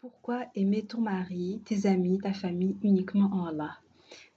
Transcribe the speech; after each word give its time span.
Pourquoi 0.00 0.46
aimer 0.54 0.86
ton 0.86 1.00
mari, 1.00 1.60
tes 1.64 1.86
amis, 1.88 2.20
ta 2.20 2.32
famille 2.32 2.76
uniquement 2.84 3.30
en 3.32 3.46
Allah? 3.46 3.78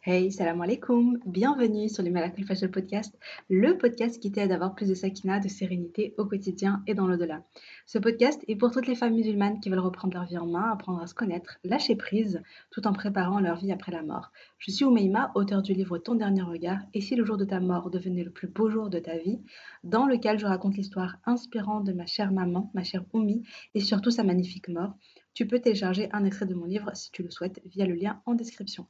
Hey, 0.04 0.32
salam 0.32 0.60
alaikum, 0.60 1.20
bienvenue 1.28 1.88
sur 1.88 2.02
le 2.02 2.10
Malakul 2.10 2.46
Fashion 2.46 2.70
Podcast, 2.70 3.16
le 3.48 3.78
podcast 3.78 4.20
qui 4.20 4.32
t'aide 4.32 4.52
à 4.52 4.56
avoir 4.56 4.74
plus 4.74 4.90
de 4.90 4.96
sakina, 4.96 5.40
de 5.40 5.48
sérénité 5.48 6.16
au 6.18 6.26
quotidien 6.26 6.82
et 6.88 6.96
dans 6.96 7.06
l'au-delà. 7.06 7.44
Ce 7.86 8.00
podcast 8.00 8.44
est 8.48 8.56
pour 8.56 8.72
toutes 8.72 8.88
les 8.88 8.96
femmes 8.96 9.14
musulmanes 9.14 9.60
qui 9.60 9.70
veulent 9.70 9.78
reprendre 9.78 10.16
leur 10.16 10.26
vie 10.26 10.40
en 10.40 10.48
main, 10.48 10.72
apprendre 10.72 11.00
à 11.00 11.06
se 11.06 11.14
connaître, 11.14 11.60
lâcher 11.64 11.96
prise, 11.96 12.42
tout 12.72 12.88
en 12.88 12.94
préparant 12.94 13.40
leur 13.40 13.58
vie 13.58 13.72
après 13.72 13.92
la 13.92 14.02
mort. 14.02 14.32
Je 14.58 14.72
suis 14.72 14.84
Oumeima, 14.84 15.32
auteur 15.36 15.62
du 15.62 15.76
livre 15.76 16.00
Ton 16.00 16.16
dernier 16.16 16.42
regard, 16.42 16.80
et 16.96 17.02
si 17.02 17.16
le 17.16 17.24
jour 17.24 17.38
de 17.38 17.46
ta 17.46 17.60
mort 17.60 17.92
devenait 17.92 18.24
le 18.24 18.32
plus 18.32 18.48
beau 18.48 18.72
jour 18.72 18.90
de 18.90 18.98
ta 18.98 19.16
vie, 19.20 19.40
dans 19.84 20.08
lequel 20.08 20.40
je 20.40 20.48
raconte 20.48 20.78
l'histoire 20.78 21.18
inspirante 21.28 21.84
de 21.84 21.94
ma 21.94 22.08
chère 22.08 22.32
maman, 22.32 22.72
ma 22.74 22.84
chère 22.84 23.06
Oumi, 23.14 23.44
et 23.76 23.80
surtout 23.80 24.10
sa 24.10 24.24
magnifique 24.24 24.68
mort, 24.68 24.96
tu 25.34 25.48
peux 25.48 25.60
télécharger 25.60 26.10
un 26.12 26.26
extrait 26.26 26.46
de 26.46 26.54
mon 26.54 26.66
livre 26.66 26.92
si 26.96 27.12
tu 27.12 27.24
le 27.24 27.32
souhaites 27.32 27.62
via 27.66 27.86
le 27.86 27.96
lien 27.96 28.22
en 28.26 28.34
description. 28.34 28.88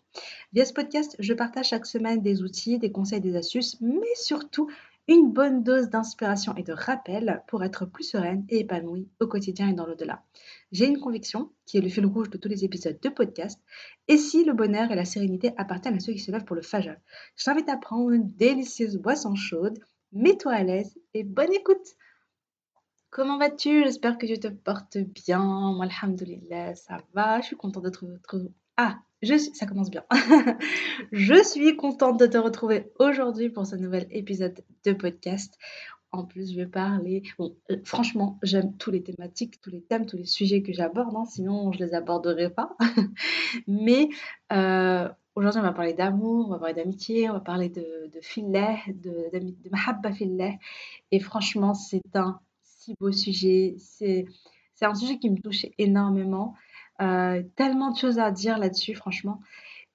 Via 0.53 0.65
ce 0.65 0.73
podcast, 0.73 1.15
je 1.19 1.33
partage 1.33 1.69
chaque 1.69 1.85
semaine 1.85 2.21
des 2.21 2.41
outils, 2.41 2.79
des 2.79 2.91
conseils, 2.91 3.21
des 3.21 3.35
astuces, 3.35 3.79
mais 3.81 4.15
surtout 4.15 4.69
une 5.07 5.31
bonne 5.31 5.63
dose 5.63 5.89
d'inspiration 5.89 6.55
et 6.55 6.63
de 6.63 6.73
rappel 6.73 7.43
pour 7.47 7.63
être 7.63 7.85
plus 7.85 8.03
sereine 8.03 8.45
et 8.49 8.59
épanouie 8.59 9.09
au 9.19 9.27
quotidien 9.27 9.69
et 9.69 9.73
dans 9.73 9.85
l'au-delà. 9.85 10.23
J'ai 10.71 10.87
une 10.87 10.99
conviction, 10.99 11.51
qui 11.65 11.77
est 11.77 11.81
le 11.81 11.89
fil 11.89 12.05
rouge 12.05 12.29
de 12.29 12.37
tous 12.37 12.49
les 12.49 12.63
épisodes 12.63 12.99
de 13.01 13.09
podcast, 13.09 13.59
et 14.07 14.17
si 14.17 14.43
le 14.43 14.53
bonheur 14.53 14.91
et 14.91 14.95
la 14.95 15.05
sérénité 15.05 15.51
appartiennent 15.57 15.95
à 15.95 15.99
ceux 15.99 16.13
qui 16.13 16.19
se 16.19 16.31
lèvent 16.31 16.45
pour 16.45 16.55
le 16.55 16.61
fajr, 16.61 16.95
je 17.35 17.43
t'invite 17.43 17.69
à 17.69 17.77
prendre 17.77 18.11
une 18.11 18.31
délicieuse 18.35 18.97
boisson 18.97 19.35
chaude, 19.35 19.79
mets-toi 20.11 20.53
à 20.53 20.63
l'aise 20.63 20.97
et 21.13 21.23
bonne 21.23 21.53
écoute 21.53 21.95
Comment 23.11 23.37
vas-tu? 23.37 23.83
J'espère 23.83 24.17
que 24.17 24.25
tu 24.25 24.39
te 24.39 24.47
portes 24.47 24.97
bien. 24.97 25.73
Moi, 25.73 25.85
ça 26.75 26.97
va. 27.13 27.41
Je 27.41 27.45
suis 27.45 27.57
contente 27.57 27.83
de 27.83 27.89
te 27.89 28.05
retrouver. 28.05 28.53
Ah, 28.77 28.99
ça 29.53 29.65
commence 29.65 29.91
bien. 29.91 30.05
je 31.11 31.43
suis 31.43 31.75
contente 31.75 32.17
de 32.21 32.25
te 32.25 32.37
retrouver 32.37 32.89
aujourd'hui 32.99 33.49
pour 33.49 33.65
ce 33.65 33.75
nouvel 33.75 34.07
épisode 34.11 34.63
de 34.85 34.93
podcast. 34.93 35.57
En 36.13 36.23
plus, 36.23 36.53
je 36.53 36.55
vais 36.55 36.67
parler. 36.67 37.21
Bon, 37.37 37.53
euh, 37.69 37.81
franchement, 37.83 38.39
j'aime 38.43 38.77
tous 38.77 38.91
les 38.91 39.03
thématiques, 39.03 39.59
tous 39.59 39.71
les 39.71 39.81
thèmes, 39.81 40.05
tous 40.05 40.15
les 40.15 40.25
sujets 40.25 40.61
que 40.63 40.71
j'aborde. 40.71 41.13
Hein, 41.13 41.25
sinon, 41.25 41.73
je 41.73 41.79
les 41.79 41.93
aborderai 41.93 42.49
pas. 42.49 42.77
Mais 43.67 44.07
euh, 44.53 45.09
aujourd'hui, 45.35 45.59
on 45.59 45.65
va 45.65 45.73
parler 45.73 45.93
d'amour, 45.93 46.47
on 46.47 46.51
va 46.51 46.59
parler 46.59 46.75
d'amitié, 46.75 47.29
on 47.29 47.33
va 47.33 47.41
parler 47.41 47.67
de, 47.67 47.81
de 48.07 48.21
filet, 48.21 48.77
de, 48.87 49.29
de, 49.33 49.39
de 49.39 49.69
mahabba 49.69 50.13
filet. 50.13 50.59
Et 51.11 51.19
franchement, 51.19 51.73
c'est 51.73 52.15
un 52.15 52.39
beau 52.99 53.11
sujet. 53.11 53.75
C'est, 53.77 54.25
un 54.81 54.95
sujet 54.95 55.19
qui 55.19 55.29
me 55.29 55.37
touche 55.37 55.65
énormément. 55.77 56.55
Euh, 57.01 57.43
tellement 57.55 57.91
de 57.91 57.97
choses 57.97 58.19
à 58.19 58.31
dire 58.31 58.57
là-dessus, 58.57 58.95
franchement. 58.95 59.39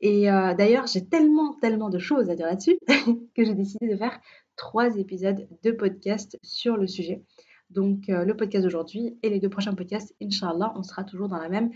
Et 0.00 0.30
euh, 0.30 0.54
d'ailleurs, 0.54 0.86
j'ai 0.86 1.06
tellement, 1.06 1.54
tellement 1.54 1.88
de 1.88 1.98
choses 1.98 2.30
à 2.30 2.34
dire 2.34 2.46
là-dessus 2.46 2.78
que 3.34 3.44
j'ai 3.44 3.54
décidé 3.54 3.88
de 3.88 3.96
faire 3.96 4.20
trois 4.56 4.96
épisodes 4.96 5.48
de 5.62 5.70
podcast 5.70 6.38
sur 6.42 6.76
le 6.76 6.86
sujet. 6.86 7.22
Donc, 7.70 8.08
euh, 8.08 8.24
le 8.24 8.36
podcast 8.36 8.64
d'aujourd'hui 8.64 9.18
et 9.22 9.30
les 9.30 9.40
deux 9.40 9.48
prochains 9.48 9.74
podcasts, 9.74 10.14
Inch'Allah, 10.22 10.72
on 10.76 10.82
sera 10.82 11.04
toujours 11.04 11.28
dans 11.28 11.38
la 11.38 11.48
même, 11.48 11.70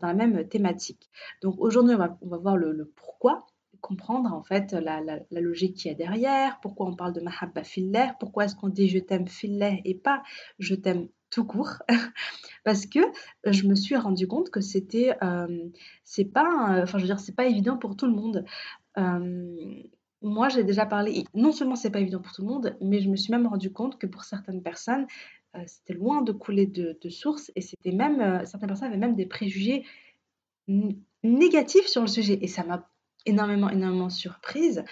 dans 0.00 0.06
la 0.06 0.14
même 0.14 0.48
thématique. 0.48 1.10
Donc, 1.42 1.56
aujourd'hui, 1.58 1.94
on 1.94 2.28
va, 2.28 2.38
voir 2.38 2.56
le 2.56 2.92
pourquoi 2.96 3.46
comprendre 3.82 4.32
en 4.32 4.42
fait 4.42 4.72
la, 4.72 5.02
logique 5.30 5.76
qui 5.76 5.88
est 5.88 5.94
derrière, 5.94 6.58
pourquoi 6.60 6.86
on 6.86 6.96
parle 6.96 7.12
de 7.12 7.20
mahabba 7.20 7.64
fillah, 7.64 8.16
pourquoi 8.18 8.46
est-ce 8.46 8.56
qu'on 8.56 8.68
dit 8.68 8.88
je 8.88 8.98
t'aime 8.98 9.28
fillah 9.28 9.72
et 9.84 9.94
pas 9.94 10.22
je 10.58 10.74
t'aime 10.74 11.08
tout 11.28 11.44
court. 11.44 11.82
Parce 12.64 12.86
que 12.86 13.00
je 13.44 13.66
me 13.66 13.74
suis 13.74 13.96
rendu 13.96 14.26
compte 14.26 14.50
que 14.50 14.60
c'était 14.60 15.14
euh, 15.22 15.68
c'est 16.04 16.24
pas 16.24 16.82
enfin 16.82 16.98
je 16.98 17.02
veux 17.02 17.08
dire 17.08 17.20
c'est 17.20 17.34
pas 17.34 17.46
évident 17.46 17.76
pour 17.76 17.96
tout 17.96 18.06
le 18.06 18.14
monde. 18.14 18.44
Euh, 18.96 19.82
moi 20.22 20.48
j'ai 20.48 20.64
déjà 20.64 20.86
parlé 20.86 21.24
non 21.34 21.52
seulement 21.52 21.76
c'est 21.76 21.90
pas 21.90 22.00
évident 22.00 22.20
pour 22.20 22.32
tout 22.32 22.42
le 22.42 22.48
monde 22.48 22.76
mais 22.80 23.00
je 23.00 23.10
me 23.10 23.16
suis 23.16 23.32
même 23.32 23.46
rendu 23.46 23.72
compte 23.72 23.98
que 23.98 24.06
pour 24.06 24.24
certaines 24.24 24.62
personnes 24.62 25.06
euh, 25.56 25.62
c'était 25.66 25.94
loin 25.94 26.22
de 26.22 26.32
couler 26.32 26.66
de, 26.66 26.96
de 27.02 27.08
source 27.08 27.50
et 27.56 27.60
c'était 27.60 27.92
même 27.92 28.46
certaines 28.46 28.68
personnes 28.68 28.88
avaient 28.88 28.96
même 28.96 29.16
des 29.16 29.26
préjugés 29.26 29.84
négatifs 31.22 31.86
sur 31.86 32.02
le 32.02 32.06
sujet. 32.08 32.38
Et 32.42 32.48
ça 32.48 32.64
m'a 32.64 32.88
énormément, 33.26 33.70
énormément 33.70 34.10
surprise. 34.10 34.84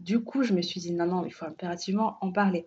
Du 0.00 0.20
coup, 0.20 0.42
je 0.42 0.52
me 0.52 0.62
suis 0.62 0.80
dit, 0.80 0.92
non, 0.92 1.06
non, 1.06 1.24
il 1.24 1.32
faut 1.32 1.46
impérativement 1.46 2.18
en 2.20 2.32
parler. 2.32 2.66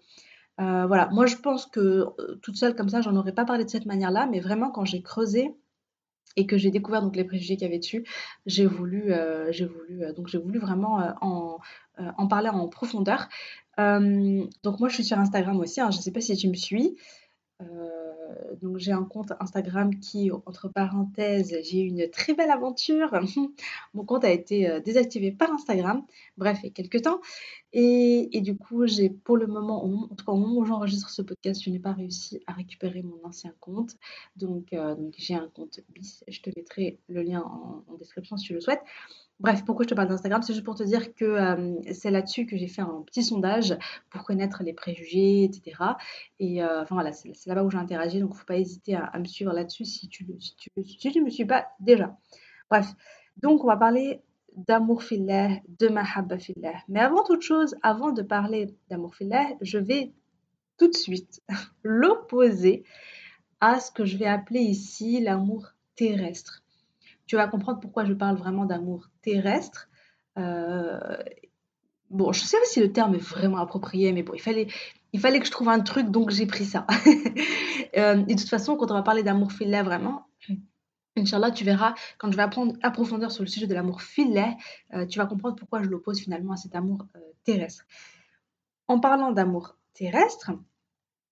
Euh, 0.59 0.85
voilà, 0.87 1.07
moi 1.11 1.25
je 1.25 1.37
pense 1.37 1.65
que 1.65 1.79
euh, 1.79 2.35
toute 2.41 2.57
seule 2.57 2.75
comme 2.75 2.89
ça, 2.89 3.01
j'en 3.01 3.15
aurais 3.15 3.31
pas 3.31 3.45
parlé 3.45 3.63
de 3.63 3.69
cette 3.69 3.85
manière-là, 3.85 4.27
mais 4.29 4.41
vraiment 4.41 4.71
quand 4.71 4.83
j'ai 4.83 5.01
creusé 5.01 5.55
et 6.35 6.45
que 6.45 6.57
j'ai 6.57 6.69
découvert 6.69 7.01
donc 7.01 7.15
les 7.15 7.23
préjugés 7.23 7.55
qu'il 7.55 7.65
y 7.65 7.69
avait 7.69 7.79
dessus, 7.79 8.05
j'ai 8.45 8.65
voulu, 8.65 9.13
euh, 9.13 9.51
j'ai 9.51 9.65
voulu, 9.65 10.01
donc 10.15 10.27
j'ai 10.27 10.37
voulu 10.37 10.59
vraiment 10.59 11.15
en, 11.21 11.59
en, 11.97 12.27
parler 12.27 12.49
en 12.49 12.67
profondeur. 12.67 13.29
donc 13.77 14.79
moi 14.79 14.89
je 14.89 14.95
suis 14.95 15.05
sur 15.05 15.17
Instagram 15.17 15.57
aussi, 15.59 15.79
hein, 15.79 15.91
je 15.91 15.97
ne 15.97 16.01
sais 16.01 16.11
pas 16.11 16.21
si 16.21 16.35
tu 16.35 16.49
me 16.49 16.55
suis. 16.55 16.97
Euh, 18.29 18.55
donc 18.61 18.77
j'ai 18.77 18.91
un 18.91 19.03
compte 19.03 19.33
Instagram 19.39 19.95
qui, 19.99 20.31
entre 20.45 20.69
parenthèses, 20.69 21.57
j'ai 21.63 21.81
eu 21.81 21.87
une 21.87 22.09
très 22.09 22.33
belle 22.33 22.51
aventure. 22.51 23.19
Mon 23.93 24.05
compte 24.05 24.23
a 24.23 24.31
été 24.31 24.69
euh, 24.69 24.79
désactivé 24.79 25.31
par 25.31 25.51
Instagram, 25.51 26.03
bref, 26.37 26.59
il 26.63 26.67
y 26.67 26.69
a 26.69 26.73
quelques 26.73 27.01
temps. 27.01 27.21
Et, 27.71 28.41
du 28.41 28.57
coup, 28.57 28.87
j'ai 28.87 29.09
pour 29.09 29.37
le 29.37 29.45
moment, 29.45 29.85
en 29.85 30.15
tout 30.15 30.25
cas 30.25 30.31
au 30.31 30.37
moment 30.37 30.57
où 30.57 30.65
j'enregistre 30.65 31.09
ce 31.09 31.21
podcast, 31.21 31.61
je 31.63 31.69
n'ai 31.69 31.79
pas 31.79 31.93
réussi 31.93 32.41
à 32.47 32.53
récupérer 32.53 33.03
mon 33.03 33.19
ancien 33.23 33.53
compte. 33.59 33.95
Donc, 34.35 34.73
euh, 34.73 34.95
j'ai 35.17 35.35
un 35.35 35.47
compte 35.53 35.79
bis. 35.89 36.23
Je 36.27 36.41
te 36.41 36.49
mettrai 36.55 36.99
le 37.07 37.21
lien 37.21 37.41
en, 37.41 37.83
description 37.97 38.37
si 38.37 38.47
tu 38.47 38.53
le 38.53 38.61
souhaites. 38.61 38.81
Bref, 39.39 39.63
pourquoi 39.65 39.83
je 39.83 39.89
te 39.89 39.93
parle 39.93 40.07
d'Instagram? 40.07 40.41
C'est 40.41 40.53
juste 40.53 40.65
pour 40.65 40.75
te 40.75 40.83
dire 40.83 41.13
que 41.13 41.25
euh, 41.25 41.75
c'est 41.93 42.11
là-dessus 42.11 42.45
que 42.45 42.57
j'ai 42.57 42.67
fait 42.67 42.81
un 42.81 43.03
petit 43.05 43.23
sondage 43.23 43.77
pour 44.09 44.23
connaître 44.23 44.63
les 44.63 44.73
préjugés, 44.73 45.43
etc. 45.43 45.95
Et 46.39 46.63
euh, 46.63 46.81
enfin 46.81 46.95
voilà, 46.95 47.13
c'est 47.13 47.45
là-bas 47.45 47.63
où 47.63 47.69
j'ai 47.69 47.77
interagi, 47.77 48.19
donc 48.19 48.33
faut 48.33 48.45
pas 48.45 48.57
hésiter 48.57 48.95
à, 48.95 49.17
me 49.17 49.25
suivre 49.25 49.53
là-dessus 49.53 49.85
si 49.85 50.09
tu 50.09 50.25
ne 50.25 50.37
si 50.39 50.55
tu, 50.57 50.69
si 50.85 51.21
me 51.21 51.29
suis 51.29 51.45
pas 51.45 51.67
déjà. 51.79 52.17
Bref, 52.69 52.87
donc 53.41 53.63
on 53.63 53.67
va 53.67 53.77
parler 53.77 54.21
d'amour 54.67 55.03
fillah, 55.03 55.49
de 55.79 55.87
mahabba 55.87 56.37
fillah. 56.37 56.83
Mais 56.87 56.99
avant 56.99 57.23
toute 57.23 57.41
chose, 57.41 57.75
avant 57.81 58.11
de 58.11 58.21
parler 58.21 58.75
d'amour 58.89 59.15
fillah, 59.15 59.47
je 59.61 59.77
vais 59.77 60.13
tout 60.77 60.87
de 60.87 60.95
suite 60.95 61.41
l'opposer 61.83 62.83
à 63.61 63.79
ce 63.79 63.91
que 63.91 64.05
je 64.05 64.17
vais 64.17 64.25
appeler 64.25 64.61
ici 64.61 65.19
l'amour 65.19 65.73
terrestre 65.95 66.63
tu 67.29 67.35
vas 67.35 67.47
comprendre 67.47 67.79
pourquoi 67.79 68.05
je 68.05 68.13
parle 68.13 68.37
vraiment 68.37 68.65
d'amour 68.65 69.07
terrestre. 69.21 69.87
Euh, 70.39 71.15
bon, 72.09 72.31
je 72.31 72.41
sais 72.41 72.57
pas 72.57 72.65
si 72.65 72.79
le 72.79 72.91
terme 72.91 73.13
est 73.13 73.19
vraiment 73.19 73.57
approprié, 73.57 74.11
mais 74.13 74.23
bon, 74.23 74.33
il 74.33 74.41
fallait, 74.41 74.65
il 75.13 75.19
fallait 75.19 75.39
que 75.39 75.45
je 75.45 75.51
trouve 75.51 75.69
un 75.69 75.79
truc, 75.79 76.09
donc 76.09 76.31
j'ai 76.31 76.47
pris 76.47 76.65
ça. 76.65 76.87
Euh, 77.97 78.23
et 78.27 78.35
de 78.35 78.39
toute 78.39 78.49
façon, 78.49 78.77
quand 78.77 78.91
on 78.91 78.93
va 78.93 79.01
parler 79.01 79.23
d'amour 79.23 79.51
filet 79.51 79.81
vraiment, 79.81 80.27
Inch'Allah, 81.19 81.51
tu 81.51 81.63
verras, 81.63 81.93
quand 82.17 82.31
je 82.31 82.37
vais 82.37 82.43
apprendre 82.43 82.75
à 82.81 82.91
profondeur 82.91 83.31
sur 83.31 83.43
le 83.43 83.49
sujet 83.49 83.67
de 83.67 83.73
l'amour 83.73 84.01
filet, 84.01 84.55
euh, 84.93 85.05
tu 85.05 85.19
vas 85.19 85.25
comprendre 85.25 85.55
pourquoi 85.55 85.83
je 85.83 85.89
l'oppose 85.89 86.19
finalement 86.19 86.53
à 86.53 86.57
cet 86.57 86.75
amour 86.75 87.05
terrestre. 87.43 87.85
En 88.87 88.99
parlant 88.99 89.31
d'amour 89.31 89.77
terrestre, 89.93 90.51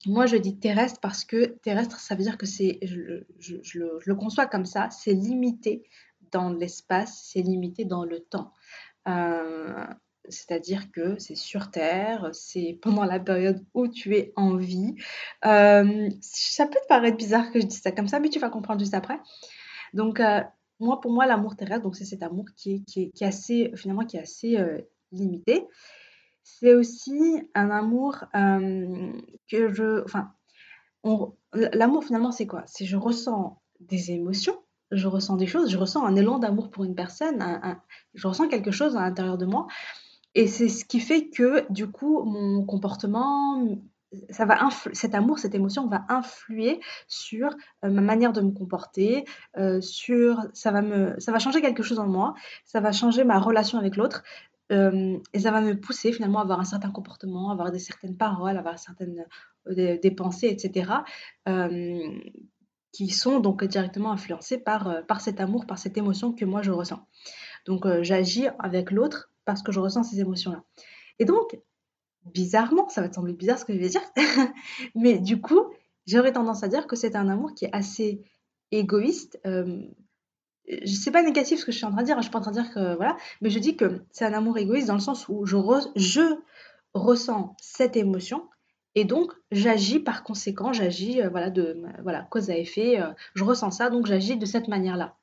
moi, 0.05 0.25
je 0.25 0.37
dis 0.37 0.57
terrestre 0.57 0.99
parce 1.01 1.25
que 1.25 1.45
terrestre, 1.45 1.99
ça 1.99 2.15
veut 2.15 2.23
dire 2.23 2.37
que 2.37 2.45
c'est, 2.45 2.79
je, 2.83 3.79
le, 3.79 4.15
conçois 4.15 4.45
comme 4.45 4.65
ça, 4.65 4.89
c'est 4.91 5.13
limité 5.13 5.83
dans 6.31 6.51
l'espace, 6.51 7.29
c'est 7.31 7.41
limité 7.41 7.83
dans 7.83 8.05
le 8.05 8.19
temps. 8.19 8.53
Euh, 9.07 9.85
c'est-à-dire 10.29 10.91
que 10.91 11.17
c'est 11.19 11.35
sur 11.35 11.71
Terre, 11.71 12.29
c'est 12.33 12.77
pendant 12.81 13.05
la 13.05 13.19
période 13.19 13.65
où 13.73 13.87
tu 13.87 14.15
es 14.15 14.33
en 14.35 14.55
vie. 14.55 14.95
Euh, 15.45 16.09
ça 16.21 16.67
peut 16.67 16.79
te 16.81 16.87
paraître 16.87 17.17
bizarre 17.17 17.51
que 17.51 17.59
je 17.59 17.65
dise 17.65 17.81
ça 17.81 17.91
comme 17.91 18.07
ça, 18.07 18.19
mais 18.19 18.29
tu 18.29 18.39
vas 18.39 18.49
comprendre 18.49 18.79
juste 18.79 18.93
après. 18.93 19.19
Donc, 19.93 20.19
euh, 20.19 20.41
moi, 20.79 21.01
pour 21.01 21.11
moi, 21.11 21.25
l'amour 21.25 21.55
terrestre, 21.55 21.83
donc 21.83 21.95
c'est 21.95 22.05
cet 22.05 22.23
amour 22.23 22.45
qui 22.55 22.75
est, 22.75 22.79
qui 22.85 23.11
est, 23.19 23.25
assez, 23.25 23.71
finalement, 23.75 24.05
qui 24.05 24.17
est 24.17 24.21
assez 24.21 24.57
limité 25.11 25.67
c'est 26.59 26.73
aussi 26.73 27.49
un 27.55 27.69
amour 27.69 28.23
que 28.33 29.73
je. 29.73 30.03
Enfin, 30.03 30.31
l'amour 31.53 32.03
finalement, 32.03 32.31
c'est 32.31 32.47
quoi? 32.47 32.63
C'est 32.65 32.85
je 32.85 32.97
ressens 32.97 33.61
des 33.79 34.11
émotions, 34.11 34.57
je 34.91 35.07
ressens 35.07 35.35
des 35.35 35.47
choses, 35.47 35.69
je 35.69 35.77
ressens 35.77 36.05
un 36.05 36.15
élan 36.15 36.39
d'amour 36.39 36.71
pour 36.71 36.85
une 36.85 36.95
personne, 36.95 37.43
je 38.13 38.27
ressens 38.27 38.47
quelque 38.47 38.71
chose 38.71 38.95
à 38.95 39.01
l'intérieur 39.01 39.37
de 39.37 39.45
moi. 39.45 39.67
Et 40.35 40.47
c'est 40.47 40.69
ce 40.69 40.85
qui 40.85 40.99
fait 40.99 41.29
que, 41.29 41.71
du 41.71 41.89
coup, 41.89 42.23
mon 42.23 42.63
comportement, 42.63 43.65
ça 44.29 44.45
va 44.45 44.69
cet 44.93 45.15
amour, 45.15 45.39
cette 45.39 45.55
émotion 45.55 45.87
va 45.87 46.05
influer 46.09 46.79
sur 47.07 47.49
ma 47.83 48.01
manière 48.01 48.33
de 48.33 48.41
me 48.41 48.51
comporter, 48.51 49.25
sur 49.81 50.45
ça 50.53 50.71
va 50.71 50.81
me 50.81 51.19
ça 51.19 51.31
va 51.31 51.39
changer 51.39 51.61
quelque 51.61 51.83
chose 51.83 51.99
en 51.99 52.07
moi, 52.07 52.33
ça 52.63 52.79
va 52.79 52.91
changer 52.91 53.23
ma 53.23 53.39
relation 53.39 53.77
avec 53.77 53.97
l'autre, 53.97 54.23
et 54.69 55.39
ça 55.39 55.51
va 55.51 55.61
me 55.61 55.73
pousser 55.73 56.13
finalement 56.13 56.39
à 56.39 56.43
avoir 56.43 56.59
un 56.59 56.65
certain 56.65 56.89
comportement, 56.91 57.49
à 57.49 57.53
avoir 57.53 57.71
des 57.71 57.79
certaines 57.79 58.15
paroles, 58.15 58.55
à 58.55 58.59
avoir 58.59 58.79
certaines, 58.79 59.25
des 59.69 60.11
pensées 60.11 60.47
etc. 60.47 60.89
qui 62.97 63.09
sont 63.09 63.39
donc 63.39 63.63
directement 63.63 64.11
influencés 64.11 64.57
par, 64.57 64.87
euh, 64.87 65.01
par 65.03 65.21
cet 65.21 65.39
amour, 65.39 65.67
par 65.67 65.77
cette 65.77 65.97
émotion 65.97 66.33
que 66.33 66.45
moi 66.45 66.63
je 66.63 66.71
ressens. 66.71 67.05
Donc 67.65 67.85
euh, 67.85 68.01
j'agis 68.01 68.47
avec 68.57 68.89
l'autre 68.89 69.29
parce 69.45 69.61
que 69.61 69.71
je 69.71 69.79
ressens 69.79 70.01
ces 70.01 70.19
émotions-là. 70.19 70.63
Et 71.19 71.25
donc, 71.25 71.59
bizarrement, 72.33 72.89
ça 72.89 73.01
va 73.01 73.09
te 73.09 73.15
sembler 73.15 73.33
bizarre 73.33 73.59
ce 73.59 73.65
que 73.65 73.73
je 73.73 73.79
vais 73.79 73.89
dire, 73.89 74.01
mais 74.95 75.19
du 75.19 75.41
coup, 75.41 75.61
j'aurais 76.05 76.33
tendance 76.33 76.63
à 76.63 76.67
dire 76.67 76.87
que 76.87 76.95
c'est 76.95 77.15
un 77.15 77.29
amour 77.29 77.53
qui 77.53 77.65
est 77.65 77.73
assez 77.73 78.21
égoïste. 78.71 79.39
Euh, 79.45 79.81
sais 80.85 81.11
pas 81.11 81.23
négatif 81.23 81.59
ce 81.59 81.65
que 81.65 81.71
je 81.71 81.77
suis 81.77 81.85
en 81.85 81.91
train 81.91 82.01
de 82.01 82.07
dire, 82.07 82.17
hein, 82.17 82.21
je 82.21 82.25
suis 82.25 82.31
pas 82.31 82.39
en 82.39 82.41
train 82.41 82.51
de 82.51 82.61
dire 82.61 82.73
que 82.73 82.95
voilà, 82.95 83.17
mais 83.41 83.49
je 83.49 83.59
dis 83.59 83.75
que 83.75 84.01
c'est 84.11 84.25
un 84.25 84.33
amour 84.33 84.57
égoïste 84.57 84.87
dans 84.87 84.93
le 84.95 84.99
sens 84.99 85.27
où 85.29 85.45
je, 85.45 85.57
je 85.95 86.21
ressens 86.93 87.55
cette 87.61 87.95
émotion 87.95 88.49
et 88.95 89.05
donc 89.05 89.31
j'agis 89.51 89.99
par 89.99 90.23
conséquent, 90.23 90.73
j'agis 90.73 91.21
euh, 91.21 91.29
voilà 91.29 91.49
de 91.49 91.81
voilà 92.01 92.23
cause 92.23 92.49
à 92.49 92.57
effet, 92.57 92.99
euh, 92.99 93.11
je 93.35 93.43
ressens 93.43 93.71
ça 93.71 93.89
donc 93.89 94.07
j'agis 94.07 94.37
de 94.37 94.45
cette 94.45 94.67
manière-là. 94.67 95.15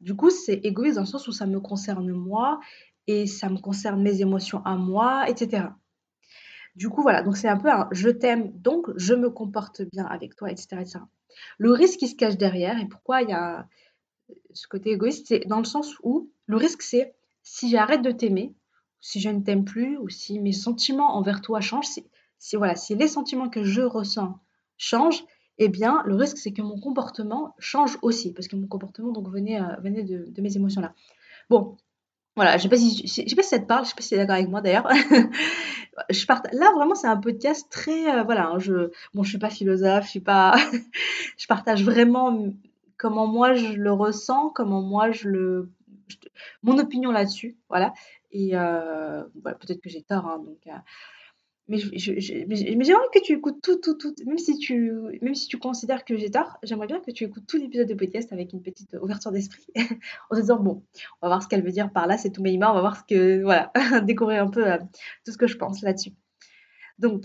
Du 0.00 0.14
coup, 0.14 0.30
c'est 0.30 0.60
égoïste 0.62 0.96
dans 0.96 1.02
le 1.02 1.06
sens 1.06 1.26
où 1.26 1.32
ça 1.32 1.46
me 1.46 1.58
concerne 1.58 2.12
moi 2.12 2.60
et 3.06 3.26
ça 3.26 3.48
me 3.48 3.58
concerne 3.58 4.02
mes 4.02 4.20
émotions 4.20 4.62
à 4.64 4.76
moi, 4.76 5.28
etc. 5.28 5.68
Du 6.76 6.88
coup, 6.88 7.02
voilà, 7.02 7.22
donc 7.22 7.36
c'est 7.36 7.48
un 7.48 7.56
peu 7.56 7.70
un 7.70 7.88
je 7.92 8.08
t'aime, 8.08 8.50
donc 8.52 8.90
je 8.96 9.14
me 9.14 9.30
comporte 9.30 9.82
bien 9.82 10.04
avec 10.06 10.34
toi, 10.34 10.50
etc., 10.50 10.68
etc. 10.80 10.98
Le 11.58 11.72
risque 11.72 11.98
qui 11.98 12.08
se 12.08 12.16
cache 12.16 12.36
derrière, 12.36 12.78
et 12.80 12.86
pourquoi 12.86 13.22
il 13.22 13.30
y 13.30 13.32
a 13.32 13.68
ce 14.52 14.66
côté 14.66 14.90
égoïste, 14.90 15.26
c'est 15.28 15.40
dans 15.46 15.58
le 15.58 15.64
sens 15.64 15.94
où 16.02 16.30
le 16.46 16.56
risque, 16.56 16.82
c'est 16.82 17.14
si 17.42 17.68
j'arrête 17.68 18.02
de 18.02 18.10
t'aimer, 18.10 18.54
si 19.00 19.20
je 19.20 19.28
ne 19.28 19.40
t'aime 19.40 19.64
plus, 19.64 19.98
ou 19.98 20.08
si 20.08 20.40
mes 20.40 20.52
sentiments 20.52 21.16
envers 21.16 21.40
toi 21.40 21.60
changent, 21.60 22.00
si, 22.38 22.56
voilà, 22.56 22.74
si 22.74 22.94
les 22.94 23.08
sentiments 23.08 23.48
que 23.48 23.64
je 23.64 23.82
ressens 23.82 24.38
changent, 24.76 25.24
eh 25.58 25.68
bien, 25.68 26.02
le 26.06 26.16
risque, 26.16 26.38
c'est 26.38 26.52
que 26.52 26.62
mon 26.62 26.80
comportement 26.80 27.54
change 27.58 27.98
aussi, 28.02 28.32
parce 28.32 28.48
que 28.48 28.56
mon 28.56 28.66
comportement 28.66 29.12
donc 29.12 29.28
venait, 29.28 29.60
euh, 29.60 29.76
de, 30.02 30.30
de 30.30 30.42
mes 30.42 30.56
émotions-là. 30.56 30.94
Bon, 31.48 31.76
voilà, 32.36 32.56
je 32.56 32.62
sais 32.62 32.68
si, 32.76 33.06
sais 33.06 33.36
pas 33.36 33.42
si 33.42 33.48
ça 33.48 33.58
te 33.58 33.66
parle, 33.66 33.84
je 33.84 33.90
sais 33.90 33.94
pas 33.94 34.02
si 34.02 34.08
tu 34.08 34.14
es 34.14 34.18
d'accord 34.18 34.34
avec 34.34 34.48
moi 34.48 34.60
d'ailleurs. 34.60 34.88
part... 36.26 36.42
Là, 36.52 36.72
vraiment, 36.74 36.94
c'est 36.94 37.06
un 37.06 37.16
podcast 37.16 37.68
très, 37.70 38.12
euh, 38.12 38.22
voilà, 38.24 38.48
hein, 38.48 38.58
je, 38.58 38.90
bon, 39.14 39.22
je 39.22 39.30
suis 39.30 39.38
pas 39.38 39.50
philosophe, 39.50 40.04
je 40.06 40.10
suis 40.10 40.20
pas, 40.20 40.56
je 41.38 41.46
partage 41.46 41.84
vraiment 41.84 42.52
comment 42.96 43.26
moi 43.26 43.54
je 43.54 43.74
le 43.74 43.92
ressens, 43.92 44.50
comment 44.50 44.82
moi 44.82 45.12
je 45.12 45.28
le, 45.28 45.70
mon 46.62 46.78
opinion 46.78 47.12
là-dessus, 47.12 47.56
voilà. 47.68 47.92
Et 48.32 48.50
euh, 48.54 49.22
peut-être 49.42 49.80
que 49.80 49.88
j'ai 49.88 50.02
tort, 50.02 50.26
hein, 50.26 50.38
donc. 50.38 50.58
Euh, 50.66 50.76
mais 51.66 51.78
j'aimerais 51.78 53.08
que 53.12 53.22
tu 53.22 53.32
écoutes 53.32 53.62
tout, 53.62 53.76
tout, 53.76 53.94
tout, 53.94 54.14
même 54.26 54.38
si 54.38 54.58
tu, 54.58 54.92
même 55.22 55.34
si 55.34 55.48
tu 55.48 55.58
considères 55.58 56.04
que 56.04 56.16
j'ai 56.16 56.30
tort, 56.30 56.58
j'aimerais 56.62 56.86
bien 56.86 57.00
que 57.00 57.10
tu 57.10 57.24
écoutes 57.24 57.46
tout 57.46 57.56
l'épisode 57.56 57.88
de 57.88 57.94
podcast 57.94 58.32
avec 58.32 58.52
une 58.52 58.62
petite 58.62 58.94
ouverture 59.00 59.32
d'esprit, 59.32 59.66
en 60.30 60.36
te 60.36 60.40
disant, 60.40 60.60
bon, 60.60 60.82
on 61.22 61.26
va 61.26 61.28
voir 61.28 61.42
ce 61.42 61.48
qu'elle 61.48 61.64
veut 61.64 61.72
dire 61.72 61.90
par 61.90 62.06
là, 62.06 62.18
c'est 62.18 62.30
tout 62.30 62.42
Meima, 62.42 62.70
on 62.70 62.74
va 62.74 62.80
voir 62.80 62.96
ce 62.98 63.04
que, 63.04 63.42
voilà, 63.42 63.72
découvrir 64.04 64.42
un 64.42 64.50
peu 64.50 64.70
euh, 64.70 64.78
tout 65.24 65.32
ce 65.32 65.38
que 65.38 65.46
je 65.46 65.56
pense 65.56 65.80
là-dessus. 65.80 66.12
Donc, 66.98 67.24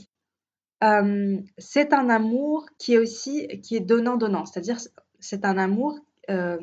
euh, 0.84 1.38
c'est 1.58 1.92
un 1.92 2.10
amour 2.10 2.66
qui 2.78 2.94
est 2.94 2.98
aussi, 2.98 3.48
qui 3.62 3.76
est 3.76 3.82
donnant-donnant, 3.82 4.46
c'est-à-dire, 4.46 4.78
c'est 5.20 5.44
un 5.44 5.58
amour 5.58 6.00
euh, 6.30 6.58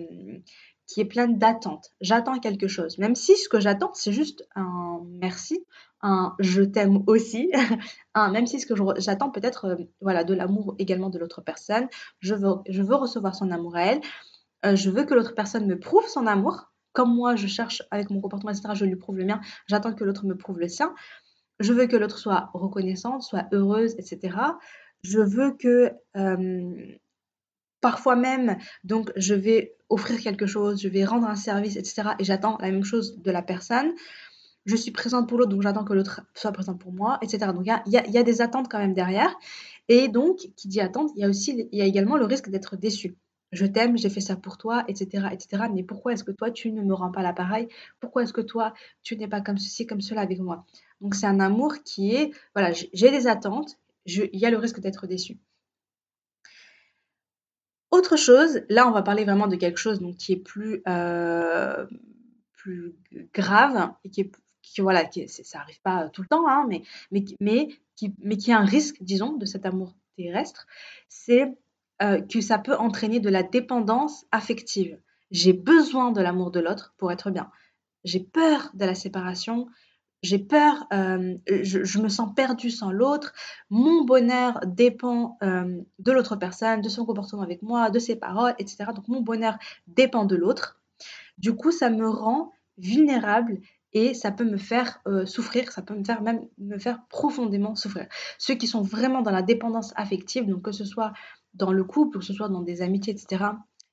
qui 0.87 1.01
est 1.01 1.05
plein 1.05 1.29
d'attentes. 1.29 1.93
J'attends 2.01 2.39
quelque 2.39 2.69
chose, 2.69 2.97
même 2.97 3.15
si 3.15 3.37
ce 3.37 3.49
que 3.49 3.61
j'attends, 3.61 3.93
c'est 3.93 4.13
juste 4.13 4.49
un 4.55 5.03
merci, 5.05 5.67
un 6.03 6.35
je 6.39 6.63
t'aime 6.63 7.03
aussi, 7.07 7.51
un 8.15 8.31
même 8.31 8.47
si 8.47 8.61
ce 8.61 8.67
que 8.67 8.75
j'attends 8.99 9.31
peut-être 9.31 9.65
euh, 9.67 9.77
voilà 10.01 10.25
de 10.25 10.35
l'amour 10.35 10.75
également 10.79 11.11
de 11.11 11.19
l'autre 11.19 11.41
personne, 11.41 11.89
je 12.21 12.35
veux, 12.35 12.57
je 12.69 12.83
veux 12.83 12.95
recevoir 12.95 13.35
son 13.35 13.51
amour 13.51 13.77
à 13.77 13.83
elle, 13.83 14.01
euh, 14.65 14.77
je 14.77 14.91
veux 14.91 15.05
que 15.05 15.15
l'autre 15.15 15.35
personne 15.35 15.67
me 15.67 15.79
prouve 15.79 16.07
son 16.07 16.27
amour, 16.27 16.71
comme 16.93 17.15
moi 17.15 17.37
je 17.37 17.47
cherche 17.47 17.83
avec 17.91 18.11
mon 18.11 18.21
comportement, 18.21 18.51
etc., 18.51 18.71
je 18.75 18.85
lui 18.85 18.97
prouve 18.97 19.19
le 19.19 19.25
mien, 19.25 19.41
j'attends 19.67 19.95
que 19.95 20.05
l'autre 20.05 20.27
me 20.27 20.37
prouve 20.37 20.59
le 20.59 20.69
sien, 20.69 20.95
je 21.61 21.73
veux 21.73 21.87
que 21.87 21.97
l'autre 21.97 22.19
soit 22.19 22.51
reconnaissante, 22.53 23.23
soit 23.23 23.47
heureuse, 23.53 23.95
etc. 23.99 24.37
Je 25.03 25.21
veux 25.21 25.53
que 25.53 25.93
euh, 26.17 26.97
parfois 27.81 28.17
même, 28.17 28.59
donc 28.85 29.13
je 29.17 29.35
vais 29.35 29.77
offrir 29.89 30.21
quelque 30.21 30.47
chose, 30.47 30.83
je 30.83 30.89
vais 30.89 31.05
rendre 31.05 31.27
un 31.27 31.37
service, 31.37 31.77
etc. 31.77 32.11
Et 32.19 32.25
j'attends 32.25 32.59
la 32.61 32.71
même 32.71 32.85
chose 32.85 33.21
de 33.23 33.31
la 33.31 33.43
personne 33.43 33.93
je 34.67 34.75
suis 34.77 34.91
présente 34.91 35.29
pour 35.29 35.39
l'autre, 35.39 35.51
donc 35.51 35.63
j'attends 35.63 35.85
que 35.85 35.95
l'autre 35.95 36.23
soit 36.35 36.53
présent 36.53 36.75
pour 36.75 36.93
moi, 36.93 37.19
etc. 37.23 37.53
Donc 37.55 37.67
il 37.87 37.93
y 37.93 38.19
a, 38.19 38.23
des 38.23 38.41
attentes 38.43 38.69
quand 38.69 38.79
même 38.79 38.95
derrière. 38.95 39.33
Et 39.89 40.09
donc, 40.09 40.39
qui 40.57 40.69
dit 40.69 40.81
attente, 40.81 41.13
il 41.17 41.23
y 41.23 41.25
a 41.25 41.29
aussi, 41.29 41.69
il 41.73 41.79
y 41.79 41.83
a 41.83 41.85
également 41.85 42.17
le 42.17 42.25
risque 42.25 42.51
d'être 42.51 42.77
déçu. 42.77 43.17
Je 43.53 43.65
t'aime, 43.65 43.97
j'ai 43.97 44.11
fait 44.11 44.21
ça 44.21 44.35
pour 44.35 44.59
toi, 44.59 44.85
etc., 44.89 45.29
etc. 45.31 45.65
Mais 45.73 45.85
pourquoi 45.85 46.13
est-ce 46.13 46.25
que 46.25 46.33
toi, 46.33 46.51
tu 46.51 46.73
ne 46.73 46.83
me 46.83 46.95
rends 46.95 47.13
pas 47.13 47.23
l'appareil? 47.23 47.69
Pourquoi 48.01 48.25
est-ce 48.25 48.33
que 48.33 48.41
toi, 48.41 48.75
tu 49.05 49.17
n'es 49.17 49.29
pas 49.29 49.41
comme 49.41 49.57
ceci, 49.57 49.87
comme 49.87 50.01
cela 50.01 50.23
avec 50.23 50.41
moi? 50.41 50.67
Donc 51.01 51.15
c'est 51.15 51.27
un 51.27 51.39
amour 51.39 51.75
qui 51.85 52.17
est, 52.17 52.33
voilà, 52.55 52.73
j'ai 52.73 53.11
des 53.11 53.29
attentes, 53.29 53.79
il 54.05 54.29
y 54.33 54.47
a 54.47 54.51
le 54.51 54.59
risque 54.59 54.81
d'être 54.81 55.07
déçu. 55.07 55.39
Autre 57.93 58.17
chose, 58.17 58.63
là 58.69 58.89
on 58.89 58.91
va 58.91 59.03
parler 59.03 59.25
vraiment 59.25 59.47
de 59.47 59.55
quelque 59.55 59.79
chose 59.79 60.01
donc, 60.01 60.17
qui 60.17 60.33
est 60.33 60.37
plus, 60.37 60.83
euh, 60.89 61.87
plus 62.53 62.97
grave 63.33 63.93
et 64.05 64.11
qui 64.11 64.23
est 64.23 64.33
qui 64.75 64.81
voilà, 64.81 65.05
qui, 65.05 65.29
ça 65.29 65.61
arrive 65.61 65.81
pas 65.81 66.09
tout 66.09 66.23
le 66.23 66.29
temps, 66.29 66.49
hein, 66.49 66.67
mais, 66.69 66.83
mais, 67.11 67.25
mais, 67.41 67.69
qui, 67.95 68.15
mais 68.19 68.37
qui 68.37 68.53
a 68.53 68.59
un 68.59 68.65
risque, 68.65 68.97
disons, 69.01 69.33
de 69.33 69.47
cet 69.47 69.65
amour 69.67 69.95
terrestre, 70.17 70.67
c'est 71.09 71.57
euh, 72.03 72.21
que 72.21 72.41
ça 72.41 72.59
peut 72.59 72.77
entraîner 72.77 73.21
de 73.21 73.31
la 73.31 73.43
dépendance 73.43 74.27
affective. 74.33 74.99
J'ai 75.31 75.53
besoin 75.53 76.13
de 76.13 76.21
l'amour 76.21 76.51
de 76.51 76.61
l'autre 76.61 76.95
pour 76.99 77.11
être 77.13 77.31
bien. 77.31 77.51
J'ai 78.05 78.21
peur 78.21 78.71
de 78.75 78.85
la 78.85 78.95
séparation. 78.95 79.67
J'ai 80.23 80.39
peur, 80.39 80.87
euh, 80.93 81.37
je, 81.49 81.99
me 81.99 82.09
sens 82.09 82.35
perdue 82.35 82.71
sans 82.71 82.91
l'autre. 82.91 83.33
Mon 83.71 84.05
bonheur 84.05 84.61
dépend 84.67 85.39
euh, 85.43 85.81
de 85.99 86.13
l'autre 86.13 86.37
personne, 86.37 86.81
de 86.81 86.89
son 86.89 87.05
comportement 87.05 87.43
avec 87.43 87.63
moi, 87.63 87.91
de 87.91 87.99
ses 87.99 88.17
paroles, 88.17 88.55
etc. 88.59 88.87
Donc 88.95 89.09
mon 89.09 89.21
bonheur 89.21 89.59
dépend 89.87 90.25
de 90.25 90.37
l'autre. 90.37 90.81
Du 91.39 91.55
coup, 91.55 91.71
ça 91.71 91.91
me 91.91 92.09
rend 92.09 92.53
vulnérable 92.79 93.61
et 93.97 94.13
ça 94.13 94.31
peut 94.31 94.45
me 94.45 94.59
faire 94.59 95.01
euh, 95.09 95.25
souffrir, 95.25 95.73
ça 95.73 95.81
peut 95.81 95.95
me 95.95 96.05
faire 96.05 96.21
même 96.21 96.47
me 96.59 96.79
faire 96.79 97.01
profondément 97.09 97.75
souffrir. 97.75 98.07
Ceux 98.37 98.55
qui 98.55 98.67
sont 98.67 98.83
vraiment 98.83 99.23
dans 99.23 99.31
la 99.31 99.41
dépendance 99.41 99.95
affective, 99.97 100.47
donc 100.47 100.61
que 100.61 100.73
ce 100.73 100.85
soit 100.85 101.15
dans 101.55 101.73
le 101.73 101.83
couple, 101.83 102.19
que 102.19 102.25
ce 102.25 102.35
soit 102.35 102.51
dans 102.51 102.61
des 102.61 102.83
amitiés, 102.83 103.15
etc., 103.15 103.45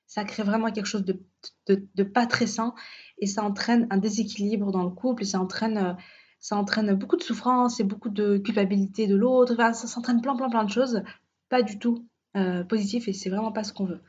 ça 0.05 0.25
crée 0.25 0.43
vraiment 0.43 0.69
quelque 0.73 0.87
chose 0.87 1.05
de, 1.05 1.23
de, 1.67 2.03
pas 2.03 2.27
très 2.27 2.47
sain 2.47 2.75
et 3.17 3.27
ça 3.27 3.43
entraîne 3.43 3.87
un 3.91 3.97
déséquilibre 3.97 4.73
dans 4.73 4.83
le 4.83 4.89
couple 4.89 5.23
et 5.23 5.25
ça 5.25 5.39
entraîne, 5.39 5.77
euh, 5.77 5.93
ça 6.41 6.57
entraîne 6.57 6.93
beaucoup 6.95 7.15
de 7.15 7.23
souffrance 7.23 7.79
et 7.79 7.85
beaucoup 7.85 8.09
de 8.09 8.37
culpabilité 8.37 9.07
de 9.07 9.15
l'autre. 9.15 9.55
ça 9.55 9.73
s'entraîne 9.73 10.21
plein, 10.21 10.35
plein, 10.35 10.49
plein 10.49 10.65
de 10.65 10.69
choses, 10.69 11.01
pas 11.47 11.61
du 11.61 11.79
tout 11.79 12.05
euh, 12.35 12.65
positif 12.65 13.07
et 13.07 13.13
c'est 13.13 13.29
vraiment 13.29 13.53
pas 13.53 13.63
ce 13.63 13.71
qu'on 13.71 13.85
veut. 13.85 14.01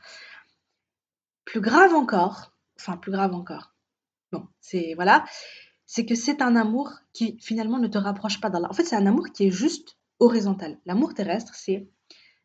Plus 1.45 1.61
grave 1.61 1.93
encore, 1.93 2.51
enfin 2.77 2.97
plus 2.97 3.13
grave 3.13 3.33
encore. 3.33 3.71
Bon, 4.33 4.45
c'est 4.59 4.93
voilà, 4.95 5.23
c'est 5.85 6.05
que 6.05 6.15
c'est 6.15 6.41
un 6.41 6.55
amour 6.55 6.91
qui 7.13 7.37
finalement 7.39 7.79
ne 7.79 7.87
te 7.87 7.97
rapproche 7.97 8.41
pas 8.41 8.49
d'Allah. 8.49 8.67
En 8.69 8.73
fait, 8.73 8.85
c'est 8.85 8.95
un 8.95 9.05
amour 9.05 9.27
qui 9.33 9.47
est 9.47 9.51
juste 9.51 9.97
horizontal. 10.19 10.79
L'amour 10.85 11.13
terrestre, 11.13 11.53
c'est 11.55 11.87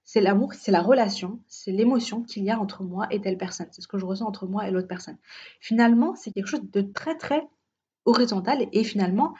c'est 0.04 0.20
l'amour, 0.20 0.54
c'est 0.54 0.72
la 0.72 0.82
relation, 0.82 1.40
c'est 1.46 1.70
l'émotion 1.70 2.24
qu'il 2.24 2.42
y 2.42 2.50
a 2.50 2.58
entre 2.58 2.82
moi 2.82 3.06
et 3.12 3.20
telle 3.20 3.38
personne. 3.38 3.68
C'est 3.70 3.80
ce 3.80 3.86
que 3.86 3.96
je 3.96 4.04
ressens 4.04 4.26
entre 4.26 4.48
moi 4.48 4.66
et 4.66 4.72
l'autre 4.72 4.88
personne. 4.88 5.16
Finalement, 5.60 6.16
c'est 6.16 6.32
quelque 6.32 6.48
chose 6.48 6.68
de 6.68 6.80
très 6.80 7.16
très 7.16 7.46
horizontal 8.06 8.66
et, 8.72 8.82
finalement, 8.82 9.34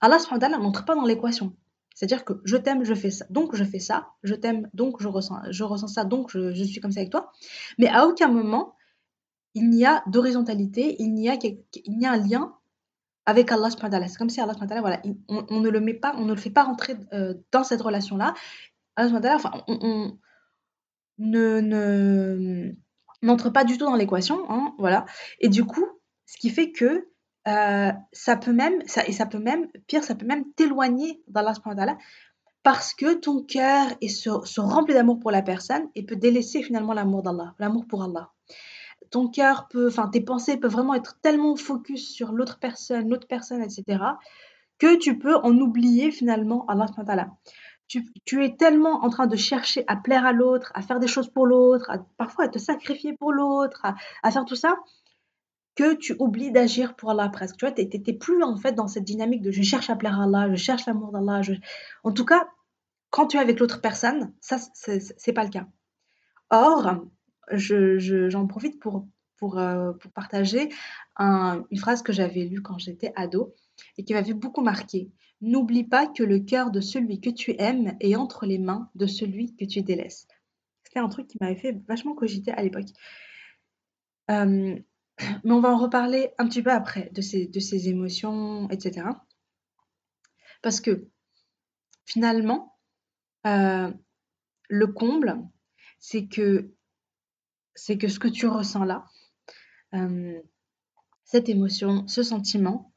Allah 0.00 0.20
subhanahu 0.20 0.62
n'entre 0.62 0.84
pas 0.84 0.94
dans 0.94 1.04
l'équation. 1.04 1.56
C'est-à-dire 1.96 2.24
que 2.24 2.34
je 2.44 2.56
t'aime, 2.56 2.84
je 2.84 2.94
fais 2.94 3.10
ça, 3.10 3.24
donc 3.30 3.56
je 3.56 3.64
fais 3.64 3.80
ça, 3.80 4.10
je 4.22 4.34
t'aime, 4.36 4.70
donc 4.74 5.02
je 5.02 5.08
ressens, 5.08 5.40
je 5.50 5.64
ressens 5.64 5.88
ça, 5.88 6.04
donc 6.04 6.30
je, 6.30 6.54
je, 6.54 6.62
suis 6.62 6.80
comme 6.80 6.92
ça 6.92 7.00
avec 7.00 7.10
toi. 7.10 7.32
Mais 7.78 7.88
à 7.88 8.06
aucun 8.06 8.28
moment, 8.28 8.76
il 9.54 9.70
n'y 9.70 9.84
a 9.84 10.04
d'horizontalité, 10.06 10.94
il 11.00 11.14
n'y 11.14 11.28
a, 11.28 11.32
a 11.32 12.12
un 12.12 12.16
lien 12.16 12.54
avec 13.26 13.52
Allah 13.52 13.68
C'est 13.70 14.18
comme 14.18 14.30
si 14.30 14.40
Allah 14.40 14.54
voilà, 14.80 15.00
on, 15.28 15.60
ne 15.60 15.68
le 15.68 15.80
met 15.80 15.94
pas, 15.94 16.14
on 16.16 16.24
ne 16.24 16.32
le 16.32 16.40
fait 16.40 16.50
pas 16.50 16.64
rentrer 16.64 16.96
euh, 17.12 17.34
dans 17.52 17.64
cette 17.64 17.80
relation-là. 17.80 18.34
Allah 18.96 19.34
enfin, 19.34 19.52
on, 19.68 20.18
ne, 21.18 22.72
n'entre 23.22 23.50
pas 23.50 23.64
du 23.64 23.78
tout 23.78 23.84
dans 23.84 23.96
l'équation, 23.96 24.50
hein, 24.50 24.74
voilà. 24.78 25.06
Et 25.40 25.48
du 25.48 25.64
coup, 25.64 25.86
ce 26.26 26.36
qui 26.36 26.50
fait 26.50 26.72
que 26.72 27.08
euh, 27.48 27.92
ça 28.12 28.36
peut 28.36 28.52
même, 28.52 28.82
et 29.06 29.12
ça 29.12 29.26
peut 29.26 29.38
même, 29.38 29.68
pire, 29.86 30.04
ça 30.04 30.14
peut 30.14 30.26
même 30.26 30.44
t'éloigner 30.54 31.22
d'Allah 31.28 31.54
parce 32.62 32.94
que 32.94 33.14
ton 33.14 33.42
cœur 33.42 33.88
se, 34.02 34.30
se 34.44 34.60
remplit 34.60 34.94
d'amour 34.94 35.18
pour 35.18 35.32
la 35.32 35.42
personne 35.42 35.88
et 35.94 36.04
peut 36.04 36.16
délaisser 36.16 36.62
finalement 36.62 36.92
l'amour 36.92 37.22
d'Allah, 37.22 37.54
l'amour 37.58 37.86
pour 37.88 38.02
Allah 38.04 38.30
ton 39.12 39.28
cœur 39.28 39.68
peut, 39.68 39.86
enfin 39.86 40.08
tes 40.08 40.20
pensées 40.20 40.56
peuvent 40.56 40.72
vraiment 40.72 40.94
être 40.94 41.20
tellement 41.20 41.54
focus 41.54 42.12
sur 42.12 42.32
l'autre 42.32 42.58
personne, 42.58 43.08
l'autre 43.08 43.28
personne, 43.28 43.62
etc., 43.62 43.84
que 44.78 44.96
tu 44.96 45.18
peux 45.18 45.36
en 45.36 45.56
oublier 45.58 46.10
finalement 46.10 46.66
Allah 46.66 46.88
subhanahu 46.88 47.28
tu, 48.24 48.44
es 48.44 48.56
tellement 48.56 49.04
en 49.04 49.10
train 49.10 49.26
de 49.26 49.36
chercher 49.36 49.84
à 49.86 49.96
plaire 49.96 50.24
à 50.24 50.32
l'autre, 50.32 50.72
à 50.74 50.82
faire 50.82 50.98
des 50.98 51.08
choses 51.08 51.28
pour 51.28 51.46
l'autre, 51.46 51.90
parfois 52.16 52.44
à 52.46 52.48
te 52.48 52.58
sacrifier 52.58 53.14
pour 53.16 53.32
l'autre, 53.32 53.84
à, 54.22 54.30
faire 54.30 54.44
tout 54.44 54.56
ça, 54.56 54.76
que 55.74 55.94
tu 55.94 56.16
oublies 56.18 56.52
d'agir 56.52 56.96
pour 56.96 57.10
Allah 57.10 57.28
presque. 57.28 57.56
Tu 57.56 57.66
vois, 57.66 57.72
tu 57.72 57.82
n'es 57.84 58.12
plus 58.14 58.42
en 58.42 58.56
fait 58.56 58.72
dans 58.72 58.88
cette 58.88 59.04
dynamique 59.04 59.42
de 59.42 59.50
je 59.50 59.62
cherche 59.62 59.90
à 59.90 59.96
plaire 59.96 60.20
à 60.20 60.24
Allah, 60.24 60.48
je 60.50 60.56
cherche 60.56 60.86
l'amour 60.86 61.12
d'Allah. 61.12 61.42
En 62.04 62.12
tout 62.12 62.24
cas, 62.24 62.48
quand 63.10 63.26
tu 63.26 63.36
es 63.36 63.40
avec 63.40 63.60
l'autre 63.60 63.80
personne, 63.80 64.32
ça, 64.40 64.56
c'est 64.72 65.32
pas 65.32 65.44
le 65.44 65.50
cas. 65.50 65.66
Or, 66.50 66.96
j'en 67.50 68.46
profite 68.46 68.80
pour, 68.80 69.06
pour, 69.36 69.58
euh, 69.58 69.92
pour 69.92 70.12
partager 70.12 70.68
une 71.18 71.78
phrase 71.78 72.02
que 72.02 72.12
j'avais 72.12 72.44
lue 72.44 72.62
quand 72.62 72.78
j'étais 72.78 73.12
ado 73.16 73.54
et 73.98 74.04
qui 74.04 74.14
m'avait 74.14 74.34
beaucoup 74.34 74.62
marqué. 74.62 75.10
N'oublie 75.40 75.84
pas 75.84 76.06
que 76.06 76.22
le 76.22 76.38
cœur 76.38 76.70
de 76.70 76.80
celui 76.80 77.20
que 77.20 77.30
tu 77.30 77.54
aimes 77.58 77.96
est 78.00 78.14
entre 78.14 78.46
les 78.46 78.58
mains 78.58 78.88
de 78.94 79.06
celui 79.06 79.56
que 79.56 79.64
tu 79.64 79.82
délaisses. 79.82 80.28
C'était 80.84 81.00
un 81.00 81.08
truc 81.08 81.26
qui 81.26 81.38
m'avait 81.40 81.56
fait 81.56 81.72
vachement 81.88 82.14
cogiter 82.14 82.52
à 82.52 82.62
l'époque. 82.62 82.86
Euh, 84.30 84.78
mais 85.44 85.50
on 85.50 85.60
va 85.60 85.70
en 85.70 85.78
reparler 85.78 86.30
un 86.38 86.46
petit 86.46 86.62
peu 86.62 86.70
après 86.70 87.10
de 87.12 87.20
ces, 87.20 87.46
de 87.46 87.60
ces 87.60 87.88
émotions, 87.88 88.68
etc. 88.70 89.06
Parce 90.62 90.80
que 90.80 91.08
finalement, 92.04 92.78
euh, 93.46 93.90
le 94.68 94.86
comble, 94.86 95.42
c'est 95.98 96.26
que, 96.26 96.70
c'est 97.74 97.98
que 97.98 98.08
ce 98.08 98.18
que 98.18 98.28
tu 98.28 98.46
ressens 98.46 98.84
là, 98.84 99.06
euh, 99.94 100.40
cette 101.24 101.48
émotion, 101.48 102.06
ce 102.08 102.22
sentiment, 102.22 102.92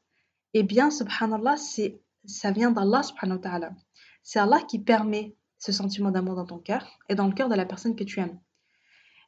eh 0.54 0.62
bien, 0.62 0.90
subhanallah, 0.90 1.56
c'est 1.56 2.00
ça 2.24 2.50
vient 2.50 2.70
d'Allah 2.70 3.02
subhanahu 3.02 3.36
wa 3.36 3.42
ta'ala. 3.42 3.72
C'est 4.22 4.38
Allah 4.38 4.60
qui 4.62 4.78
permet 4.78 5.36
ce 5.58 5.72
sentiment 5.72 6.10
d'amour 6.10 6.34
dans 6.34 6.46
ton 6.46 6.58
cœur 6.58 6.84
et 7.08 7.14
dans 7.14 7.26
le 7.26 7.32
cœur 7.32 7.48
de 7.48 7.54
la 7.54 7.64
personne 7.64 7.94
que 7.94 8.04
tu 8.04 8.20
aimes. 8.20 8.38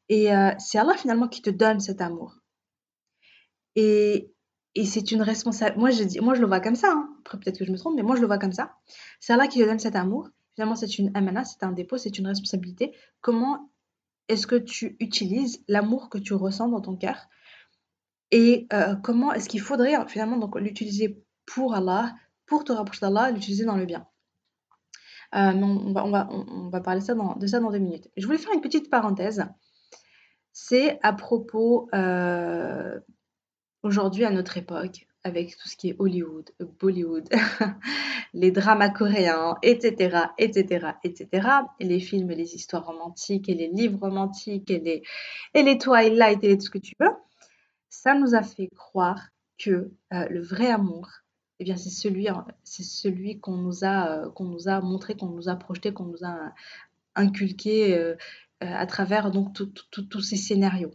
Et 0.09 0.35
euh, 0.35 0.50
c'est 0.59 0.78
Allah 0.78 0.95
finalement 0.97 1.28
qui 1.28 1.43
te 1.43 1.50
donne 1.50 1.81
cet 1.81 2.00
amour. 2.00 2.38
Et, 3.76 4.33
et 4.75 4.85
c'est 4.85 5.12
une 5.12 5.23
responsabilité. 5.23 5.78
Moi 5.78 5.90
je, 5.90 6.02
dis, 6.02 6.21
moi, 6.21 6.35
je 6.35 6.40
le 6.40 6.47
vois 6.47 6.61
comme 6.61 6.75
ça. 6.75 6.93
Hein. 6.93 7.17
Peut-être 7.25 7.59
que 7.59 7.64
je 7.64 7.71
me 7.71 7.78
trompe, 7.78 7.95
mais 7.95 8.02
moi, 8.02 8.17
je 8.17 8.21
le 8.21 8.26
vois 8.26 8.38
comme 8.38 8.52
ça. 8.52 8.76
C'est 9.21 9.33
Allah 9.33 9.47
qui 9.47 9.61
te 9.61 9.64
donne 9.64 9.78
cet 9.78 9.97
amour. 9.97 10.28
Finalement, 10.55 10.76
c'est 10.76 10.99
une 10.99 11.17
amana, 11.17 11.45
c'est 11.45 11.62
un 11.62 11.73
dépôt, 11.73 11.99
c'est 11.99 12.19
une 12.19 12.26
responsabilité. 12.26 12.93
Comment 13.21 13.71
est-ce 14.28 14.47
que 14.47 14.56
tu 14.56 14.97
utilises 15.00 15.64
l'amour 15.68 16.11
que 16.11 16.18
tu 16.18 16.35
ressens 16.35 16.68
dans 16.68 16.80
ton 16.80 16.97
cœur 16.97 17.28
Et 18.30 18.66
euh, 18.73 18.94
comment 18.97 19.32
est-ce 19.32 19.49
qu'il 19.49 19.61
faudrait 19.61 19.94
finalement 20.06 20.37
donc 20.37 20.58
l'utiliser 20.61 21.25
pour 21.47 21.75
Allah, 21.75 22.14
pour 22.47 22.64
te 22.64 22.73
rapprocher 22.73 23.00
d'Allah, 23.00 23.30
l'utiliser 23.30 23.64
dans 23.64 23.76
le 23.76 23.87
bien? 23.87 24.06
Euh, 25.35 25.52
on, 25.52 25.92
va, 26.70 26.80
parler 26.80 27.00
ça 27.00 27.14
dans, 27.14 27.37
de 27.37 27.47
ça 27.47 27.61
dans 27.61 27.70
deux 27.70 27.78
minutes. 27.78 28.08
Je 28.16 28.25
voulais 28.26 28.38
faire 28.38 28.52
une 28.54 28.61
petite 28.61 28.90
parenthèse. 28.90 29.44
C'est 30.52 30.99
à 31.02 31.12
propos, 31.12 31.88
euh, 31.94 32.99
aujourd'hui 33.82 34.25
à 34.25 34.30
notre 34.30 34.56
époque, 34.56 35.07
avec 35.25 35.56
tout 35.56 35.68
ce 35.68 35.76
qui 35.76 35.90
est 35.90 35.96
Hollywood, 35.98 36.50
Bollywood, 36.80 37.28
les 38.34 38.50
dramas 38.50 38.90
coréens, 38.90 39.56
etc., 39.62 40.26
etc., 40.38 40.92
etc., 41.04 41.48
et 41.80 41.84
les 41.84 42.00
films, 42.00 42.30
les 42.30 42.54
histoires 42.54 42.87
romantiques, 42.87 43.48
et 43.48 43.54
les 43.54 43.68
livres 43.68 44.00
romantiques, 44.00 44.70
et 44.70 44.78
les, 44.78 45.02
et 45.54 45.62
les 45.62 45.78
Twilight, 45.78 46.42
et 46.44 46.56
tout 46.56 46.66
ce 46.66 46.70
que 46.70 46.78
tu 46.78 46.94
veux, 47.00 47.10
ça 47.88 48.14
nous 48.14 48.34
a 48.34 48.42
fait 48.42 48.68
croire 48.68 49.28
que 49.58 49.90
euh, 50.12 50.28
le 50.28 50.40
vrai 50.40 50.70
amour, 50.70 51.08
eh 51.60 51.64
bien, 51.64 51.76
c'est 51.76 51.90
celui, 51.90 52.28
c'est 52.62 52.84
celui 52.84 53.40
qu'on 53.40 53.56
nous 53.56 53.84
a, 53.84 54.10
euh, 54.10 54.30
qu'on 54.30 54.44
nous 54.44 54.68
a 54.68 54.80
montré, 54.80 55.16
qu'on 55.16 55.30
nous 55.30 55.48
a 55.48 55.56
projeté, 55.56 55.92
qu'on 55.92 56.04
nous 56.04 56.25
a 56.25 56.52
inculqué 57.16 57.98
euh, 57.98 58.14
euh, 58.62 58.75
à 58.75 58.87
travers 58.87 59.30
donc 59.30 59.52
tous 59.54 60.20
ces 60.20 60.37
scénarios. 60.37 60.92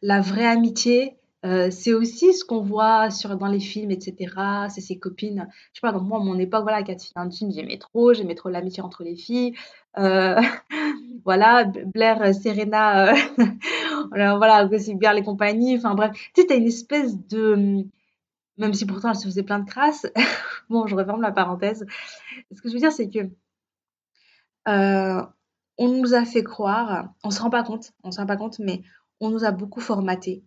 La 0.00 0.20
vraie 0.20 0.46
amitié, 0.46 1.16
c'est 1.42 1.92
aussi 1.94 2.34
ce 2.34 2.44
qu'on 2.44 2.62
voit 2.62 3.08
dans 3.38 3.46
les 3.46 3.60
films, 3.60 3.90
etc. 3.90 4.68
C'est 4.68 4.80
ses 4.80 4.98
copines. 4.98 5.46
Je 5.72 5.80
sais 5.80 5.80
pas, 5.80 5.92
donc 5.92 6.02
moi, 6.02 6.18
à 6.18 6.24
mon 6.24 6.38
époque, 6.38 6.62
voilà, 6.62 6.84
filles 6.84 7.12
intimes, 7.14 7.52
j'aimais 7.52 7.78
trop, 7.78 8.12
j'aimais 8.12 8.34
trop 8.34 8.48
l'amitié 8.48 8.82
entre 8.82 9.04
les 9.04 9.16
filles. 9.16 9.54
voilà, 11.24 11.64
Blair, 11.64 12.34
Serena, 12.34 13.14
voilà, 14.10 14.66
aussi 14.66 14.94
bien 14.94 15.12
les 15.12 15.22
compagnies. 15.22 15.76
Enfin 15.76 15.94
bref, 15.94 16.12
tu 16.34 16.40
sais, 16.40 16.46
tu 16.46 16.52
as 16.52 16.56
une 16.56 16.66
espèce 16.66 17.16
de 17.28 17.86
même 18.58 18.74
si 18.74 18.84
pourtant 18.84 19.10
elle 19.10 19.16
se 19.16 19.24
faisait 19.24 19.42
plein 19.42 19.60
de 19.60 19.68
crasses. 19.68 20.06
bon, 20.68 20.86
je 20.86 20.94
referme 20.94 21.22
la 21.22 21.32
parenthèse. 21.32 21.86
Ce 22.52 22.60
que 22.60 22.68
je 22.68 22.74
veux 22.74 22.80
dire, 22.80 22.92
c'est 22.92 23.08
que 23.08 23.30
euh, 24.68 25.22
on 25.78 25.88
nous 25.88 26.14
a 26.14 26.24
fait 26.24 26.42
croire, 26.42 27.08
on 27.24 27.30
se 27.30 27.40
rend 27.40 27.50
pas 27.50 27.62
compte, 27.62 27.92
on 28.02 28.10
se 28.10 28.20
rend 28.20 28.26
pas 28.26 28.36
compte, 28.36 28.58
mais 28.58 28.82
on 29.20 29.30
nous 29.30 29.44
a 29.44 29.52
beaucoup 29.52 29.80
formaté 29.80 30.42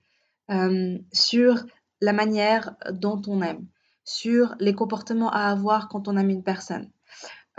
euh, 0.51 0.97
sur 1.11 1.63
la 2.01 2.13
manière 2.13 2.75
dont 2.91 3.21
on 3.27 3.41
aime, 3.41 3.65
sur 4.03 4.55
les 4.59 4.73
comportements 4.73 5.31
à 5.31 5.43
avoir 5.43 5.87
quand 5.87 6.07
on 6.07 6.17
aime 6.17 6.29
une 6.29 6.43
personne. 6.43 6.89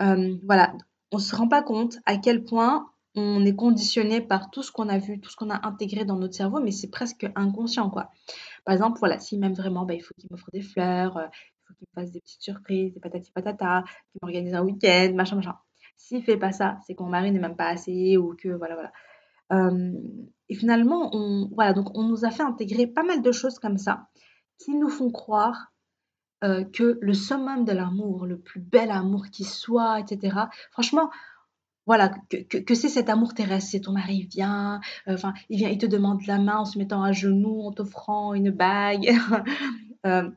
Euh, 0.00 0.36
voilà, 0.44 0.74
on 1.12 1.18
se 1.18 1.34
rend 1.36 1.48
pas 1.48 1.62
compte 1.62 1.98
à 2.06 2.16
quel 2.16 2.44
point 2.44 2.88
on 3.14 3.44
est 3.44 3.54
conditionné 3.54 4.20
par 4.20 4.50
tout 4.50 4.62
ce 4.62 4.72
qu'on 4.72 4.88
a 4.88 4.98
vu, 4.98 5.20
tout 5.20 5.30
ce 5.30 5.36
qu'on 5.36 5.50
a 5.50 5.66
intégré 5.66 6.04
dans 6.04 6.16
notre 6.16 6.34
cerveau, 6.34 6.60
mais 6.60 6.70
c'est 6.70 6.90
presque 6.90 7.30
inconscient, 7.34 7.90
quoi. 7.90 8.10
Par 8.64 8.72
exemple, 8.72 8.98
voilà, 8.98 9.18
s'il 9.18 9.38
m'aime 9.38 9.54
vraiment, 9.54 9.84
bah, 9.84 9.94
il 9.94 10.02
faut 10.02 10.14
qu'il 10.18 10.28
m'offre 10.30 10.50
des 10.52 10.62
fleurs, 10.62 11.16
euh, 11.18 11.26
il 11.26 11.66
faut 11.66 11.74
qu'il 11.74 11.86
me 11.94 12.02
fasse 12.02 12.12
des 12.12 12.20
petites 12.20 12.42
surprises, 12.42 12.94
des 12.94 13.00
patati 13.00 13.30
patata, 13.30 13.84
qu'il 14.10 14.18
m'organise 14.22 14.54
un 14.54 14.62
week-end, 14.62 15.12
machin, 15.14 15.36
machin. 15.36 15.56
S'il 15.96 16.22
fait 16.24 16.38
pas 16.38 16.52
ça, 16.52 16.78
c'est 16.86 16.94
que 16.94 17.02
mon 17.02 17.10
mari 17.10 17.30
n'est 17.30 17.38
même 17.38 17.56
pas 17.56 17.68
assez 17.68 18.16
ou 18.16 18.34
que 18.34 18.48
voilà, 18.48 18.74
voilà. 18.74 18.92
Et 19.52 20.54
finalement, 20.54 21.14
on, 21.14 21.50
voilà, 21.54 21.72
donc 21.72 21.96
on 21.96 22.04
nous 22.04 22.24
a 22.24 22.30
fait 22.30 22.42
intégrer 22.42 22.86
pas 22.86 23.02
mal 23.02 23.22
de 23.22 23.32
choses 23.32 23.58
comme 23.58 23.78
ça 23.78 24.08
qui 24.58 24.74
nous 24.74 24.88
font 24.88 25.10
croire 25.10 25.72
euh, 26.44 26.64
que 26.64 26.98
le 27.00 27.14
summum 27.14 27.64
de 27.64 27.72
l'amour, 27.72 28.26
le 28.26 28.38
plus 28.38 28.60
bel 28.60 28.90
amour 28.90 29.26
qui 29.30 29.44
soit, 29.44 30.00
etc. 30.00 30.36
Franchement, 30.72 31.10
voilà, 31.86 32.10
que, 32.30 32.74
c'est 32.74 32.88
cet 32.88 33.08
amour 33.08 33.34
terrestre, 33.34 33.70
c'est 33.70 33.80
ton 33.80 33.92
mari 33.92 34.28
vient, 34.30 34.80
euh, 35.08 35.14
enfin, 35.14 35.34
il 35.48 35.58
vient, 35.58 35.68
il 35.68 35.78
te 35.78 35.86
demande 35.86 36.24
la 36.26 36.38
main 36.38 36.58
en 36.58 36.64
se 36.64 36.78
mettant 36.78 37.02
à 37.02 37.12
genoux, 37.12 37.62
en 37.62 37.72
t'offrant 37.72 38.34
une 38.34 38.50
bague, 38.50 39.08
euh, 40.06 40.30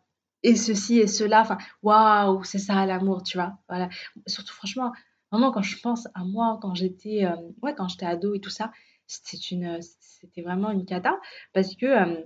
et 0.43 0.55
ceci 0.55 0.99
et 0.99 1.07
cela, 1.07 1.41
enfin, 1.41 1.57
waouh, 1.83 2.43
c'est 2.43 2.59
ça 2.59 2.85
l'amour, 2.85 3.23
tu 3.23 3.37
vois, 3.37 3.57
voilà. 3.69 3.89
Surtout, 4.27 4.53
franchement, 4.53 4.91
vraiment, 5.31 5.51
quand 5.51 5.61
je 5.61 5.79
pense 5.79 6.07
à 6.13 6.23
moi, 6.23 6.59
quand 6.61 6.73
j'étais, 6.75 7.25
euh, 7.25 7.35
ouais, 7.61 7.75
quand 7.75 7.87
j'étais 7.87 8.05
ado 8.05 8.33
et 8.33 8.39
tout 8.39 8.49
ça, 8.49 8.71
c'était 9.07 10.41
vraiment 10.41 10.71
une 10.71 10.85
cata, 10.85 11.19
parce 11.53 11.75
que 11.75 12.23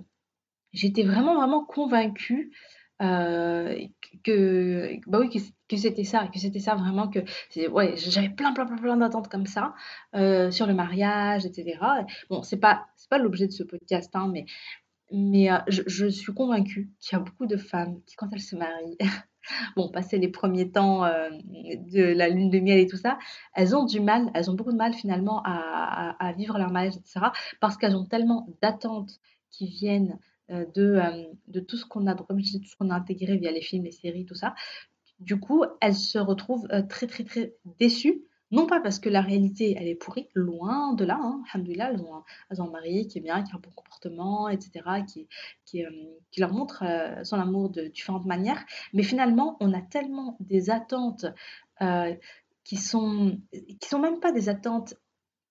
j'étais 0.72 1.02
vraiment, 1.02 1.34
vraiment 1.34 1.64
convaincue 1.64 2.52
que, 2.98 4.96
bah 5.06 5.20
oui, 5.20 5.30
que 5.68 5.76
c'était 5.76 6.04
ça, 6.04 6.28
que 6.32 6.38
c'était 6.38 6.58
ça 6.58 6.74
vraiment, 6.74 7.08
que 7.08 7.20
ouais, 7.68 7.94
j'avais 7.96 8.28
plein, 8.28 8.52
plein, 8.52 8.66
plein, 8.66 8.76
plein 8.76 8.96
d'attentes 8.96 9.28
comme 9.28 9.46
ça 9.46 9.74
sur 10.12 10.66
le 10.66 10.74
mariage, 10.74 11.46
etc. 11.46 11.78
Bon, 12.28 12.42
c'est 12.42 12.58
pas, 12.58 12.86
c'est 12.96 13.08
pas 13.08 13.18
l'objet 13.18 13.46
de 13.46 13.52
ce 13.52 13.62
podcast, 13.62 14.10
hein, 14.14 14.28
mais, 14.32 14.44
mais 15.12 15.48
je, 15.68 16.08
suis 16.08 16.34
convaincue 16.34 16.90
qu'il 17.00 17.16
y 17.16 17.20
a 17.20 17.24
beaucoup 17.24 17.46
de 17.46 17.56
femmes 17.56 18.00
qui, 18.06 18.16
quand 18.16 18.28
elles 18.32 18.40
se 18.40 18.56
marient, 18.56 18.98
bon, 19.76 19.88
passer 19.88 20.18
les 20.18 20.28
premiers 20.28 20.70
temps 20.70 21.04
euh, 21.04 21.30
de 21.30 22.02
la 22.02 22.28
lune 22.28 22.50
de 22.50 22.58
miel 22.58 22.78
et 22.78 22.86
tout 22.86 22.96
ça, 22.96 23.18
elles 23.54 23.74
ont 23.76 23.84
du 23.84 24.00
mal, 24.00 24.30
elles 24.34 24.50
ont 24.50 24.54
beaucoup 24.54 24.72
de 24.72 24.76
mal 24.76 24.94
finalement 24.94 25.42
à, 25.44 26.32
vivre 26.36 26.58
leur 26.58 26.70
mariage, 26.70 26.96
etc. 26.96 27.26
Parce 27.60 27.76
qu'elles 27.76 27.96
ont 27.96 28.04
tellement 28.06 28.46
d'attentes 28.62 29.18
qui 29.50 29.66
viennent 29.66 30.18
de, 30.48 31.00
de 31.48 31.60
tout 31.60 31.76
ce 31.76 31.84
qu'on 31.86 32.06
a, 32.06 32.14
comme 32.14 32.40
tout 32.40 32.64
ce 32.64 32.76
qu'on 32.76 32.90
a 32.90 32.94
intégré 32.94 33.36
via 33.36 33.50
les 33.50 33.60
films, 33.60 33.84
les 33.84 33.92
séries, 33.92 34.24
tout 34.24 34.34
ça, 34.34 34.54
du 35.20 35.38
coup, 35.38 35.64
elles 35.80 35.94
se 35.94 36.18
retrouvent 36.18 36.66
euh, 36.72 36.82
très, 36.82 37.06
très, 37.06 37.24
très 37.24 37.54
déçues. 37.78 38.24
Non 38.50 38.66
pas 38.66 38.80
parce 38.80 38.98
que 38.98 39.08
la 39.08 39.20
réalité, 39.20 39.76
elle 39.78 39.86
est 39.86 39.94
pourrie, 39.94 40.28
loin 40.34 40.94
de 40.94 41.04
là, 41.04 41.18
hein, 41.20 41.42
un, 41.54 41.64
elles 41.64 42.02
ont 42.60 42.66
un 42.66 42.70
mari 42.70 43.06
qui 43.06 43.18
est 43.18 43.20
bien, 43.20 43.42
qui 43.42 43.52
a 43.52 43.56
un 43.56 43.60
bon 43.60 43.70
comportement, 43.70 44.48
etc., 44.48 44.84
euh, 44.86 45.90
qui 46.30 46.40
leur 46.40 46.52
montre 46.52 46.82
euh, 46.84 47.22
son 47.24 47.36
amour 47.36 47.70
de 47.70 47.82
différentes 47.82 48.26
manières. 48.26 48.64
Mais 48.92 49.02
finalement, 49.02 49.56
on 49.60 49.72
a 49.72 49.80
tellement 49.80 50.36
des 50.40 50.70
attentes 50.70 51.26
qui 52.64 52.76
sont, 52.76 53.40
qui 53.52 53.88
sont 53.88 53.98
même 53.98 54.20
pas 54.20 54.32
des 54.32 54.48
attentes 54.48 54.94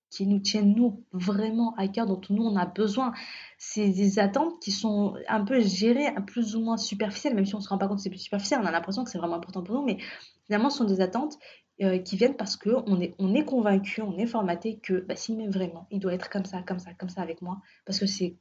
qui 0.09 0.25
nous 0.25 0.39
tiennent, 0.39 0.73
nous, 0.75 1.03
vraiment 1.11 1.75
à 1.75 1.87
cœur, 1.87 2.05
dont 2.05 2.21
nous, 2.29 2.43
on 2.43 2.55
a 2.55 2.65
besoin. 2.65 3.13
C'est 3.57 3.89
des 3.89 4.19
attentes 4.19 4.59
qui 4.61 4.71
sont 4.71 5.15
un 5.27 5.43
peu 5.43 5.61
gérées, 5.61 6.13
plus 6.25 6.55
ou 6.55 6.61
moins 6.61 6.77
superficielles, 6.77 7.35
même 7.35 7.45
si 7.45 7.55
on 7.55 7.59
ne 7.59 7.63
se 7.63 7.69
rend 7.69 7.77
pas 7.77 7.87
compte 7.87 7.97
que 7.97 8.03
c'est 8.03 8.09
plus 8.09 8.19
superficiel, 8.19 8.59
on 8.61 8.65
a 8.65 8.71
l'impression 8.71 9.03
que 9.03 9.09
c'est 9.09 9.17
vraiment 9.17 9.35
important 9.35 9.63
pour 9.63 9.75
nous, 9.75 9.85
mais 9.85 9.97
finalement, 10.45 10.69
ce 10.69 10.79
sont 10.79 10.85
des 10.85 11.01
attentes 11.01 11.37
euh, 11.81 11.97
qui 11.99 12.17
viennent 12.17 12.35
parce 12.35 12.57
qu'on 12.57 12.99
est, 12.99 13.15
on 13.19 13.33
est 13.33 13.45
convaincu, 13.45 14.01
on 14.01 14.17
est 14.17 14.25
formaté 14.25 14.79
que 14.79 14.99
bah, 15.01 15.15
s'il 15.15 15.37
m'aime 15.37 15.51
vraiment, 15.51 15.87
il 15.91 15.99
doit 15.99 16.13
être 16.13 16.29
comme 16.29 16.45
ça, 16.45 16.61
comme 16.61 16.79
ça, 16.79 16.93
comme 16.93 17.09
ça 17.09 17.21
avec 17.21 17.41
moi, 17.41 17.61
parce 17.85 17.99
que 17.99 18.05
c'est... 18.05 18.35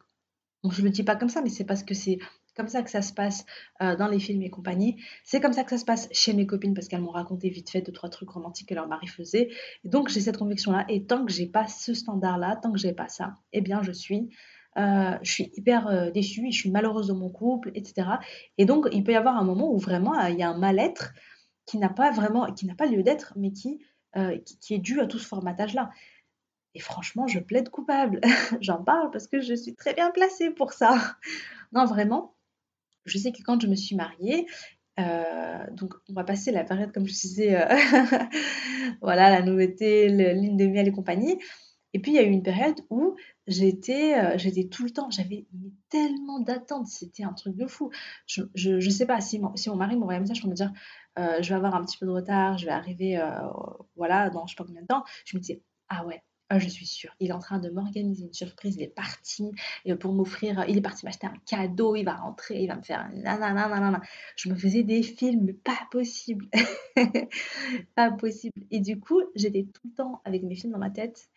Bon, 0.64 0.70
je 0.70 0.82
le 0.82 0.90
dis 0.90 1.04
pas 1.04 1.14
comme 1.14 1.28
ça, 1.28 1.40
mais 1.40 1.50
c'est 1.50 1.64
parce 1.64 1.84
que 1.84 1.94
c'est 1.94 2.18
comme 2.58 2.68
ça 2.68 2.82
que 2.82 2.90
ça 2.90 3.02
se 3.02 3.12
passe 3.12 3.46
euh, 3.80 3.94
dans 3.96 4.08
les 4.08 4.18
films 4.18 4.42
et 4.42 4.50
compagnie. 4.50 5.00
C'est 5.22 5.40
comme 5.40 5.52
ça 5.52 5.62
que 5.62 5.70
ça 5.70 5.78
se 5.78 5.84
passe 5.84 6.08
chez 6.10 6.32
mes 6.32 6.44
copines 6.44 6.74
parce 6.74 6.88
qu'elles 6.88 7.00
m'ont 7.00 7.12
raconté 7.12 7.48
vite 7.48 7.70
fait 7.70 7.82
deux, 7.82 7.92
trois 7.92 8.08
trucs 8.08 8.30
romantiques 8.30 8.68
que 8.68 8.74
leur 8.74 8.88
mari 8.88 9.06
faisait. 9.06 9.50
Donc, 9.84 10.08
j'ai 10.08 10.20
cette 10.20 10.36
conviction-là. 10.36 10.84
Et 10.88 11.04
tant 11.04 11.24
que 11.24 11.32
j'ai 11.32 11.46
pas 11.46 11.68
ce 11.68 11.94
standard-là, 11.94 12.56
tant 12.56 12.72
que 12.72 12.78
j'ai 12.78 12.92
pas 12.92 13.08
ça, 13.08 13.34
eh 13.52 13.60
bien, 13.60 13.80
je 13.82 13.92
suis, 13.92 14.28
euh, 14.76 15.16
je 15.22 15.30
suis 15.30 15.52
hyper 15.54 15.86
euh, 15.86 16.10
déçue, 16.10 16.48
je 16.50 16.58
suis 16.58 16.70
malheureuse 16.70 17.06
de 17.06 17.12
mon 17.12 17.30
couple, 17.30 17.70
etc. 17.76 18.08
Et 18.58 18.64
donc, 18.64 18.88
il 18.90 19.04
peut 19.04 19.12
y 19.12 19.16
avoir 19.16 19.36
un 19.36 19.44
moment 19.44 19.72
où 19.72 19.78
vraiment 19.78 20.20
il 20.26 20.36
y 20.36 20.42
a 20.42 20.50
un 20.50 20.58
mal-être 20.58 21.14
qui 21.64 21.78
n'a 21.78 21.90
pas 21.90 22.10
vraiment, 22.10 22.52
qui 22.52 22.66
n'a 22.66 22.74
pas 22.74 22.86
lieu 22.86 23.04
d'être, 23.04 23.34
mais 23.36 23.52
qui, 23.52 23.80
qui, 24.44 24.58
qui 24.58 24.74
est 24.74 24.78
dû 24.78 25.00
à 25.00 25.06
tout 25.06 25.20
ce 25.20 25.28
formatage-là. 25.28 25.90
Et 26.74 26.80
franchement, 26.80 27.26
je 27.26 27.38
plaide 27.38 27.68
coupable. 27.68 28.20
J'en 28.60 28.82
parle 28.82 29.10
parce 29.10 29.28
que 29.28 29.40
je 29.40 29.54
suis 29.54 29.74
très 29.74 29.94
bien 29.94 30.10
placée 30.10 30.50
pour 30.50 30.72
ça. 30.72 31.16
Non, 31.72 31.84
vraiment, 31.84 32.34
je 33.08 33.18
sais 33.18 33.32
que 33.32 33.42
quand 33.42 33.60
je 33.60 33.66
me 33.66 33.74
suis 33.74 33.96
mariée, 33.96 34.46
euh, 34.98 35.64
donc 35.72 35.94
on 36.08 36.12
va 36.12 36.24
passer 36.24 36.50
la 36.50 36.64
période, 36.64 36.92
comme 36.92 37.06
je 37.06 37.12
disais, 37.12 37.56
euh, 37.56 37.66
voilà, 39.02 39.30
la 39.30 39.42
nouveauté, 39.42 40.08
l'île 40.08 40.56
de 40.56 40.66
miel 40.66 40.88
et 40.88 40.92
compagnie. 40.92 41.38
Et 41.94 42.00
puis 42.00 42.12
il 42.12 42.14
y 42.16 42.18
a 42.18 42.22
eu 42.22 42.30
une 42.30 42.42
période 42.42 42.80
où 42.90 43.16
j'étais 43.46 44.14
euh, 44.18 44.68
tout 44.70 44.84
le 44.84 44.90
temps, 44.90 45.10
j'avais 45.10 45.46
tellement 45.88 46.38
d'attentes, 46.40 46.86
c'était 46.86 47.24
un 47.24 47.32
truc 47.32 47.56
de 47.56 47.66
fou. 47.66 47.90
Je, 48.26 48.42
je, 48.54 48.90
sais 48.90 49.06
pas, 49.06 49.20
si 49.20 49.38
mon, 49.38 49.56
si 49.56 49.70
mon 49.70 49.76
mari 49.76 49.96
m'envoyait 49.96 50.18
un 50.18 50.20
message 50.20 50.40
pour 50.40 50.50
me 50.50 50.54
dire 50.54 50.72
je 51.16 51.48
vais 51.48 51.54
avoir 51.54 51.74
un 51.74 51.84
petit 51.84 51.98
peu 51.98 52.06
de 52.06 52.12
retard, 52.12 52.58
je 52.58 52.66
vais 52.66 52.72
arriver, 52.72 53.20
voilà, 53.96 54.30
dans 54.30 54.46
je 54.46 54.54
sais 54.54 54.56
pas 54.56 54.64
combien 54.64 54.82
de 54.82 54.86
temps, 54.86 55.02
je 55.24 55.36
me 55.36 55.40
disais 55.40 55.62
ah 55.88 56.04
ouais, 56.06 56.22
ah, 56.50 56.58
je 56.58 56.68
suis 56.68 56.86
sûre. 56.86 57.14
Il 57.20 57.28
est 57.28 57.32
en 57.32 57.40
train 57.40 57.58
de 57.58 57.68
m'organiser 57.68 58.24
une 58.24 58.32
surprise. 58.32 58.76
Il 58.76 58.82
est 58.82 58.94
parti 58.94 59.52
euh, 59.86 59.96
pour 59.96 60.14
m'offrir. 60.14 60.64
Il 60.66 60.78
est 60.78 60.80
parti 60.80 61.04
m'acheter 61.04 61.26
un 61.26 61.34
cadeau. 61.44 61.94
Il 61.94 62.04
va 62.04 62.14
rentrer. 62.14 62.62
Il 62.62 62.68
va 62.68 62.76
me 62.76 62.82
faire. 62.82 63.06
Nanana, 63.12 64.00
Je 64.34 64.48
me 64.48 64.54
faisais 64.54 64.82
des 64.82 65.02
films. 65.02 65.52
Pas 65.52 65.78
possible. 65.90 66.46
pas 67.94 68.10
possible. 68.12 68.62
Et 68.70 68.80
du 68.80 68.98
coup, 68.98 69.20
j'étais 69.34 69.64
tout 69.64 69.88
le 69.88 69.94
temps 69.94 70.22
avec 70.24 70.42
mes 70.42 70.54
films 70.54 70.72
dans 70.72 70.78
ma 70.78 70.90
tête. 70.90 71.28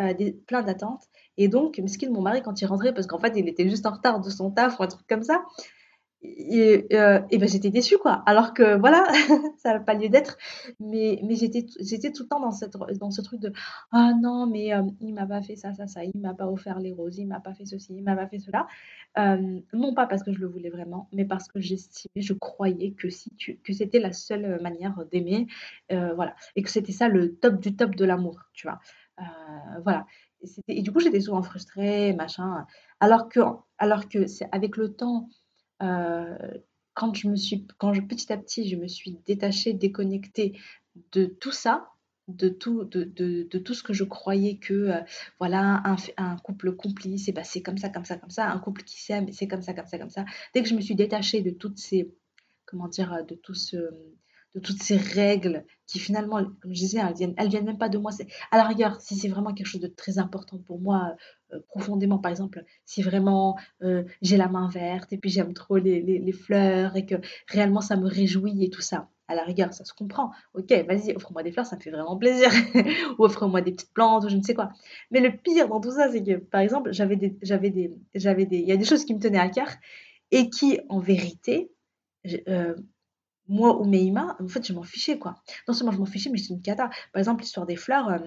Euh, 0.00 0.14
plein 0.46 0.62
d'attentes. 0.62 1.08
Et 1.36 1.48
donc, 1.48 1.80
de 1.80 2.08
mon 2.08 2.22
mari, 2.22 2.40
quand 2.42 2.60
il 2.62 2.66
rentrait, 2.66 2.94
parce 2.94 3.06
qu'en 3.06 3.18
fait, 3.18 3.32
il 3.36 3.48
était 3.48 3.68
juste 3.68 3.86
en 3.86 3.90
retard 3.90 4.20
de 4.20 4.30
son 4.30 4.50
taf 4.50 4.78
ou 4.78 4.84
un 4.84 4.86
truc 4.86 5.06
comme 5.08 5.22
ça, 5.22 5.44
et, 6.22 6.86
euh, 6.92 7.20
ben 7.30 7.48
j'étais 7.48 7.70
déçue 7.70 7.96
quoi. 7.96 8.22
Alors 8.26 8.52
que 8.52 8.76
voilà 8.78 9.06
ça 9.58 9.72
n'a 9.72 9.80
pas 9.80 9.94
lieu 9.94 10.08
d'être. 10.08 10.36
Mais 10.78 11.18
mais 11.22 11.34
j'étais 11.34 11.64
j'étais 11.80 12.12
tout 12.12 12.24
le 12.24 12.28
temps 12.28 12.40
dans 12.40 12.50
cette 12.50 12.76
dans 12.98 13.10
ce 13.10 13.22
truc 13.22 13.40
de 13.40 13.52
ah 13.92 14.12
non 14.20 14.46
mais 14.46 14.74
euh, 14.74 14.82
il 15.00 15.14
m'a 15.14 15.26
pas 15.26 15.40
fait 15.40 15.56
ça 15.56 15.72
ça 15.72 15.86
ça. 15.86 16.04
Il 16.04 16.20
m'a 16.20 16.34
pas 16.34 16.46
offert 16.46 16.78
les 16.78 16.92
roses. 16.92 17.18
Il 17.18 17.26
m'a 17.26 17.40
pas 17.40 17.54
fait 17.54 17.64
ceci. 17.64 17.94
Il 17.96 18.02
m'a 18.02 18.16
pas 18.16 18.26
fait 18.26 18.38
cela 18.38 18.66
euh, 19.18 19.60
non 19.72 19.94
pas 19.94 20.06
parce 20.06 20.22
que 20.22 20.32
je 20.32 20.40
le 20.40 20.46
voulais 20.46 20.70
vraiment 20.70 21.08
mais 21.12 21.24
parce 21.24 21.48
que 21.48 21.58
j'estimais 21.60 22.20
je 22.20 22.34
croyais 22.34 22.92
que 22.92 23.08
si 23.08 23.30
tu 23.36 23.58
que 23.64 23.72
c'était 23.72 24.00
la 24.00 24.12
seule 24.12 24.60
manière 24.60 25.04
d'aimer 25.10 25.46
voilà. 25.90 26.34
Et 26.56 26.62
que 26.62 26.70
c'était 26.70 26.92
ça 26.92 27.08
le 27.08 27.36
top 27.36 27.60
du 27.60 27.76
top 27.76 27.94
de 27.94 28.04
l'amour 28.04 28.40
tu 28.52 28.66
vois. 28.66 28.80
Voilà. 29.84 30.06
Et, 30.42 30.78
et 30.78 30.82
du 30.82 30.92
coup 30.92 31.00
j'étais 31.00 31.20
souvent 31.20 31.42
frustrée 31.42 32.12
machin. 32.12 32.66
Alors 33.00 33.28
que 33.30 33.40
alors 33.78 34.08
que 34.08 34.26
c'est 34.26 34.48
avec 34.52 34.76
le 34.76 34.92
temps 34.92 35.28
euh, 35.28 35.39
quand 35.80 37.14
je 37.14 37.28
me 37.28 37.36
suis, 37.36 37.66
quand 37.78 37.92
petit 38.06 38.32
à 38.32 38.36
petit, 38.36 38.68
je 38.68 38.76
me 38.76 38.86
suis 38.86 39.18
détachée, 39.26 39.72
déconnectée 39.72 40.58
de 41.12 41.24
tout 41.24 41.52
ça, 41.52 41.90
de 42.28 42.48
tout, 42.48 42.84
de, 42.84 43.04
de, 43.04 43.58
tout 43.58 43.74
ce 43.74 43.82
que 43.82 43.92
je 43.92 44.04
croyais 44.04 44.56
que, 44.56 44.74
euh, 44.74 45.00
voilà, 45.38 45.82
un, 46.16 46.36
couple 46.36 46.72
complice, 46.76 47.28
et 47.28 47.32
ben 47.32 47.44
c'est 47.44 47.62
comme 47.62 47.78
ça, 47.78 47.88
comme 47.88 48.04
ça, 48.04 48.16
comme 48.16 48.30
ça, 48.30 48.50
un 48.50 48.58
couple 48.58 48.82
qui 48.82 49.00
s'aime, 49.00 49.30
c'est 49.32 49.48
comme 49.48 49.62
ça, 49.62 49.74
comme 49.74 49.86
ça, 49.86 49.98
comme 49.98 50.10
ça. 50.10 50.24
Dès 50.54 50.62
que 50.62 50.68
je 50.68 50.74
me 50.74 50.80
suis 50.80 50.94
détachée 50.94 51.42
de 51.42 51.50
toutes 51.50 51.78
ces, 51.78 52.14
comment 52.66 52.88
dire, 52.88 53.24
de 53.26 53.34
tout 53.34 53.54
ce, 53.54 53.76
de 54.54 54.60
toutes 54.60 54.82
ces 54.82 54.96
règles 54.96 55.64
qui 55.86 55.98
finalement, 55.98 56.44
comme 56.60 56.72
je 56.72 56.80
disais, 56.80 56.98
elles 56.98 57.14
viennent, 57.14 57.34
elles 57.36 57.48
viennent 57.48 57.64
même 57.64 57.78
pas 57.78 57.88
de 57.88 57.98
moi. 57.98 58.12
C'est 58.12 58.26
à 58.50 58.56
la 58.56 58.64
rigueur, 58.64 59.00
si 59.00 59.16
c'est 59.16 59.28
vraiment 59.28 59.52
quelque 59.52 59.66
chose 59.66 59.80
de 59.80 59.88
très 59.88 60.18
important 60.18 60.58
pour 60.58 60.80
moi, 60.80 61.16
euh, 61.52 61.58
profondément, 61.68 62.18
par 62.18 62.30
exemple, 62.30 62.64
si 62.84 63.02
vraiment 63.02 63.56
euh, 63.82 64.04
j'ai 64.22 64.36
la 64.36 64.48
main 64.48 64.68
verte 64.68 65.12
et 65.12 65.18
puis 65.18 65.30
j'aime 65.30 65.52
trop 65.54 65.76
les, 65.76 66.00
les, 66.00 66.32
fleurs 66.32 66.96
et 66.96 67.06
que 67.06 67.16
réellement 67.48 67.80
ça 67.80 67.96
me 67.96 68.06
réjouit 68.06 68.64
et 68.64 68.70
tout 68.70 68.80
ça. 68.80 69.08
À 69.28 69.34
la 69.36 69.44
rigueur, 69.44 69.72
ça 69.72 69.84
se 69.84 69.94
comprend. 69.94 70.32
Ok, 70.54 70.72
vas-y, 70.88 71.14
offre-moi 71.14 71.44
des 71.44 71.52
fleurs, 71.52 71.66
ça 71.66 71.76
me 71.76 71.80
fait 71.80 71.90
vraiment 71.90 72.16
plaisir. 72.16 72.50
ou 73.18 73.24
offre-moi 73.24 73.60
des 73.60 73.72
petites 73.72 73.92
plantes 73.92 74.24
ou 74.24 74.28
je 74.28 74.36
ne 74.36 74.42
sais 74.42 74.54
quoi. 74.54 74.70
Mais 75.12 75.20
le 75.20 75.36
pire 75.36 75.68
dans 75.68 75.80
tout 75.80 75.92
ça, 75.92 76.10
c'est 76.10 76.22
que, 76.22 76.36
par 76.36 76.60
exemple, 76.60 76.92
j'avais 76.92 77.16
des, 77.16 77.36
j'avais 77.42 77.70
des, 77.70 77.92
j'avais 78.14 78.46
des, 78.46 78.58
il 78.58 78.66
y 78.66 78.72
a 78.72 78.76
des 78.76 78.84
choses 78.84 79.04
qui 79.04 79.14
me 79.14 79.20
tenaient 79.20 79.38
à 79.38 79.48
cœur 79.48 79.68
et 80.32 80.50
qui, 80.50 80.80
en 80.88 80.98
vérité, 80.98 81.70
euh, 82.48 82.74
moi 83.50 83.80
ou 83.80 83.84
Meima, 83.84 84.36
en 84.40 84.48
fait, 84.48 84.66
je 84.66 84.72
m'en 84.72 84.84
fichais, 84.84 85.18
quoi. 85.18 85.34
Non 85.68 85.74
seulement 85.74 85.92
je 85.92 85.98
m'en 85.98 86.06
fichais, 86.06 86.30
mais 86.30 86.38
c'est 86.38 86.54
une 86.54 86.62
cata. 86.62 86.88
Par 87.12 87.18
exemple, 87.18 87.42
l'histoire 87.42 87.66
des 87.66 87.76
fleurs, 87.76 88.08
euh, 88.08 88.18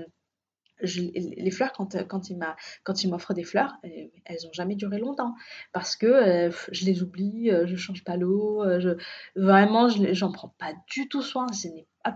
les 0.82 1.52
fleurs, 1.52 1.72
quand, 1.72 1.96
m'a, 2.36 2.58
quand 2.84 3.04
il 3.04 3.10
m'offre 3.10 3.34
des 3.34 3.46
fleurs, 3.46 3.74
euh, 3.86 3.90
elles 4.26 4.38
n'ont 4.44 4.52
jamais 4.52 4.76
duré 4.76 5.00
longtemps. 5.00 5.34
Parce 5.72 5.96
que 5.96 6.08
euh, 6.08 6.52
je 6.72 6.86
les 6.86 7.02
oublie, 7.02 7.50
je 7.66 7.76
change 7.78 8.04
pas 8.04 8.18
l'eau, 8.18 8.64
je, 8.80 8.98
vraiment, 9.36 9.88
je 9.88 10.14
j'en 10.14 10.32
prends 10.32 10.54
pas 10.60 10.74
du 10.94 11.08
tout 11.08 11.22
soin. 11.22 11.48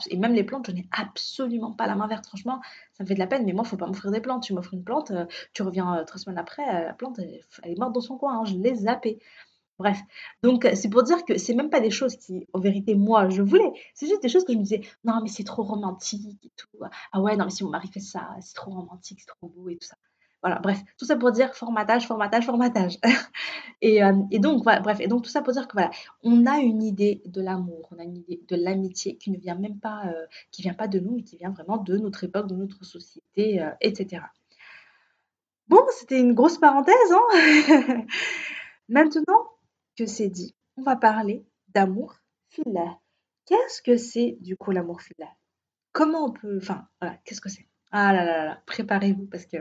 et 0.09 0.17
même 0.17 0.33
les 0.33 0.43
plantes, 0.43 0.67
je 0.67 0.73
n'ai 0.73 0.89
absolument 0.91 1.71
pas 1.71 1.87
la 1.87 1.95
main 1.95 2.07
verte. 2.07 2.27
Franchement, 2.27 2.59
ça 2.93 3.03
me 3.03 3.07
fait 3.07 3.13
de 3.13 3.19
la 3.19 3.27
peine, 3.27 3.45
mais 3.45 3.53
moi, 3.53 3.63
il 3.65 3.69
faut 3.69 3.77
pas 3.77 3.87
m'offrir 3.87 4.11
des 4.11 4.21
plantes. 4.21 4.43
Tu 4.43 4.53
m'offres 4.53 4.73
une 4.73 4.83
plante, 4.83 5.13
tu 5.53 5.61
reviens 5.61 6.03
trois 6.05 6.19
semaines 6.19 6.39
après, 6.39 6.65
la 6.65 6.93
plante, 6.93 7.19
elle, 7.19 7.71
est 7.71 7.79
morte 7.79 7.93
dans 7.93 8.01
son 8.01 8.17
coin, 8.17 8.39
hein, 8.39 8.45
je 8.45 8.55
l'ai 8.55 8.75
zappée. 8.75 9.19
Bref, 9.79 9.99
donc 10.41 10.67
c'est 10.73 10.89
pour 10.89 11.03
dire 11.03 11.23
que 11.23 11.37
c'est 11.37 11.53
même 11.53 11.69
pas 11.69 11.79
des 11.79 11.91
choses 11.91 12.15
qui, 12.15 12.47
en 12.53 12.59
vérité, 12.59 12.95
moi, 12.95 13.29
je 13.29 13.43
voulais. 13.43 13.71
C'est 13.93 14.07
juste 14.07 14.23
des 14.23 14.29
choses 14.29 14.43
que 14.43 14.53
je 14.53 14.57
me 14.57 14.63
disais, 14.63 14.81
non, 15.03 15.19
mais 15.21 15.29
c'est 15.29 15.43
trop 15.43 15.61
romantique 15.63 16.43
et 16.43 16.51
tout. 16.55 16.67
Ah 17.11 17.21
ouais, 17.21 17.35
non, 17.37 17.45
mais 17.45 17.51
si 17.51 17.63
mon 17.63 17.69
mari 17.69 17.87
fait 17.87 17.99
ça, 17.99 18.27
c'est 18.41 18.55
trop 18.55 18.71
romantique, 18.71 19.19
c'est 19.19 19.27
trop 19.27 19.47
beau 19.49 19.69
et 19.69 19.77
tout 19.77 19.87
ça. 19.87 19.95
Voilà, 20.41 20.59
bref, 20.59 20.79
tout 20.97 21.05
ça 21.05 21.15
pour 21.15 21.31
dire 21.31 21.53
formatage, 21.55 22.07
formatage, 22.07 22.45
formatage. 22.45 22.97
et, 23.81 23.99
et, 24.31 24.39
donc, 24.39 24.63
voilà, 24.63 24.79
bref, 24.79 24.99
et 24.99 25.07
donc 25.07 25.23
tout 25.23 25.29
ça 25.29 25.41
pour 25.41 25.53
dire 25.53 25.67
que 25.67 25.73
voilà, 25.73 25.91
on 26.23 26.45
a 26.47 26.57
une 26.57 26.81
idée 26.81 27.21
de 27.25 27.41
l'amour, 27.41 27.87
on 27.91 27.99
a 27.99 28.03
une 28.03 28.17
idée 28.17 28.41
de 28.47 28.55
l'amitié 28.55 29.17
qui 29.17 29.29
ne 29.29 29.37
vient 29.37 29.55
même 29.55 29.79
pas, 29.79 30.03
qui 30.51 30.63
vient 30.63 30.73
pas 30.73 30.87
de 30.87 30.99
nous, 30.99 31.15
mais 31.15 31.23
qui 31.23 31.37
vient 31.37 31.51
vraiment 31.51 31.77
de 31.77 31.97
notre 31.97 32.23
époque, 32.23 32.47
de 32.47 32.55
notre 32.55 32.83
société, 32.83 33.63
etc. 33.81 34.23
Bon, 35.67 35.81
c'était 35.91 36.19
une 36.19 36.33
grosse 36.33 36.57
parenthèse, 36.57 36.93
hein 37.11 38.05
Maintenant, 38.89 39.56
que 39.97 40.05
c'est 40.05 40.29
dit, 40.29 40.55
on 40.77 40.83
va 40.83 40.95
parler 40.95 41.45
d'amour 41.69 42.15
filaire. 42.49 42.97
Qu'est-ce 43.45 43.81
que 43.81 43.97
c'est 43.97 44.37
du 44.41 44.55
coup 44.55 44.71
l'amour 44.71 45.01
filaire 45.01 45.35
Comment 45.91 46.25
on 46.25 46.31
peut... 46.31 46.57
Enfin, 46.61 46.87
voilà, 47.01 47.17
qu'est-ce 47.25 47.41
que 47.41 47.49
c'est? 47.49 47.67
Ah 47.91 48.13
là 48.13 48.25
là 48.25 48.45
là, 48.45 48.61
préparez-vous 48.65 49.25
parce 49.27 49.45
que 49.45 49.57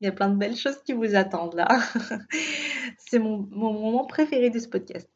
il 0.00 0.06
y 0.06 0.08
a 0.08 0.12
plein 0.12 0.30
de 0.30 0.36
belles 0.36 0.56
choses 0.56 0.82
qui 0.82 0.92
vous 0.92 1.14
attendent 1.14 1.54
là. 1.54 1.68
c'est 2.98 3.18
mon, 3.18 3.46
moment 3.50 4.06
préféré 4.06 4.50
de 4.50 4.58
ce 4.58 4.68
podcast. 4.68 5.10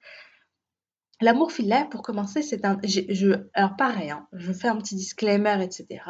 L'amour 1.20 1.52
filaire, 1.52 1.88
pour 1.88 2.02
commencer, 2.02 2.42
c'est 2.42 2.64
un... 2.66 2.78
Je, 2.84 3.46
alors 3.54 3.76
pareil, 3.76 4.10
hein, 4.10 4.26
je 4.32 4.52
fais 4.52 4.68
un 4.68 4.76
petit 4.76 4.96
disclaimer, 4.96 5.62
etc. 5.62 6.04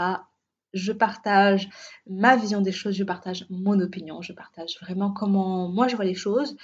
Je 0.73 0.93
partage 0.93 1.69
ma 2.07 2.37
vision 2.37 2.61
des 2.61 2.73
choses, 2.73 2.97
je 2.97 3.05
partage 3.05 3.47
mon 3.49 3.79
opinion, 3.79 4.23
je 4.23 4.33
partage 4.33 4.77
vraiment 4.81 5.13
comment 5.13 5.69
moi 5.69 5.87
je 5.87 5.95
vois 5.95 6.05
les 6.05 6.15
choses. 6.15 6.57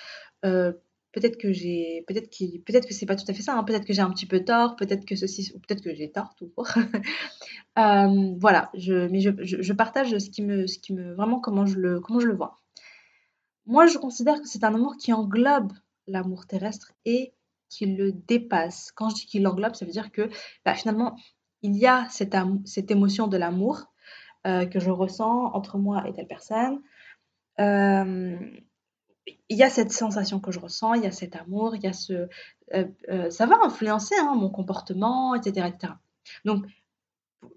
Euh, 0.44 0.72
peut-être 1.12 1.38
que 1.38 1.52
j'ai 1.52 2.04
peut-être 2.06 2.30
peut-être 2.64 2.86
que 2.86 2.94
c'est 2.94 3.06
pas 3.06 3.16
tout 3.16 3.24
à 3.28 3.34
fait 3.34 3.42
ça 3.42 3.54
hein. 3.56 3.64
peut-être 3.64 3.84
que 3.84 3.92
j'ai 3.92 4.02
un 4.02 4.10
petit 4.10 4.26
peu 4.26 4.44
tort 4.44 4.76
peut-être 4.76 5.04
que 5.04 5.16
ceci 5.16 5.52
ou 5.54 5.58
peut-être 5.58 5.82
que 5.82 5.94
j'ai 5.94 6.10
tort 6.10 6.34
tout 6.36 6.52
euh, 7.78 8.34
voilà 8.38 8.70
je 8.74 9.08
mais 9.08 9.20
je, 9.20 9.30
je, 9.42 9.72
partage 9.72 10.16
ce 10.16 10.30
qui 10.30 10.42
me 10.42 10.66
ce 10.66 10.78
qui 10.78 10.92
me 10.92 11.14
vraiment 11.14 11.40
comment 11.40 11.66
je 11.66 11.78
le 11.78 12.00
comment 12.00 12.20
je 12.20 12.26
le 12.26 12.34
vois. 12.34 12.60
Moi 13.66 13.86
je 13.86 13.98
considère 13.98 14.40
que 14.40 14.48
c'est 14.48 14.64
un 14.64 14.74
amour 14.74 14.96
qui 14.96 15.12
englobe 15.12 15.72
l'amour 16.06 16.46
terrestre 16.46 16.92
et 17.04 17.32
qui 17.68 17.86
le 17.86 18.12
dépasse. 18.12 18.90
Quand 18.92 19.10
je 19.10 19.16
dis 19.16 19.26
qu'il 19.26 19.42
l'englobe 19.42 19.74
ça 19.74 19.84
veut 19.84 19.92
dire 19.92 20.12
que 20.12 20.28
bah, 20.64 20.74
finalement 20.74 21.16
il 21.62 21.76
y 21.76 21.86
a 21.86 22.06
cette, 22.08 22.36
cette 22.64 22.90
émotion 22.90 23.26
de 23.26 23.36
l'amour 23.36 23.92
euh, 24.46 24.64
que 24.66 24.80
je 24.80 24.90
ressens 24.90 25.50
entre 25.52 25.76
moi 25.76 26.04
et 26.08 26.12
telle 26.12 26.26
personne. 26.26 26.80
Euh, 27.58 28.38
il 29.50 29.58
y 29.58 29.64
a 29.64 29.68
cette 29.68 29.92
sensation 29.92 30.38
que 30.38 30.52
je 30.52 30.60
ressens, 30.60 30.94
il 30.94 31.02
y 31.02 31.06
a 31.06 31.10
cet 31.10 31.34
amour, 31.34 31.74
il 31.74 31.82
y 31.82 31.88
a 31.88 31.92
ce... 31.92 32.28
Euh, 32.72 32.86
euh, 33.10 33.30
ça 33.30 33.46
va 33.46 33.58
influencer 33.64 34.14
hein, 34.20 34.36
mon 34.36 34.48
comportement, 34.48 35.34
etc., 35.34 35.66
etc. 35.66 35.92
Donc, 36.44 36.64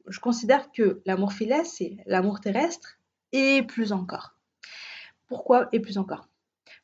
je 0.08 0.19
considère 0.19 0.71
que 0.71 1.01
l'amour 1.06 1.34
filet, 1.34 1.63
c'est 1.63 1.97
l'amour 2.08 2.41
terrestre 2.41 2.97
et 3.32 3.62
plus 3.62 3.93
encore. 3.93 4.36
Pourquoi 5.27 5.69
et 5.71 5.79
plus 5.79 5.99
encore? 5.99 6.27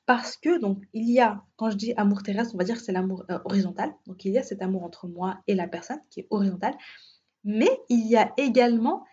Parce 0.06 0.38
que, 0.38 0.60
donc, 0.60 0.84
il 0.94 1.10
y 1.10 1.20
a, 1.20 1.44
quand 1.56 1.72
je 1.72 1.76
dis 1.76 1.94
amour 1.98 2.22
terrestre, 2.22 2.54
on 2.54 2.60
va 2.60 2.64
dire 2.64 2.76
que 2.76 2.84
c'est 2.84 2.92
l'amour 2.92 3.26
euh, 3.32 3.40
horizontal. 3.46 3.92
Donc, 4.06 4.26
il 4.26 4.32
y 4.32 4.38
a 4.38 4.44
cet 4.44 4.62
amour 4.62 4.84
entre 4.84 5.08
moi 5.08 5.40
et 5.48 5.56
la 5.56 5.68
personne 5.68 6.00
qui 6.12 6.20
est 6.20 6.28
horizontal. 6.30 6.76
Mais 7.44 7.70
il 7.90 8.06
y 8.08 8.16
a 8.16 8.32
également 8.38 9.06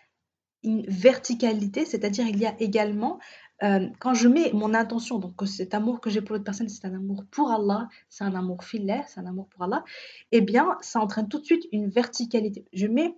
une 0.63 0.85
verticalité, 0.87 1.85
c'est-à-dire 1.85 2.27
il 2.27 2.37
y 2.37 2.45
a 2.45 2.55
également 2.59 3.19
euh, 3.63 3.87
quand 3.99 4.13
je 4.13 4.27
mets 4.27 4.51
mon 4.53 4.73
intention, 4.73 5.17
donc 5.17 5.35
que 5.35 5.45
cet 5.45 5.73
amour 5.73 5.99
que 5.99 6.09
j'ai 6.09 6.21
pour 6.21 6.33
l'autre 6.33 6.43
personne, 6.43 6.69
c'est 6.69 6.85
un 6.85 6.93
amour 6.93 7.25
pour 7.31 7.51
Allah, 7.51 7.89
c'est 8.09 8.23
un 8.23 8.35
amour 8.35 8.63
filaire, 8.63 9.05
c'est 9.07 9.19
un 9.19 9.25
amour 9.25 9.47
pour 9.47 9.63
Allah, 9.63 9.83
eh 10.31 10.41
bien, 10.41 10.77
ça 10.81 10.99
entraîne 10.99 11.27
tout 11.27 11.39
de 11.39 11.45
suite 11.45 11.63
une 11.71 11.89
verticalité. 11.89 12.65
Je 12.71 12.85
mets, 12.85 13.17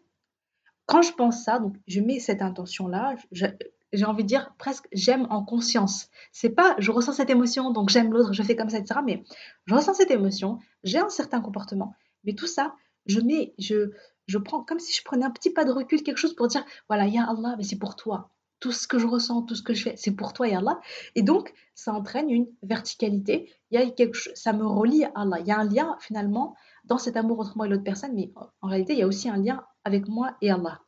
quand 0.86 1.02
je 1.02 1.12
pense 1.14 1.44
ça, 1.44 1.60
donc 1.60 1.76
je 1.88 2.00
mets 2.00 2.20
cette 2.20 2.42
intention-là, 2.42 3.16
j'ai 3.32 4.06
envie 4.06 4.24
de 4.24 4.30
dire 4.30 4.54
presque 4.58 4.88
j'aime 4.94 5.28
en 5.30 5.44
conscience. 5.44 6.10
C'est 6.32 6.50
pas 6.50 6.76
je 6.78 6.92
ressens 6.92 7.14
cette 7.14 7.30
émotion, 7.30 7.72
donc 7.72 7.90
j'aime 7.90 8.14
l'autre, 8.14 8.34
je 8.34 8.44
fais 8.44 8.56
comme 8.56 8.70
ça, 8.70 8.78
etc. 8.78 9.02
Mais 9.06 9.24
je 9.66 9.76
ressens 9.76 9.96
cette 9.96 10.12
émotion, 10.12 10.60
j'ai 10.84 11.00
un 11.00 11.10
certain 11.10 11.42
comportement, 11.42 11.96
mais 12.24 12.34
tout 12.34 12.48
ça, 12.48 12.76
je 13.08 13.20
mets, 13.20 13.54
je, 13.58 13.92
je 14.28 14.38
prends 14.38 14.64
comme 14.64 14.80
si 14.80 14.94
je 14.96 15.04
prenais 15.04 15.26
un 15.26 15.32
petit 15.32 15.50
pas 15.50 15.66
de 15.66 15.72
recul, 15.72 16.02
quelque 16.02 16.18
chose 16.18 16.36
pour 16.36 16.48
dire 16.48 16.64
voilà, 16.88 17.08
il 17.08 17.14
y 17.14 17.18
a 17.18 17.26
Allah, 17.26 17.56
mais 17.58 17.64
c'est 17.64 17.80
pour 17.80 17.98
toi. 17.98 18.30
Tout 18.60 18.72
ce 18.72 18.88
que 18.88 19.00
je 19.00 19.08
ressens, 19.08 19.44
tout 19.44 19.56
ce 19.56 19.64
que 19.64 19.74
je 19.74 19.84
fais, 19.84 19.96
c'est 19.96 20.12
pour 20.12 20.34
toi, 20.34 20.48
ya 20.48 20.60
Allah. 20.60 20.80
Et 21.16 21.22
donc, 21.22 21.54
ça 21.76 21.94
entraîne 21.94 22.30
une 22.30 22.48
verticalité. 22.62 23.52
Il 23.72 23.80
y 23.80 23.82
a 23.82 23.90
quelque 23.90 24.16
chose, 24.16 24.34
ça 24.36 24.52
me 24.52 24.66
relie 24.66 25.06
à 25.06 25.12
Allah. 25.16 25.38
Il 25.40 25.48
y 25.48 25.52
a 25.52 25.60
un 25.60 25.64
lien 25.64 25.98
finalement 26.02 26.56
dans 26.86 26.98
cet 26.98 27.16
amour 27.16 27.40
entre 27.40 27.56
moi 27.56 27.68
et 27.68 27.70
l'autre 27.70 27.84
personne, 27.84 28.14
mais 28.14 28.32
en 28.62 28.68
réalité, 28.68 28.94
il 28.94 29.00
y 29.00 29.04
a 29.04 29.08
aussi 29.08 29.30
un 29.30 29.38
lien 29.38 29.64
avec 29.86 30.08
moi 30.08 30.36
et 30.42 30.52
Allah. 30.52 30.82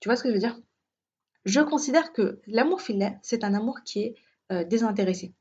Tu 0.00 0.08
vois 0.08 0.16
ce 0.16 0.22
que 0.22 0.28
je 0.28 0.34
veux 0.34 0.40
dire? 0.40 0.58
Je 1.44 1.60
considère 1.60 2.12
que 2.12 2.40
l'amour 2.46 2.82
filet, 2.82 3.16
c'est 3.22 3.44
un 3.44 3.54
amour 3.54 3.78
qui 3.84 4.00
est 4.00 4.14
euh, 4.52 4.64
désintéressé. 4.64 5.34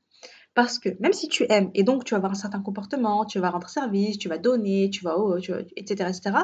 Parce 0.54 0.80
que 0.80 0.90
même 1.00 1.14
si 1.14 1.28
tu 1.28 1.46
aimes, 1.50 1.70
et 1.74 1.84
donc 1.84 2.04
tu 2.04 2.12
vas 2.12 2.18
avoir 2.18 2.32
un 2.32 2.36
certain 2.36 2.62
comportement, 2.62 3.26
tu 3.26 3.40
vas 3.40 3.52
rendre 3.52 3.70
service, 3.70 4.18
tu 4.18 4.28
vas 4.28 4.38
donner, 4.38 4.90
tu 4.90 5.04
vas, 5.04 5.18
oh, 5.18 5.38
etc., 5.38 6.10
etc., 6.10 6.38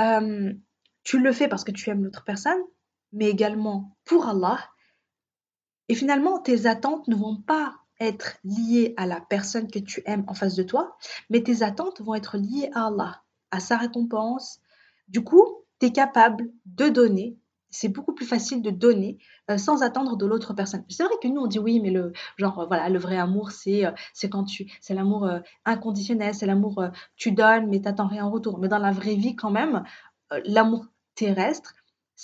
euh, 0.00 0.52
tu 1.02 1.18
le 1.18 1.32
fais 1.32 1.48
parce 1.48 1.64
que 1.64 1.72
tu 1.72 1.90
aimes 1.90 2.04
l'autre 2.04 2.24
personne, 2.24 2.60
mais 3.12 3.28
également 3.28 3.96
pour 4.04 4.26
Allah. 4.26 4.58
Et 5.88 5.94
finalement, 5.94 6.38
tes 6.38 6.66
attentes 6.66 7.08
ne 7.08 7.16
vont 7.16 7.36
pas 7.36 7.74
être 8.00 8.38
liées 8.44 8.94
à 8.96 9.06
la 9.06 9.20
personne 9.20 9.70
que 9.70 9.78
tu 9.78 10.02
aimes 10.06 10.24
en 10.26 10.34
face 10.34 10.54
de 10.54 10.62
toi, 10.62 10.96
mais 11.30 11.42
tes 11.42 11.62
attentes 11.62 12.00
vont 12.00 12.14
être 12.14 12.36
liées 12.36 12.70
à 12.74 12.86
Allah, 12.86 13.22
à 13.50 13.60
sa 13.60 13.76
récompense. 13.76 14.60
Du 15.08 15.22
coup, 15.22 15.44
tu 15.80 15.86
es 15.86 15.92
capable 15.92 16.50
de 16.66 16.88
donner. 16.88 17.36
C'est 17.70 17.88
beaucoup 17.88 18.12
plus 18.14 18.26
facile 18.26 18.60
de 18.60 18.70
donner 18.70 19.18
euh, 19.50 19.56
sans 19.56 19.82
attendre 19.82 20.16
de 20.16 20.26
l'autre 20.26 20.52
personne. 20.52 20.84
C'est 20.90 21.04
vrai 21.04 21.14
que 21.22 21.28
nous 21.28 21.40
on 21.40 21.46
dit 21.46 21.58
oui, 21.58 21.80
mais 21.80 21.90
le 21.90 22.12
genre 22.36 22.60
euh, 22.60 22.66
voilà, 22.66 22.90
le 22.90 22.98
vrai 22.98 23.16
amour 23.16 23.50
c'est 23.50 23.84
c'est 24.12 24.28
quand 24.28 24.44
tu 24.44 24.70
c'est 24.82 24.92
l'amour 24.92 25.26
inconditionnel, 25.64 26.34
c'est 26.34 26.44
l'amour 26.44 26.84
tu 27.16 27.32
donnes 27.32 27.68
mais 27.68 27.80
t'attends 27.80 28.08
rien 28.08 28.26
en 28.26 28.30
retour. 28.30 28.58
Mais 28.58 28.68
dans 28.68 28.78
la 28.78 28.92
vraie 28.92 29.14
vie 29.14 29.36
quand 29.36 29.50
même, 29.50 29.84
l'amour 30.44 30.84
terrestre, 31.14 31.74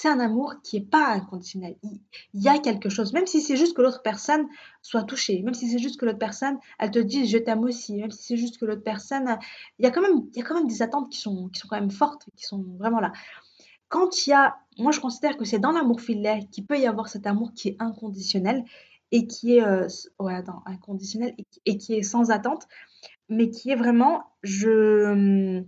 c'est 0.01 0.07
un 0.07 0.21
amour 0.21 0.55
qui 0.63 0.79
n'est 0.79 0.87
pas 0.87 1.09
inconditionnel. 1.09 1.75
Il, 1.83 2.01
y 2.41 2.47
a 2.47 2.61
quelque 2.61 2.89
chose, 2.89 3.13
même 3.13 3.27
si 3.27 3.41
c'est 3.41 3.57
juste 3.57 3.77
que 3.77 3.83
l'autre 3.83 4.01
personne 4.01 4.47
soit 4.81 5.03
touchée, 5.03 5.43
même 5.43 5.55
si 5.55 5.69
c'est 5.69 5.81
juste 5.81 5.99
que 5.99 6.07
l'autre 6.07 6.21
personne, 6.21 6.57
elle 6.79 6.93
te 6.93 7.01
dise 7.01 7.29
je 7.29 7.37
t'aime 7.37 7.65
aussi, 7.65 7.97
même 7.97 8.13
si 8.13 8.23
c'est 8.23 8.37
juste 8.37 8.59
que 8.59 8.65
l'autre 8.65 8.85
personne, 8.85 9.41
il 9.81 9.85
y, 9.85 9.89
a 9.89 9.91
quand 9.91 10.01
même, 10.01 10.29
il 10.33 10.39
y 10.39 10.41
a 10.41 10.45
quand 10.45 10.55
même 10.55 10.69
des 10.69 10.83
attentes 10.83 11.11
qui 11.11 11.19
sont, 11.19 11.49
qui 11.49 11.59
sont 11.59 11.67
quand 11.67 11.81
même 11.81 11.91
fortes, 11.91 12.29
qui 12.37 12.45
sont 12.45 12.65
vraiment 12.79 13.01
là. 13.01 13.11
Quand 13.89 14.25
il 14.25 14.31
y 14.31 14.33
a, 14.35 14.59
moi 14.79 14.93
je 14.93 15.01
considère 15.01 15.37
que 15.37 15.45
c'est 15.45 15.59
dans 15.59 15.73
l'amour 15.73 16.01
filet 16.01 16.47
qu'il 16.53 16.65
peut 16.65 16.79
y 16.79 16.87
avoir 16.87 17.09
cet 17.09 17.27
amour 17.27 17.53
qui 17.53 17.71
est 17.71 17.77
inconditionnel 17.81 18.65
et 19.11 19.27
qui 19.27 19.57
est, 19.57 19.65
euh, 19.65 19.89
ouais, 20.21 20.41
inconditionnel 20.67 21.35
et, 21.67 21.77
qui 21.77 21.95
est 21.95 22.05
sans 22.05 22.31
attente, 22.31 22.69
mais 23.29 23.51
qui 23.51 23.71
est 23.71 23.77
vraiment, 23.77 24.27
je, 24.45 25.61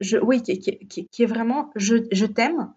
je 0.00 0.16
oui, 0.16 0.42
qui, 0.42 0.58
qui 0.88 1.22
est 1.22 1.26
vraiment, 1.26 1.70
je, 1.76 2.06
je 2.10 2.24
t'aime, 2.24 2.72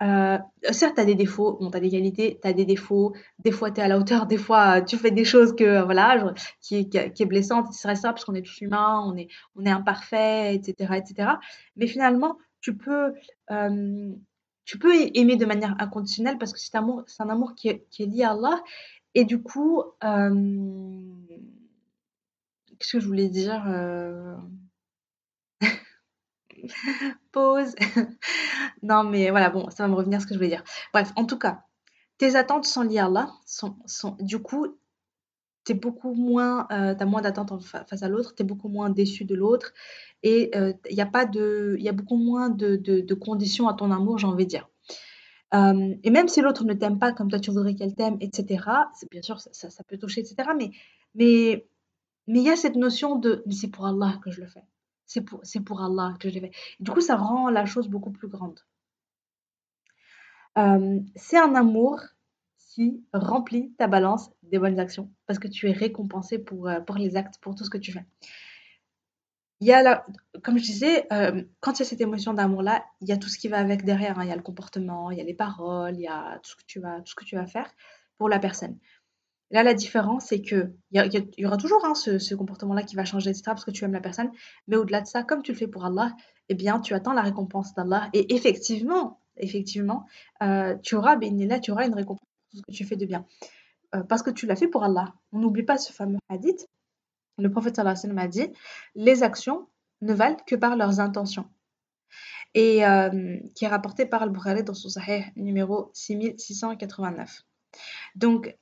euh, 0.00 0.38
certes, 0.70 0.94
tu 0.94 1.00
as 1.00 1.04
des 1.04 1.16
défauts, 1.16 1.58
bon, 1.60 1.70
tu 1.70 1.76
as 1.76 1.80
des 1.80 1.90
qualités, 1.90 2.38
tu 2.40 2.48
as 2.48 2.52
des 2.52 2.64
défauts, 2.64 3.14
des 3.40 3.50
fois 3.50 3.70
tu 3.70 3.80
es 3.80 3.82
à 3.82 3.88
la 3.88 3.98
hauteur, 3.98 4.26
des 4.26 4.36
fois 4.36 4.80
tu 4.80 4.96
fais 4.96 5.10
des 5.10 5.24
choses 5.24 5.56
que, 5.56 5.82
voilà, 5.82 6.34
qui, 6.60 6.88
qui, 6.88 7.12
qui 7.12 7.22
est 7.22 7.26
blessante, 7.26 7.66
etc., 7.66 7.98
parce 8.02 8.24
qu'on 8.24 8.34
est 8.34 8.42
tous 8.42 8.60
humains, 8.60 9.02
on 9.04 9.16
est, 9.16 9.70
imparfait, 9.70 10.54
etc., 10.54 10.94
etc. 10.96 11.30
Mais 11.76 11.86
finalement, 11.88 12.38
tu 12.60 12.76
peux, 12.76 13.12
euh, 13.50 14.12
tu 14.64 14.78
peux 14.78 14.92
aimer 15.14 15.36
de 15.36 15.46
manière 15.46 15.74
inconditionnelle 15.80 16.38
parce 16.38 16.52
que 16.52 16.60
c'est 16.60 16.76
un 16.76 17.28
amour, 17.28 17.54
qui 17.56 17.68
est, 17.68 17.98
lié 17.98 18.22
à 18.22 18.32
Allah. 18.32 18.62
Et 19.14 19.24
du 19.24 19.42
coup, 19.42 19.82
euh, 20.04 21.02
qu'est-ce 22.78 22.92
que 22.92 23.00
je 23.00 23.06
voulais 23.06 23.28
dire 23.28 23.64
Pause. 27.32 27.74
non, 28.82 29.04
mais 29.04 29.30
voilà, 29.30 29.50
bon, 29.50 29.68
ça 29.70 29.84
va 29.84 29.88
me 29.88 29.94
revenir 29.94 30.20
ce 30.20 30.26
que 30.26 30.34
je 30.34 30.38
voulais 30.38 30.50
dire. 30.50 30.64
Bref, 30.92 31.12
en 31.16 31.24
tout 31.24 31.38
cas, 31.38 31.64
tes 32.18 32.36
attentes 32.36 32.64
sont 32.64 32.82
liées 32.82 32.98
à 32.98 33.06
Allah. 33.06 33.30
Sont, 33.46 33.76
du 34.20 34.40
coup, 34.40 34.66
tu 35.64 35.72
es 35.72 35.74
beaucoup 35.74 36.14
moins, 36.14 36.66
euh, 36.70 36.94
as 36.98 37.04
moins 37.06 37.22
d'attentes 37.22 37.62
face 37.62 38.02
à 38.02 38.08
l'autre, 38.08 38.34
tu 38.34 38.42
es 38.42 38.46
beaucoup 38.46 38.68
moins 38.68 38.90
déçu 38.90 39.24
de 39.24 39.34
l'autre. 39.34 39.72
Et 40.22 40.50
il 40.52 40.58
euh, 40.60 40.72
y 40.90 41.00
a 41.00 41.06
pas 41.06 41.24
de, 41.24 41.76
y 41.78 41.88
a 41.88 41.92
beaucoup 41.92 42.16
moins 42.16 42.50
de, 42.50 43.14
conditions 43.14 43.68
à 43.68 43.74
ton 43.74 43.90
amour, 43.90 44.18
j'ai 44.18 44.26
envie 44.26 44.44
de 44.44 44.50
dire. 44.50 44.68
Euh, 45.54 45.94
et 46.02 46.10
même 46.10 46.28
si 46.28 46.42
l'autre 46.42 46.64
ne 46.64 46.74
t'aime 46.74 46.98
pas 46.98 47.12
comme 47.12 47.30
toi 47.30 47.40
tu 47.40 47.50
voudrais 47.50 47.74
qu'elle 47.74 47.94
t'aime, 47.94 48.18
etc., 48.20 48.62
bien 49.10 49.22
sûr, 49.22 49.40
ça, 49.40 49.84
peut 49.84 49.96
toucher, 49.96 50.20
etc. 50.20 50.50
Mais 50.56 50.72
mais 51.14 52.40
il 52.40 52.44
y 52.44 52.50
a 52.50 52.56
cette 52.56 52.76
notion 52.76 53.16
de 53.16 53.42
c'est 53.50 53.68
pour 53.68 53.86
Allah 53.86 54.20
que 54.22 54.30
je 54.30 54.42
le 54.42 54.46
fais 54.46 54.62
c'est 55.08 55.22
pour, 55.22 55.42
pour 55.64 55.82
Allah 55.82 56.14
que 56.20 56.28
je 56.28 56.34
l'ai 56.34 56.40
fait. 56.40 56.52
Du 56.78 56.92
coup, 56.92 57.00
ça 57.00 57.16
rend 57.16 57.48
la 57.50 57.66
chose 57.66 57.88
beaucoup 57.88 58.12
plus 58.12 58.28
grande. 58.28 58.60
Euh, 60.56 61.00
c'est 61.16 61.38
un 61.38 61.54
amour 61.54 62.00
qui 62.58 63.04
remplit 63.12 63.74
ta 63.78 63.88
balance 63.88 64.30
des 64.42 64.58
bonnes 64.58 64.78
actions 64.78 65.12
parce 65.26 65.38
que 65.38 65.48
tu 65.48 65.68
es 65.68 65.72
récompensé 65.72 66.38
pour, 66.38 66.68
euh, 66.68 66.80
pour 66.80 66.96
les 66.96 67.16
actes, 67.16 67.38
pour 67.40 67.54
tout 67.54 67.64
ce 67.64 67.70
que 67.70 67.78
tu 67.78 67.90
fais. 67.90 68.04
Il 69.60 69.66
y 69.66 69.72
a 69.72 69.82
la, 69.82 70.06
comme 70.44 70.58
je 70.58 70.62
disais, 70.62 71.06
euh, 71.12 71.42
quand 71.60 71.72
il 71.72 71.78
y 71.80 71.82
a 71.82 71.84
cette 71.86 72.00
émotion 72.00 72.32
d'amour-là, 72.34 72.84
il 73.00 73.08
y 73.08 73.12
a 73.12 73.16
tout 73.16 73.28
ce 73.28 73.38
qui 73.38 73.48
va 73.48 73.58
avec 73.58 73.84
derrière. 73.84 74.18
Hein. 74.18 74.24
Il 74.24 74.28
y 74.28 74.32
a 74.32 74.36
le 74.36 74.42
comportement, 74.42 75.10
il 75.10 75.18
y 75.18 75.20
a 75.20 75.24
les 75.24 75.34
paroles, 75.34 75.96
il 75.96 76.02
y 76.02 76.06
a 76.06 76.38
tout 76.42 76.50
ce 76.50 76.56
que 76.56 76.64
tu 76.66 76.80
vas, 76.80 77.00
tout 77.00 77.10
ce 77.10 77.14
que 77.16 77.24
tu 77.24 77.34
vas 77.34 77.46
faire 77.46 77.72
pour 78.18 78.28
la 78.28 78.38
personne. 78.38 78.78
Là, 79.50 79.62
la 79.62 79.72
différence, 79.72 80.26
c'est 80.26 80.42
que 80.42 80.72
il 80.90 81.24
y, 81.38 81.46
aura 81.46 81.56
toujours 81.56 81.84
hein, 81.84 81.94
ce, 81.94 82.34
comportement-là 82.34 82.82
qui 82.82 82.96
va 82.96 83.04
changer, 83.04 83.30
etc., 83.30 83.44
parce 83.46 83.64
que 83.64 83.70
tu 83.70 83.84
aimes 83.84 83.92
la 83.92 84.00
personne. 84.00 84.30
Mais 84.66 84.76
au-delà 84.76 85.00
de 85.00 85.06
ça, 85.06 85.22
comme 85.22 85.42
tu 85.42 85.52
le 85.52 85.58
fais 85.58 85.66
pour 85.66 85.86
Allah, 85.86 86.14
eh 86.50 86.54
bien, 86.54 86.80
tu 86.80 86.92
attends 86.94 87.14
la 87.14 87.22
récompense 87.22 87.74
d'Allah. 87.74 88.10
Et 88.12 88.34
effectivement, 88.34 89.20
effectivement, 89.38 90.06
euh, 90.42 90.76
tu 90.82 90.96
auras, 90.96 91.16
là, 91.16 91.60
tu 91.60 91.70
auras 91.70 91.86
une 91.86 91.94
récompense 91.94 92.26
pour 92.50 92.58
ce 92.58 92.62
que 92.62 92.72
tu 92.72 92.84
fais 92.84 92.96
de 92.96 93.06
bien. 93.06 93.24
Euh, 93.94 94.02
parce 94.02 94.22
que 94.22 94.30
tu 94.30 94.46
l'as 94.46 94.56
fait 94.56 94.68
pour 94.68 94.84
Allah. 94.84 95.14
On 95.32 95.38
n'oublie 95.38 95.62
pas 95.62 95.78
ce 95.78 95.92
fameux 95.92 96.18
hadith. 96.28 96.66
Le 97.38 97.50
prophète 97.50 97.76
sallallahu 97.76 97.98
alayhi 98.04 98.16
wa 98.16 98.22
a 98.22 98.28
dit 98.28 98.52
Les 98.96 99.22
actions 99.22 99.68
ne 100.02 100.12
valent 100.12 100.36
que 100.46 100.56
par 100.56 100.76
leurs 100.76 101.00
intentions. 101.00 101.48
Et 102.54 102.84
euh, 102.84 103.38
qui 103.54 103.64
est 103.64 103.68
rapporté 103.68 104.04
par 104.04 104.22
Al-Bukhari 104.22 104.62
dans 104.64 104.74
son 104.74 104.88
Sahih 104.88 105.24
numéro 105.36 105.90
6689. 105.94 107.44
Donc, 108.16 108.56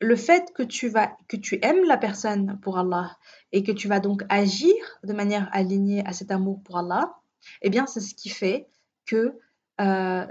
le 0.00 0.16
fait 0.16 0.52
que 0.54 0.62
tu 0.62 0.88
vas 0.88 1.16
que 1.28 1.36
tu 1.36 1.58
aimes 1.62 1.84
la 1.86 1.96
personne 1.96 2.58
pour 2.60 2.78
Allah 2.78 3.18
et 3.52 3.62
que 3.62 3.72
tu 3.72 3.86
vas 3.88 4.00
donc 4.00 4.24
agir 4.28 4.74
de 5.04 5.12
manière 5.12 5.48
alignée 5.52 6.04
à 6.06 6.12
cet 6.12 6.30
amour 6.30 6.62
pour 6.62 6.78
Allah, 6.78 7.14
eh 7.62 7.70
bien 7.70 7.86
c'est 7.86 8.00
ce 8.00 8.14
qui 8.14 8.30
fait 8.30 8.68
que 9.06 9.38
euh, 9.80 10.26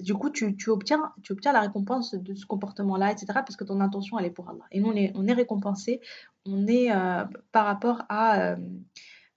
du 0.00 0.14
coup 0.14 0.30
tu, 0.30 0.54
obtiens 0.68 1.12
tu 1.22 1.32
obtiens 1.32 1.52
la 1.52 1.60
récompense 1.60 2.14
de 2.14 2.34
ce 2.34 2.46
comportement-là, 2.46 3.12
etc. 3.12 3.26
Parce 3.34 3.56
que 3.56 3.64
ton 3.64 3.80
intention 3.80 4.18
elle 4.18 4.26
est 4.26 4.30
pour 4.30 4.48
Allah. 4.48 4.64
Et 4.70 4.80
nous 4.80 4.88
on 4.88 4.96
est 4.96 5.12
on 5.14 5.34
récompensé, 5.34 6.00
on 6.46 6.66
est 6.66 6.90
euh, 6.90 7.24
par 7.52 7.66
rapport 7.66 8.04
à 8.08 8.52
euh, 8.52 8.56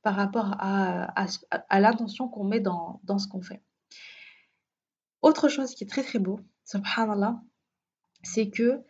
à, 0.05 1.79
l'intention 1.79 2.27
qu'on 2.27 2.43
met 2.43 2.59
dans, 2.59 3.01
dans 3.03 3.17
ce 3.17 3.27
qu'on 3.27 3.41
fait. 3.41 3.61
Autre 5.21 5.49
chose 5.49 5.73
qui 5.73 5.83
est 5.83 5.87
très 5.87 6.03
très 6.03 6.19
beau, 6.19 6.39
subhanallah, 6.65 7.41
c'est 8.21 8.49
que 8.49 8.83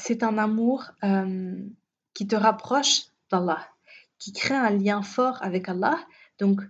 c'est 0.00 0.22
un 0.22 0.38
amour 0.38 0.90
euh, 1.04 1.56
qui 2.14 2.26
te 2.26 2.36
rapproche 2.36 3.02
d'Allah, 3.30 3.68
qui 4.18 4.32
crée 4.32 4.56
un 4.56 4.70
lien 4.70 5.02
fort 5.02 5.38
avec 5.42 5.68
Allah. 5.68 5.98
Donc, 6.38 6.60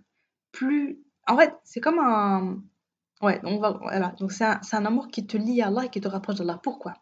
plus. 0.52 1.00
En 1.26 1.36
fait, 1.36 1.54
c'est 1.64 1.80
comme 1.80 1.98
un. 1.98 2.62
Ouais, 3.22 3.40
on 3.44 3.58
va, 3.58 3.72
voilà. 3.72 4.08
Donc, 4.18 4.32
c'est 4.32 4.44
un, 4.44 4.60
un, 4.72 4.84
amour 4.84 5.08
qui 5.08 5.26
te 5.26 5.36
lie 5.36 5.62
à 5.62 5.68
Allah 5.68 5.86
et 5.86 5.90
qui 5.90 6.00
te 6.00 6.08
rapproche 6.08 6.36
d'Allah. 6.36 6.58
Pourquoi? 6.62 6.94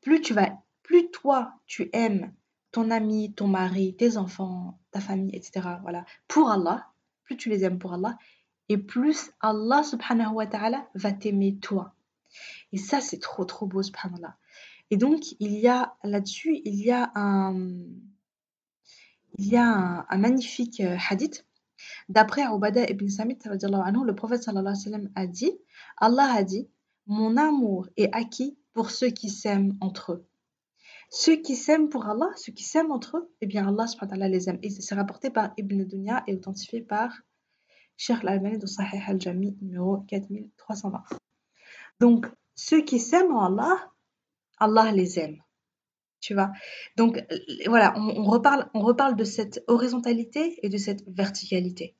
Plus 0.00 0.20
tu 0.20 0.34
vas. 0.34 0.50
Plus 0.82 1.10
toi, 1.10 1.54
tu 1.66 1.90
aimes 1.92 2.32
ton 2.72 2.90
ami, 2.90 3.32
ton 3.32 3.48
mari, 3.48 3.96
tes 3.96 4.16
enfants, 4.16 4.78
ta 4.90 5.00
famille, 5.00 5.34
etc. 5.34 5.68
Voilà, 5.82 6.04
pour 6.28 6.50
Allah, 6.50 6.88
plus 7.24 7.36
tu 7.36 7.48
les 7.48 7.64
aimes 7.64 7.78
pour 7.78 7.92
Allah, 7.94 8.16
et 8.68 8.78
plus 8.78 9.32
Allah 9.40 9.82
subhanahu 9.82 10.34
wa 10.34 10.46
ta'ala 10.46 10.86
va 10.94 11.12
t'aimer 11.12 11.56
toi. 11.56 11.94
Et 12.72 12.78
ça, 12.78 13.00
c'est 13.00 13.18
trop, 13.18 13.44
trop 13.44 13.66
beau, 13.66 13.82
subhanallah. 13.82 14.36
Et 14.90 14.96
donc, 14.96 15.32
il 15.38 15.52
y 15.52 15.68
a 15.68 15.96
là-dessus, 16.02 16.60
il 16.64 16.74
y 16.74 16.90
a 16.90 17.12
un, 17.14 17.54
il 19.38 19.46
y 19.46 19.56
a 19.56 20.06
un, 20.08 20.18
magnifique 20.18 20.80
euh, 20.80 20.96
hadith. 21.08 21.46
D'après 22.08 22.42
Ubada 22.42 22.84
ibn 22.90 23.08
Samit, 23.08 23.38
le 23.44 24.12
prophète 24.12 24.46
alayhi 24.48 24.64
wa 24.66 24.74
sallam 24.74 25.10
a 25.14 25.26
dit 25.26 25.52
Allah 25.96 26.32
a 26.34 26.42
dit 26.42 26.68
Mon 27.06 27.36
amour 27.36 27.88
est 27.96 28.14
acquis 28.14 28.58
pour 28.72 28.90
ceux 28.90 29.08
qui 29.08 29.30
s'aiment 29.30 29.76
entre 29.80 30.12
eux. 30.12 30.26
Ceux 31.10 31.36
qui 31.36 31.56
s'aiment 31.56 31.88
pour 31.88 32.06
Allah, 32.06 32.28
ceux 32.36 32.52
qui 32.52 32.64
s'aiment 32.64 32.92
entre 32.92 33.16
eux, 33.16 33.32
eh 33.40 33.46
bien 33.46 33.66
Allah 33.66 33.86
subhanahu 33.86 34.20
wa 34.20 34.28
les 34.28 34.48
aime. 34.48 34.58
Et 34.62 34.70
c'est 34.70 34.94
rapporté 34.94 35.30
par 35.30 35.52
Ibn 35.56 35.84
Dunya 35.84 36.22
et 36.26 36.34
authentifié 36.34 36.82
par 36.82 37.12
Cheikh 37.96 38.18
Al-Albani 38.22 38.58
dans 38.58 38.66
Sahih 38.66 39.02
Al-Jami 39.06 39.56
numéro 39.60 39.98
4320. 40.08 41.02
Donc, 42.00 42.26
ceux 42.54 42.82
qui 42.82 43.00
s'aiment 43.00 43.32
en 43.32 43.46
Allah, 43.46 43.90
Allah 44.60 44.92
les 44.92 45.18
aime. 45.18 45.42
Tu 46.20 46.34
vois? 46.34 46.52
Donc, 46.96 47.16
euh, 47.16 47.38
voilà, 47.66 47.94
on, 47.96 48.24
reparle, 48.24 48.68
on 48.74 48.80
reparle 48.80 49.16
de 49.16 49.24
cette 49.24 49.64
horizontalité 49.68 50.58
et 50.62 50.68
de 50.68 50.76
cette 50.76 51.02
verticalité. 51.08 51.96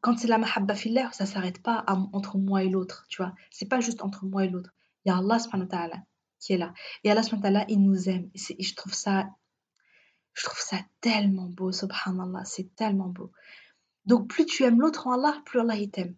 Quand 0.00 0.16
c'est 0.16 0.28
la 0.28 0.38
mahabba 0.38 0.74
fillah, 0.74 1.10
ça 1.12 1.26
s'arrête 1.26 1.60
pas 1.62 1.84
entre 1.88 2.38
moi 2.38 2.62
et 2.62 2.68
l'autre, 2.68 3.04
tu 3.08 3.20
vois. 3.20 3.34
C'est 3.50 3.68
pas 3.68 3.80
juste 3.80 4.02
entre 4.02 4.24
moi 4.24 4.44
et 4.44 4.48
l'autre. 4.48 4.70
Il 5.04 5.08
y 5.08 5.12
a 5.12 5.18
Allah 5.18 5.38
subhanahu 5.38 5.66
wa 5.66 5.76
ta'ala 5.76 5.96
qui 6.38 6.52
est 6.52 6.58
là. 6.58 6.72
Et 7.02 7.10
Allah 7.10 7.24
subhanahu 7.24 7.64
il 7.68 7.82
nous 7.82 8.08
aime. 8.08 8.30
Je 8.34 8.74
trouve 8.74 8.94
ça 8.94 9.26
je 10.36 10.44
trouve 10.44 10.60
ça 10.60 10.76
tellement 11.00 11.46
beau, 11.46 11.72
subhanallah, 11.72 12.44
c'est 12.44 12.74
tellement 12.76 13.08
beau. 13.08 13.32
Donc 14.04 14.28
plus 14.28 14.44
tu 14.44 14.64
aimes 14.64 14.80
l'autre 14.80 15.06
en 15.06 15.12
Allah, 15.12 15.40
plus 15.46 15.60
Allah 15.60 15.76
il 15.76 15.90
t'aime. 15.90 16.14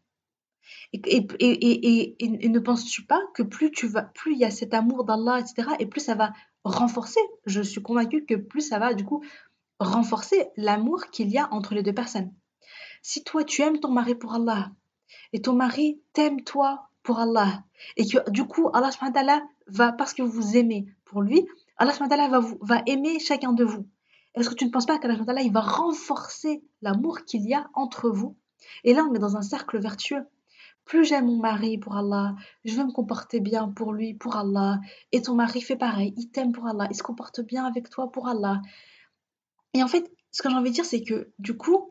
Et, 0.93 2.49
ne 2.49 2.59
penses-tu 2.59 3.05
pas 3.05 3.21
que 3.35 3.43
plus 3.43 3.71
tu 3.71 3.87
vas, 3.87 4.03
plus 4.03 4.33
il 4.33 4.39
y 4.39 4.45
a 4.45 4.51
cet 4.51 4.75
amour 4.75 5.05
d'Allah, 5.05 5.41
etc., 5.41 5.69
et 5.79 5.87
plus 5.87 6.01
ça 6.01 6.15
va 6.15 6.33
renforcer? 6.65 7.21
Je 7.47 7.63
suis 7.63 7.83
convaincue 7.83 8.25
que 8.25 8.35
plus 8.35 8.63
ça 8.63 8.79
va 8.79 8.95
du 8.95 9.05
coup 9.05 9.23
renforcer 9.79 10.49
l'amour 10.57 11.07
qu'il 11.11 11.31
y 11.31 11.39
a 11.39 11.53
entre 11.53 11.75
les 11.75 11.83
deux 11.83 11.93
personnes. 11.93 12.33
Si 13.03 13.23
toi 13.23 13.45
tu 13.45 13.63
aimes 13.63 13.81
ton 13.81 13.91
mari 13.91 14.15
pour 14.15 14.35
Allah 14.35 14.73
et 15.33 15.41
ton 15.41 15.55
mari 15.55 16.01
t'aime 16.13 16.43
toi 16.43 16.91
pour 17.03 17.21
Allah 17.21 17.65
et 17.97 18.07
que 18.07 18.31
du 18.31 18.45
coup 18.45 18.71
Allah 18.73 18.91
va 19.67 19.93
parce 19.93 20.15
que 20.15 20.23
vous 20.23 20.57
aimez 20.57 20.87
pour 21.05 21.23
lui, 21.23 21.47
Allah 21.77 22.29
va, 22.29 22.39
vous, 22.41 22.59
va 22.61 22.83
aimer 22.87 23.19
chacun 23.21 23.53
de 23.53 23.65
vous. 23.65 23.87
Est-ce 24.35 24.51
que 24.51 24.55
tu 24.55 24.65
ne 24.65 24.71
penses 24.71 24.87
pas 24.87 24.99
qu'Allah 24.99 25.17
va 25.51 25.61
renforcer 25.61 26.63
l'amour 26.83 27.25
qu'il 27.25 27.43
y 27.49 27.55
a 27.55 27.69
entre 27.75 28.11
vous? 28.11 28.37
Et 28.85 28.95
là 28.95 29.05
on 29.09 29.15
est 29.15 29.21
dans 29.21 29.37
un 29.37 29.43
cercle 29.43 29.79
vertueux. 29.79 30.27
Plus 30.89 31.05
j'aime 31.05 31.27
mon 31.27 31.37
mari 31.37 31.77
pour 31.77 31.97
Allah, 31.97 32.35
je 32.65 32.75
veux 32.75 32.85
me 32.85 32.93
comporter 32.93 33.41
bien 33.41 33.69
pour 33.69 33.93
lui, 33.93 34.15
pour 34.15 34.37
Allah. 34.37 34.81
Et 35.13 35.21
ton 35.21 35.35
mari 35.35 35.61
fait 35.61 35.77
pareil, 35.77 36.15
il 36.17 36.31
t'aime 36.31 36.53
pour 36.53 36.67
Allah, 36.67 36.89
il 36.91 36.97
se 36.97 37.03
comporte 37.03 37.43
bien 37.43 37.67
avec 37.67 37.91
toi 37.91 38.11
pour 38.11 38.27
Allah. 38.27 38.63
Et 39.75 39.83
en 39.83 39.87
fait, 39.87 40.11
ce 40.33 40.43
que 40.43 40.49
j'ai 40.49 40.57
envie 40.57 40.71
de 40.71 40.75
dire, 40.75 40.87
c'est 40.87 41.03
que 41.03 41.31
du 41.39 41.59
coup, 41.59 41.91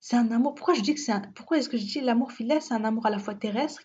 c'est 0.00 0.16
un 0.16 0.30
amour. 0.30 0.54
Pourquoi 0.54 0.72
je 0.72 0.80
dis 0.80 0.94
que 0.94 1.00
c'est 1.00 1.12
pourquoi 1.34 1.58
est-ce 1.58 1.68
que 1.68 1.76
je 1.76 1.84
dis 1.84 2.00
l'amour 2.00 2.32
filial, 2.32 2.62
c'est 2.62 2.72
un 2.72 2.84
amour 2.84 3.04
à 3.04 3.10
la 3.10 3.18
fois 3.18 3.34
terrestre 3.34 3.82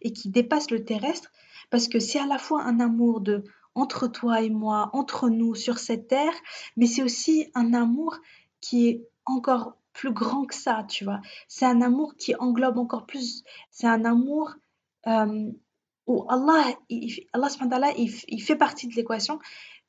et 0.00 0.14
qui 0.14 0.30
dépasse 0.30 0.70
le 0.70 0.82
terrestre? 0.82 1.30
Parce 1.68 1.86
que 1.86 1.98
c'est 1.98 2.18
à 2.18 2.26
la 2.26 2.38
fois 2.38 2.62
un 2.62 2.80
amour 2.80 3.20
de 3.20 3.44
entre 3.74 4.08
toi 4.08 4.40
et 4.40 4.48
moi, 4.48 4.88
entre 4.94 5.28
nous 5.28 5.54
sur 5.54 5.78
cette 5.78 6.08
terre, 6.08 6.32
mais 6.78 6.86
c'est 6.86 7.02
aussi 7.02 7.50
un 7.54 7.74
amour 7.74 8.16
qui 8.62 8.88
est 8.88 9.08
encore 9.26 9.76
plus 9.96 10.12
grand 10.12 10.44
que 10.44 10.54
ça, 10.54 10.84
tu 10.88 11.04
vois. 11.04 11.20
C'est 11.48 11.64
un 11.64 11.80
amour 11.80 12.14
qui 12.16 12.34
englobe 12.36 12.76
encore 12.76 13.06
plus. 13.06 13.42
C'est 13.70 13.86
un 13.86 14.04
amour 14.04 14.54
euh, 15.06 15.50
où 16.06 16.26
Allah, 16.28 16.64
il, 16.90 17.26
Allah 17.32 17.48
il, 17.96 18.14
il 18.28 18.42
fait 18.42 18.56
partie 18.56 18.86
de 18.88 18.94
l'équation. 18.94 19.38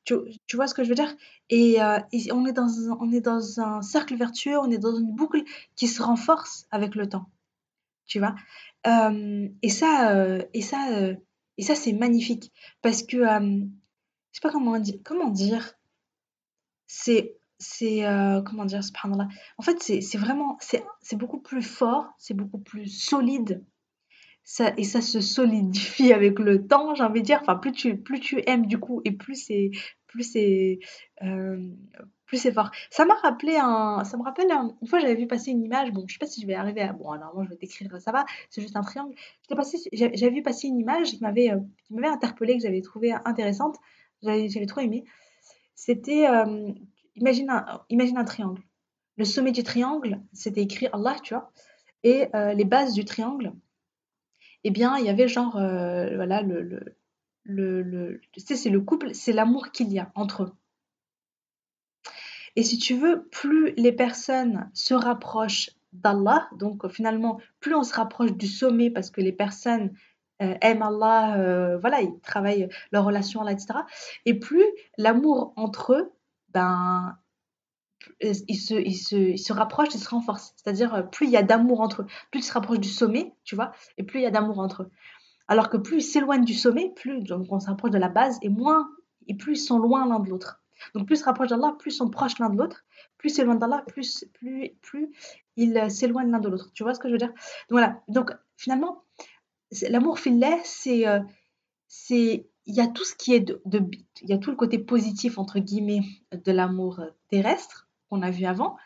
Tu, 0.04 0.16
vois 0.54 0.66
ce 0.66 0.72
que 0.72 0.82
je 0.82 0.88
veux 0.88 0.94
dire? 0.94 1.14
Et, 1.50 1.82
euh, 1.82 1.98
on, 2.32 2.46
est 2.46 2.54
dans 2.54 2.90
un, 2.90 2.96
on 3.00 3.12
est 3.12 3.20
dans 3.20 3.60
un 3.60 3.82
cercle 3.82 4.16
vertueux, 4.16 4.58
on 4.58 4.70
est 4.70 4.78
dans 4.78 4.96
une 4.96 5.14
boucle 5.14 5.42
qui 5.76 5.86
se 5.86 6.02
renforce 6.02 6.66
avec 6.70 6.94
le 6.94 7.06
temps. 7.06 7.26
Tu 8.06 8.18
vois? 8.18 8.34
Euh, 8.86 9.48
Et 9.60 9.68
ça, 9.68 10.38
et 10.54 10.62
ça, 10.62 10.78
et 11.58 11.62
ça 11.62 11.74
c'est 11.74 11.92
magnifique. 11.92 12.50
Parce 12.80 13.02
que, 13.02 13.18
je 13.18 13.66
sais 14.32 14.40
pas 14.40 14.50
comment 14.50 14.78
dire, 14.78 14.98
comment 15.04 15.28
dire 15.28 15.74
c'est 16.86 17.38
c'est 17.58 18.06
euh, 18.06 18.40
comment 18.42 18.64
dire 18.64 18.84
subhanallah 18.84 19.28
en 19.58 19.62
fait 19.62 19.82
c'est 19.82 20.18
vraiment 20.18 20.56
c'est 20.60 21.16
beaucoup 21.16 21.40
plus 21.40 21.62
fort 21.62 22.12
c'est 22.18 22.34
beaucoup 22.34 22.58
plus 22.58 22.86
solide. 22.86 23.64
Ça, 24.44 24.72
et 24.78 24.84
ça 24.84 25.02
se 25.02 25.20
solidifie 25.20 26.10
avec 26.14 26.38
le 26.38 26.66
temps 26.66 26.94
j'ai 26.94 27.04
envie 27.04 27.20
de 27.20 27.26
dire. 27.26 27.38
Enfin 27.42 27.56
plus 27.56 27.72
tu 27.72 27.98
plus 28.00 28.18
tu 28.18 28.42
aimes 28.46 28.64
du 28.64 28.78
coup 28.78 29.02
et 29.04 29.12
plus 29.12 29.34
c'est 29.34 29.70
plus 30.06 30.22
c'est 30.22 30.78
euh, 31.22 31.68
plus 32.24 32.38
c'est 32.38 32.52
fort. 32.52 32.70
Ça 32.90 33.04
m'a 33.04 33.14
rappelé 33.16 33.56
un 33.56 34.04
ça 34.04 34.16
me 34.16 34.22
rappelle 34.22 34.50
une 34.80 34.88
fois 34.88 35.00
j'avais 35.00 35.16
vu 35.16 35.26
passer 35.26 35.50
une 35.50 35.62
image. 35.62 35.92
Bon 35.92 36.04
je 36.06 36.14
sais 36.14 36.18
pas 36.18 36.26
si 36.26 36.40
je 36.40 36.46
vais 36.46 36.54
arriver 36.54 36.80
à 36.80 36.94
bon 36.94 37.04
moi 37.04 37.44
je 37.44 37.50
vais 37.50 37.56
t'écrire 37.56 38.00
ça 38.00 38.10
va. 38.10 38.24
C'est 38.48 38.62
juste 38.62 38.76
un 38.76 38.80
triangle. 38.80 39.14
J'avais 39.92 40.30
vu 40.30 40.42
passer 40.42 40.68
une 40.68 40.78
image 40.78 41.10
qui 41.10 41.20
m'avait 41.20 41.50
euh, 41.50 41.58
qui 41.86 41.92
m'avait 41.92 42.08
interpellée 42.08 42.56
que 42.56 42.62
j'avais 42.62 42.80
trouvé 42.80 43.12
intéressante. 43.26 43.76
J'avais 44.22 44.66
trop 44.66 44.80
aimé 44.80 45.04
c'était 45.78 46.26
imagine 47.20 47.50
un, 48.18 48.24
triangle. 48.24 48.62
Le 49.16 49.24
sommet 49.24 49.52
du 49.52 49.62
triangle, 49.62 50.20
c'était 50.32 50.62
écrit 50.62 50.88
Allah, 50.92 51.16
tu 51.22 51.34
vois. 51.34 51.50
Et 52.04 52.28
euh, 52.34 52.54
les 52.54 52.64
bases 52.64 52.94
du 52.94 53.04
triangle, 53.04 53.52
eh 54.64 54.70
bien, 54.70 54.96
il 54.98 55.04
y 55.04 55.08
avait 55.08 55.28
genre, 55.28 55.56
euh, 55.56 56.14
voilà, 56.16 56.42
le, 56.42 58.20
c'est 58.36 58.70
le 58.70 58.80
couple, 58.80 59.14
c'est 59.14 59.32
l'amour 59.32 59.72
qu'il 59.72 59.92
y 59.92 59.98
a 59.98 60.12
entre 60.14 60.44
eux. 60.44 60.52
Et 62.56 62.62
si 62.62 62.78
tu 62.78 62.96
veux, 62.96 63.28
plus 63.28 63.72
les 63.76 63.92
personnes 63.92 64.70
se 64.74 64.94
rapprochent 64.94 65.70
d'Allah, 65.92 66.48
donc 66.56 66.88
finalement, 66.88 67.40
plus 67.60 67.74
on 67.74 67.82
se 67.82 67.94
rapproche 67.94 68.32
du 68.32 68.46
sommet 68.46 68.90
parce 68.90 69.10
que 69.10 69.20
les 69.20 69.32
personnes 69.32 69.92
euh, 70.42 70.54
aiment 70.60 70.82
Allah, 70.82 71.76
voilà, 71.78 72.00
ils 72.00 72.18
travaillent 72.20 72.68
leur 72.92 73.04
relation, 73.04 73.46
etc. 73.48 73.80
Et 74.26 74.34
plus 74.34 74.64
l'amour 74.96 75.52
entre 75.56 75.94
eux 75.94 76.12
ben, 76.50 77.18
ils 78.20 78.34
se, 78.34 78.74
ils, 78.74 78.96
se, 78.96 79.16
ils 79.16 79.38
se 79.38 79.52
rapprochent, 79.52 79.94
ils 79.94 80.00
se 80.00 80.08
renforcent. 80.08 80.54
C'est-à-dire, 80.56 80.94
euh, 80.94 81.02
plus 81.02 81.26
il 81.26 81.32
y 81.32 81.36
a 81.36 81.42
d'amour 81.42 81.80
entre 81.80 82.02
eux, 82.02 82.06
plus 82.30 82.40
ils 82.40 82.44
se 82.44 82.52
rapprochent 82.52 82.80
du 82.80 82.88
sommet, 82.88 83.34
tu 83.44 83.54
vois, 83.54 83.72
et 83.96 84.02
plus 84.02 84.20
il 84.20 84.22
y 84.22 84.26
a 84.26 84.30
d'amour 84.30 84.58
entre 84.58 84.82
eux. 84.82 84.90
Alors 85.46 85.70
que 85.70 85.76
plus 85.76 85.96
ils 85.98 86.02
s'éloignent 86.02 86.44
du 86.44 86.54
sommet, 86.54 86.92
plus 86.94 87.22
donc 87.22 87.46
on 87.50 87.60
se 87.60 87.66
rapproche 87.66 87.90
de 87.90 87.98
la 87.98 88.08
base, 88.08 88.38
et 88.42 88.48
moins, 88.48 88.88
et 89.26 89.34
plus 89.34 89.60
ils 89.60 89.64
sont 89.64 89.78
loin 89.78 90.06
l'un 90.06 90.20
de 90.20 90.28
l'autre. 90.30 90.62
Donc 90.94 91.06
plus 91.06 91.16
ils 91.16 91.20
se 91.20 91.24
rapprochent 91.24 91.48
d'Allah, 91.48 91.74
plus 91.78 91.92
ils 91.94 91.96
sont 91.96 92.10
proches 92.10 92.38
l'un 92.38 92.50
de 92.50 92.58
l'autre, 92.58 92.84
plus 93.16 93.30
ils 93.30 93.34
s'éloignent 93.34 93.58
d'Allah, 93.58 93.82
plus, 93.86 94.24
plus, 94.34 94.70
plus 94.82 95.10
ils 95.56 95.76
euh, 95.76 95.88
s'éloignent 95.88 96.30
l'un 96.30 96.40
de 96.40 96.48
l'autre. 96.48 96.70
Tu 96.74 96.82
vois 96.82 96.94
ce 96.94 97.00
que 97.00 97.08
je 97.08 97.14
veux 97.14 97.18
dire? 97.18 97.32
Donc 97.68 97.78
voilà, 97.78 98.00
donc 98.08 98.32
finalement, 98.56 99.02
l'amour 99.88 100.18
filet, 100.18 100.60
c'est... 100.64 101.06
Euh, 101.06 101.20
c'est 101.90 102.46
il 102.68 102.74
y 102.74 102.80
a 102.80 102.86
tout 102.86 103.04
ce 103.04 103.14
qui 103.14 103.34
est 103.34 103.40
de, 103.40 103.60
il 104.22 104.28
y 104.28 104.34
a 104.34 104.38
tout 104.38 104.50
le 104.50 104.56
côté 104.56 104.78
positif 104.78 105.38
entre 105.38 105.58
guillemets 105.58 106.02
de 106.32 106.52
l'amour 106.52 107.00
terrestre 107.30 107.88
qu'on 108.08 108.22
a 108.22 108.30
vu 108.30 108.44
avant, 108.44 108.76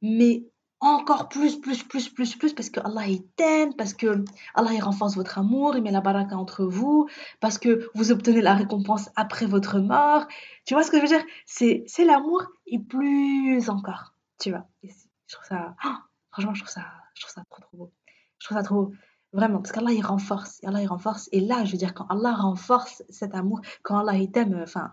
mais 0.00 0.44
encore 0.78 1.28
plus, 1.28 1.60
plus, 1.60 1.82
plus, 1.82 2.08
plus, 2.08 2.36
plus, 2.36 2.52
parce 2.52 2.70
que 2.70 2.80
Allah 2.80 3.08
il 3.08 3.26
t'aime, 3.36 3.74
parce 3.74 3.94
que 3.94 4.24
Allah 4.54 4.70
il 4.72 4.82
renforce 4.82 5.16
votre 5.16 5.38
amour, 5.38 5.76
il 5.76 5.82
met 5.82 5.90
la 5.90 6.00
baraka 6.00 6.36
entre 6.36 6.64
vous, 6.64 7.08
parce 7.40 7.58
que 7.58 7.90
vous 7.94 8.12
obtenez 8.12 8.42
la 8.42 8.54
récompense 8.54 9.10
après 9.16 9.46
votre 9.46 9.80
mort. 9.80 10.26
Tu 10.64 10.74
vois 10.74 10.84
ce 10.84 10.90
que 10.90 10.98
je 10.98 11.02
veux 11.02 11.08
dire? 11.08 11.24
C'est 11.46 11.82
c'est 11.88 12.04
l'amour 12.04 12.42
et 12.66 12.78
plus 12.78 13.68
encore, 13.70 14.14
tu 14.38 14.50
vois. 14.50 14.66
je 14.84 15.34
trouve 15.34 15.46
ça, 15.48 15.74
oh, 15.84 15.94
franchement, 16.30 16.54
je 16.54 16.62
trouve 16.62 16.72
ça, 16.72 16.84
je 17.14 17.22
trouve 17.22 17.34
ça 17.34 17.42
trop 17.50 17.62
trop 17.62 17.76
beau. 17.76 17.92
Je 18.38 18.46
trouve 18.46 18.58
ça 18.58 18.62
trop 18.62 18.92
Vraiment, 19.32 19.58
parce 19.58 19.72
qu'Allah, 19.72 19.92
il 19.92 20.04
renforce. 20.04 20.60
Allah, 20.64 20.82
il 20.82 20.86
renforce. 20.86 21.28
Et 21.32 21.40
là, 21.40 21.64
je 21.64 21.72
veux 21.72 21.78
dire, 21.78 21.94
quand 21.94 22.06
Allah 22.08 22.34
renforce 22.34 23.02
cet 23.08 23.34
amour, 23.34 23.60
quand 23.82 23.98
Allah, 23.98 24.16
il 24.16 24.30
t'aime, 24.30 24.58
enfin, 24.62 24.92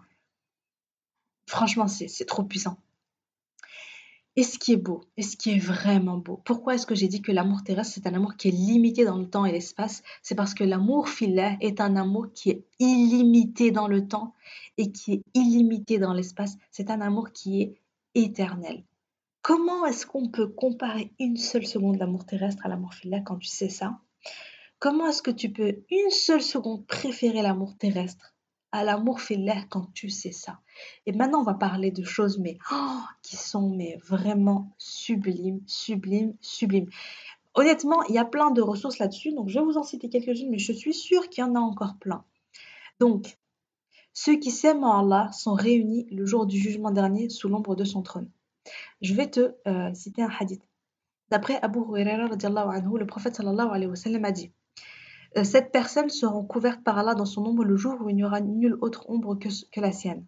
franchement, 1.47 1.87
c'est 1.87 2.25
trop 2.25 2.43
puissant. 2.43 2.77
Et 4.35 4.41
ce 4.43 4.57
qui 4.57 4.73
est 4.73 4.77
beau, 4.77 5.03
et 5.15 5.21
ce 5.21 5.37
qui 5.37 5.51
est 5.51 5.59
vraiment 5.59 6.17
beau, 6.17 6.41
pourquoi 6.43 6.73
est-ce 6.73 6.87
que 6.87 6.95
j'ai 6.95 7.07
dit 7.07 7.21
que 7.21 7.31
l'amour 7.31 7.63
terrestre, 7.63 7.93
c'est 7.93 8.07
un 8.07 8.15
amour 8.15 8.35
qui 8.35 8.47
est 8.47 8.51
limité 8.51 9.05
dans 9.05 9.19
le 9.19 9.29
temps 9.29 9.45
et 9.45 9.51
l'espace? 9.51 10.01
C'est 10.23 10.33
parce 10.33 10.55
que 10.55 10.63
l'amour 10.63 11.07
filet 11.07 11.55
est 11.61 11.79
un 11.79 11.95
amour 11.95 12.33
qui 12.33 12.49
est 12.49 12.65
illimité 12.79 13.69
dans 13.69 13.87
le 13.87 14.07
temps 14.07 14.33
et 14.77 14.91
qui 14.91 15.13
est 15.13 15.23
illimité 15.35 15.99
dans 15.99 16.13
l'espace. 16.13 16.57
C'est 16.71 16.89
un 16.89 17.01
amour 17.01 17.31
qui 17.31 17.61
est 17.61 17.77
éternel. 18.15 18.83
Comment 19.43 19.85
est-ce 19.85 20.07
qu'on 20.07 20.29
peut 20.29 20.47
comparer 20.47 21.13
une 21.19 21.37
seule 21.37 21.67
seconde 21.67 21.97
l'amour 21.99 22.25
terrestre 22.25 22.65
à 22.65 22.69
l'amour 22.69 22.95
filet 22.95 23.21
quand 23.23 23.37
tu 23.37 23.49
sais 23.49 23.69
ça? 23.69 23.99
Comment 24.79 25.07
est-ce 25.07 25.21
que 25.21 25.31
tu 25.31 25.49
peux 25.49 25.83
une 25.89 26.09
seule 26.09 26.41
seconde 26.41 26.85
préférer 26.85 27.41
l'amour 27.41 27.77
terrestre 27.77 28.35
à 28.71 28.83
l'amour 28.83 29.21
filaire 29.21 29.67
quand 29.69 29.93
tu 29.93 30.09
sais 30.09 30.31
ça? 30.31 30.59
Et 31.05 31.13
maintenant, 31.13 31.39
on 31.39 31.45
va 31.45 31.53
parler 31.53 31.91
de 31.91 32.03
choses 32.03 32.37
mais 32.37 32.57
oh, 32.71 32.99
qui 33.21 33.37
sont 33.37 33.69
mais 33.69 33.97
vraiment 34.03 34.75
sublimes, 34.77 35.61
sublimes, 35.67 36.35
sublimes. 36.41 36.89
Honnêtement, 37.53 38.03
il 38.09 38.15
y 38.15 38.17
a 38.17 38.25
plein 38.25 38.51
de 38.51 38.61
ressources 38.61 38.97
là-dessus, 38.97 39.31
donc 39.31 39.47
je 39.47 39.59
vais 39.59 39.65
vous 39.65 39.77
en 39.77 39.83
citer 39.83 40.09
quelques-unes, 40.09 40.49
mais 40.49 40.57
je 40.57 40.73
suis 40.73 40.93
sûre 40.93 41.29
qu'il 41.29 41.43
y 41.43 41.47
en 41.47 41.55
a 41.55 41.59
encore 41.59 41.97
plein. 41.99 42.25
Donc, 42.99 43.37
ceux 44.13 44.37
qui 44.37 44.51
s'aiment 44.51 44.83
en 44.83 44.99
Allah 44.99 45.31
sont 45.31 45.53
réunis 45.53 46.07
le 46.11 46.25
jour 46.25 46.45
du 46.45 46.57
jugement 46.57 46.91
dernier 46.91 47.29
sous 47.29 47.49
l'ombre 47.49 47.75
de 47.75 47.83
son 47.83 48.01
trône. 48.01 48.29
Je 49.01 49.13
vais 49.13 49.29
te 49.29 49.55
euh, 49.67 49.93
citer 49.93 50.21
un 50.21 50.29
hadith. 50.39 50.61
D'après 51.29 51.59
Abu 51.61 51.79
Huraira, 51.79 52.27
le 52.27 53.05
prophète 53.05 53.35
sallallahu 53.35 53.91
a 54.23 54.31
dit 54.31 54.51
Euh, 55.37 55.43
Cette 55.43 55.71
personne 55.71 56.09
seront 56.09 56.45
couvertes 56.45 56.83
par 56.83 56.97
Allah 56.97 57.15
dans 57.15 57.25
son 57.25 57.45
ombre 57.45 57.63
le 57.63 57.75
jour 57.75 57.97
où 58.01 58.09
il 58.09 58.15
n'y 58.15 58.23
aura 58.23 58.41
nulle 58.41 58.77
autre 58.81 59.09
ombre 59.09 59.35
que, 59.35 59.49
que 59.71 59.81
la 59.81 59.91
sienne. 59.91 60.25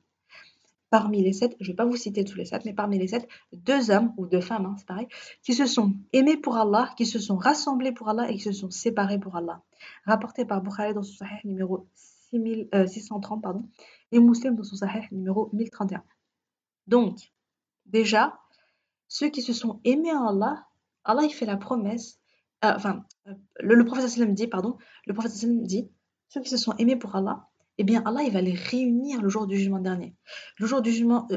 Parmi 0.89 1.21
les 1.21 1.33
sept, 1.33 1.55
je 1.59 1.65
ne 1.65 1.73
vais 1.73 1.75
pas 1.75 1.85
vous 1.85 1.95
citer 1.95 2.23
tous 2.23 2.37
les 2.37 2.45
sept, 2.45 2.63
mais 2.63 2.73
parmi 2.73 2.97
les 2.97 3.07
sept, 3.07 3.27
deux 3.51 3.91
hommes 3.91 4.13
ou 4.17 4.27
deux 4.27 4.41
femmes, 4.41 4.65
hein, 4.65 4.75
c'est 4.77 4.87
pareil, 4.87 5.07
qui 5.43 5.53
se 5.53 5.65
sont 5.65 5.93
aimés 6.13 6.37
pour 6.37 6.57
Allah, 6.57 6.89
qui 6.95 7.05
se 7.05 7.19
sont 7.19 7.35
rassemblés 7.35 7.91
pour 7.91 8.07
Allah 8.07 8.29
et 8.29 8.35
qui 8.35 8.39
se 8.39 8.51
sont 8.51 8.69
séparés 8.69 9.19
pour 9.19 9.35
Allah. 9.35 9.61
Rapporté 10.05 10.45
par 10.45 10.61
Bukhari 10.61 10.93
dans 10.93 11.03
son 11.03 11.17
Sahih 11.17 11.39
numéro 11.43 11.87
6000, 12.31 12.69
euh, 12.73 12.87
630 12.87 13.41
pardon, 13.41 13.67
et 14.11 14.19
Muslim 14.19 14.55
dans 14.55 14.63
son 14.63 14.75
Sahih 14.75 15.07
numéro 15.11 15.49
1031. 15.53 16.03
Donc, 16.87 17.33
déjà, 17.85 18.39
ceux 19.07 19.29
qui 19.29 19.41
se 19.41 19.53
sont 19.53 19.81
aimés 19.83 20.13
en 20.13 20.27
Allah, 20.27 20.65
Allah 21.05 21.23
il 21.23 21.31
fait 21.33 21.45
la 21.45 21.57
promesse, 21.57 22.19
euh, 22.63 22.73
enfin, 22.75 23.05
euh, 23.27 23.33
le, 23.59 23.75
le 23.75 23.85
prophète 23.85 24.09
sallam 24.09 24.33
dit, 24.33 24.47
pardon, 24.47 24.77
le 25.05 25.13
prophète 25.13 25.31
sallam 25.31 25.63
dit, 25.63 25.89
ceux 26.29 26.41
qui 26.41 26.49
se 26.49 26.57
sont 26.57 26.73
aimés 26.77 26.95
pour 26.95 27.15
Allah, 27.15 27.47
eh 27.77 27.83
bien 27.83 28.01
Allah 28.05 28.23
il 28.23 28.31
va 28.31 28.41
les 28.41 28.53
réunir 28.53 29.21
le 29.21 29.29
jour 29.29 29.47
du 29.47 29.57
jugement 29.57 29.79
dernier. 29.79 30.15
Le 30.57 30.65
jour 30.65 30.81
du 30.81 30.91
jugement, 30.91 31.27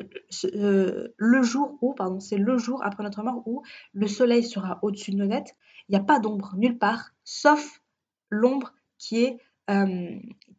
euh, 0.55 1.09
le 1.17 1.43
jour 1.43 1.79
où, 1.81 1.95
pardon, 1.95 2.21
c'est 2.21 2.39
le 2.39 2.59
jour 2.59 2.83
après 2.85 3.03
notre 3.03 3.23
mort 3.23 3.43
où 3.47 3.63
le 3.93 4.07
soleil 4.07 4.43
sera 4.43 4.79
au-dessus 4.83 5.11
de 5.11 5.17
nos 5.17 5.29
têtes, 5.29 5.57
il 5.89 5.93
n'y 5.93 5.99
a 5.99 6.05
pas 6.05 6.19
d'ombre 6.19 6.55
nulle 6.57 6.79
part, 6.79 7.11
sauf 7.25 7.83
l'ombre 8.31 8.73
qui 8.99 9.25
est, 9.25 9.39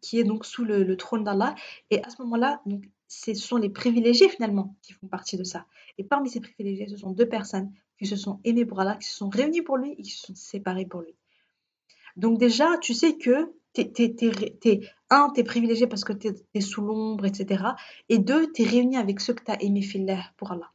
qui 0.02 0.19
est 0.19 0.24
donc 0.24 0.45
sous 0.45 0.65
le, 0.65 0.84
le 0.84 0.98
trône 0.98 1.24
d'Allah. 1.24 1.56
Et 1.91 2.04
à 2.04 2.10
ce 2.10 2.22
moment-là, 2.24 2.62
ce 3.08 3.34
sont 3.34 3.58
les 3.58 3.69
privilégiés 3.69 4.30
finalement 4.30 4.76
qui 4.82 4.93
font 4.93 5.08
partie 5.08 5.38
de 5.38 5.43
ça. 5.43 5.65
Et 5.98 6.04
parmi 6.04 6.30
ces 6.30 6.39
privilégiés, 6.39 6.88
ce 6.88 6.98
sont 6.98 7.12
deux 7.12 7.28
personnes 7.28 7.72
qui 7.99 8.07
se 8.07 8.15
sont 8.15 8.39
aimées 8.45 8.65
pour 8.65 8.79
Allah, 8.79 8.95
qui 8.95 9.07
se 9.07 9.17
sont 9.17 9.29
réunies 9.29 9.62
pour 9.62 9.77
lui 9.77 9.91
et 9.91 10.01
qui 10.01 10.12
se 10.12 10.27
sont 10.27 10.35
séparées 10.35 10.85
pour 10.85 11.01
lui. 11.01 11.15
Donc 12.15 12.39
déjà, 12.39 12.77
tu 12.79 12.93
sais 12.93 13.17
que 13.17 13.53
t'es, 13.73 13.91
t'es, 13.91 14.81
un, 15.09 15.29
t'es 15.29 15.43
privilégié 15.43 15.85
parce 15.85 16.03
que 16.03 16.13
t'es, 16.13 16.33
t'es 16.33 16.62
sous 16.62 16.81
l'ombre, 16.81 17.25
etc. 17.25 17.63
Et 18.07 18.17
deux, 18.17 18.51
t'es 18.51 18.63
réuni 18.63 18.97
avec 18.97 19.19
ceux 19.19 19.33
que 19.33 19.43
t'as 19.43 19.57
aimés 19.59 19.81
fillah 19.81 20.23
pour 20.38 20.51
Allah. 20.51 20.71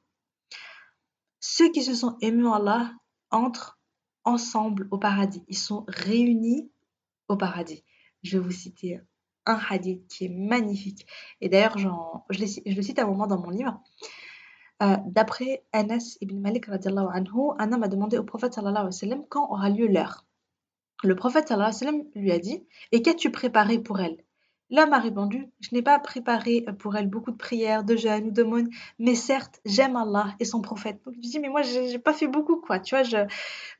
Ceux 1.40 1.70
qui 1.70 1.82
se 1.82 1.94
sont 1.94 2.16
aimés 2.20 2.46
en 2.46 2.52
Allah 2.52 2.92
entrent 3.30 3.78
ensemble 4.24 4.86
au 4.90 4.98
paradis. 4.98 5.42
Ils 5.48 5.58
sont 5.58 5.84
réunis 5.88 6.70
au 7.28 7.36
paradis. 7.36 7.84
Je 8.22 8.38
vais 8.38 8.44
vous 8.44 8.52
citer 8.52 9.00
un 9.46 9.58
hadith 9.68 10.06
qui 10.08 10.26
est 10.26 10.30
magnifique. 10.30 11.06
Et 11.40 11.48
d'ailleurs, 11.48 11.76
je, 11.76 11.88
je 12.30 12.74
le 12.74 12.82
cite 12.82 12.98
à 12.98 13.02
un 13.02 13.06
moment 13.06 13.26
dans 13.26 13.40
mon 13.40 13.50
livre. 13.50 13.80
Euh, 14.82 14.96
D'après 15.06 15.64
Anas 15.72 16.16
ibn 16.20 16.40
Malik, 16.40 16.66
radiallahu 16.66 17.08
anhu, 17.12 17.52
un 17.58 17.72
homme 17.72 17.84
a 17.84 17.88
demandé 17.88 18.18
au 18.18 18.24
prophète 18.24 18.54
sallallahu 18.54 18.86
alayhi 18.86 18.86
wa 18.86 18.92
sallam 18.92 19.24
quand 19.28 19.50
aura 19.50 19.70
lieu 19.70 19.86
l'heure. 19.86 20.26
Le 21.04 21.14
prophète 21.14 21.48
sallallahu 21.48 21.70
alayhi 21.70 21.84
wa 21.86 21.92
sallam 21.92 22.10
lui 22.14 22.32
a 22.32 22.38
dit 22.38 22.64
Et 22.92 23.02
qu'as-tu 23.02 23.30
préparé 23.30 23.78
pour 23.78 24.00
elle? 24.00 24.16
L'homme 24.70 24.92
a 24.92 24.98
répondu 24.98 25.46
Je 25.60 25.68
n'ai 25.72 25.82
pas 25.82 25.98
préparé 26.00 26.66
pour 26.78 26.96
elle 26.96 27.08
beaucoup 27.08 27.30
de 27.30 27.36
prières, 27.36 27.84
de 27.84 27.96
jeûnes 27.96 28.28
ou 28.28 28.30
d'aumônes, 28.32 28.70
mais 28.98 29.14
certes, 29.14 29.60
j'aime 29.64 29.94
Allah 29.96 30.34
et 30.40 30.44
son 30.44 30.60
prophète. 30.60 31.00
Donc 31.04 31.14
je 31.14 31.20
dis 31.20 31.38
Mais 31.38 31.50
moi, 31.50 31.62
j'ai 31.62 31.98
pas 31.98 32.12
fait 32.12 32.26
beaucoup, 32.28 32.56
quoi. 32.56 32.80
Tu 32.80 32.96
vois, 32.96 33.04
je, 33.04 33.18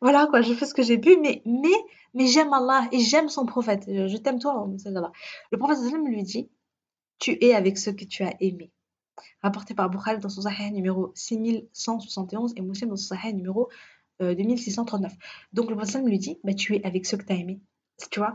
voilà, 0.00 0.26
quoi, 0.28 0.42
je 0.42 0.52
fais 0.54 0.66
ce 0.66 0.74
que 0.74 0.82
j'ai 0.82 0.98
pu, 0.98 1.16
mais, 1.20 1.42
mais, 1.46 1.74
mais 2.14 2.26
j'aime 2.28 2.52
Allah 2.52 2.86
et 2.92 3.00
j'aime 3.00 3.28
son 3.28 3.46
prophète. 3.46 3.84
Je, 3.88 4.16
t'aime 4.18 4.38
toi. 4.38 4.52
Le 4.54 4.58
prophète 4.68 4.80
sallallahu 4.80 5.06
alayhi 5.58 5.84
wa 5.84 5.90
sallam 5.90 6.06
lui 6.06 6.22
dit 6.22 6.50
Tu 7.18 7.36
es 7.44 7.54
avec 7.54 7.78
ceux 7.78 7.92
que 7.92 8.04
tu 8.04 8.22
as 8.22 8.34
aimés. 8.40 8.70
Rapporté 9.42 9.74
par 9.74 9.90
Bukhari 9.90 10.18
dans 10.18 10.28
son 10.28 10.42
Sahih 10.42 10.70
numéro 10.72 11.12
6171 11.14 12.54
et 12.56 12.60
Muslim 12.60 12.90
dans 12.90 12.96
son 12.96 13.14
Sahih 13.14 13.34
numéro 13.34 13.68
euh, 14.22 14.34
2639. 14.34 15.12
Donc 15.52 15.70
le 15.70 15.76
prophète 15.76 16.04
lui 16.04 16.18
dit 16.18 16.38
bah, 16.44 16.54
Tu 16.54 16.76
es 16.76 16.84
avec 16.84 17.06
ceux 17.06 17.16
que 17.16 17.24
tu 17.24 17.32
as 17.32 17.36
aimés. 17.36 17.60
Tu 18.10 18.18
vois, 18.18 18.34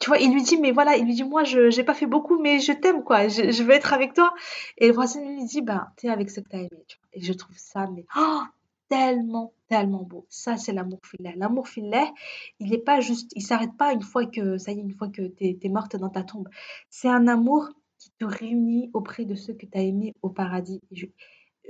tu 0.00 0.08
vois, 0.08 0.18
il 0.18 0.32
lui 0.32 0.42
dit, 0.42 0.56
mais 0.56 0.72
voilà, 0.72 0.96
il 0.96 1.04
lui 1.04 1.14
dit, 1.14 1.24
moi, 1.24 1.44
je 1.44 1.68
j'ai 1.70 1.84
pas 1.84 1.92
fait 1.92 2.06
beaucoup, 2.06 2.40
mais 2.40 2.58
je 2.58 2.72
t'aime, 2.72 3.04
quoi, 3.04 3.28
je, 3.28 3.62
veux 3.62 3.72
être 3.72 3.92
avec 3.92 4.14
toi. 4.14 4.32
Et 4.78 4.88
le 4.88 4.94
prophète 4.94 5.22
lui 5.22 5.44
dit, 5.44 5.60
bah, 5.60 5.92
t'es 5.96 6.08
avec 6.08 6.30
ceux 6.30 6.40
que 6.40 6.48
t'as 6.48 6.58
aimé, 6.58 6.84
tu. 6.88 6.96
Et 7.12 7.20
je 7.20 7.32
trouve 7.34 7.54
ça, 7.58 7.86
mais, 7.94 8.06
oh, 8.16 8.40
tellement, 8.88 9.52
tellement 9.68 10.02
beau. 10.02 10.26
Ça, 10.30 10.56
c'est 10.56 10.72
l'amour 10.72 11.00
fillah. 11.04 11.32
L'amour 11.36 11.68
fillah, 11.68 12.12
il 12.60 12.70
n'est 12.70 12.78
pas 12.78 13.00
juste, 13.00 13.30
il 13.34 13.42
s'arrête 13.42 13.76
pas 13.76 13.92
une 13.92 14.02
fois 14.02 14.26
que, 14.26 14.58
ça 14.58 14.72
y 14.72 14.78
est, 14.78 14.82
une 14.82 14.94
fois 14.94 15.08
que 15.08 15.22
t'es 15.22 15.58
es 15.60 15.68
morte 15.68 15.96
dans 15.96 16.10
ta 16.10 16.22
tombe. 16.22 16.48
C'est 16.90 17.08
un 17.08 17.28
amour 17.28 17.68
qui 18.04 18.10
te 18.18 18.24
réunit 18.24 18.90
auprès 18.94 19.24
de 19.24 19.34
ceux 19.34 19.54
que 19.54 19.66
tu 19.66 19.78
as 19.78 19.82
aimés 19.82 20.14
au 20.22 20.30
paradis. 20.30 20.80
Je- 20.92 21.06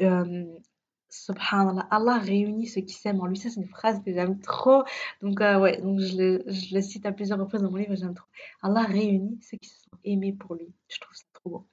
euh, 0.03 0.47
Subhanallah, 1.11 1.87
Allah 1.91 2.19
réunit 2.19 2.67
ceux 2.67 2.81
qui 2.83 2.95
s'aiment 2.95 3.21
en 3.21 3.27
lui. 3.27 3.37
Ça, 3.39 3.51
c'est 3.51 3.61
une 3.61 3.69
phrase 3.69 4.03
que 4.05 4.13
j'aime 4.13 4.41
trop. 4.41 4.85
Donc, 5.23 5.41
euh, 5.41 5.61
ouais, 5.61 5.81
donc 5.81 6.01
je 6.01 6.17
le, 6.17 6.45
je 6.49 6.75
le 6.75 6.81
cite 6.83 7.07
à 7.07 7.13
plusieurs 7.13 7.39
reprises 7.39 7.63
dans 7.63 7.71
mon 7.71 7.77
livre, 7.77 7.95
j'aime 7.97 8.15
trop. 8.15 8.29
Allah 8.63 8.83
réunit 8.83 9.39
ceux 9.43 9.57
qui 9.59 9.69
se 9.69 9.77
sont 9.83 9.99
aimés 10.05 10.33
pour 10.33 10.57
lui. 10.57 10.73
Je 10.89 10.99
trouve 11.01 11.15
ça 11.17 11.25
trop 11.35 11.51
beau. 11.51 11.67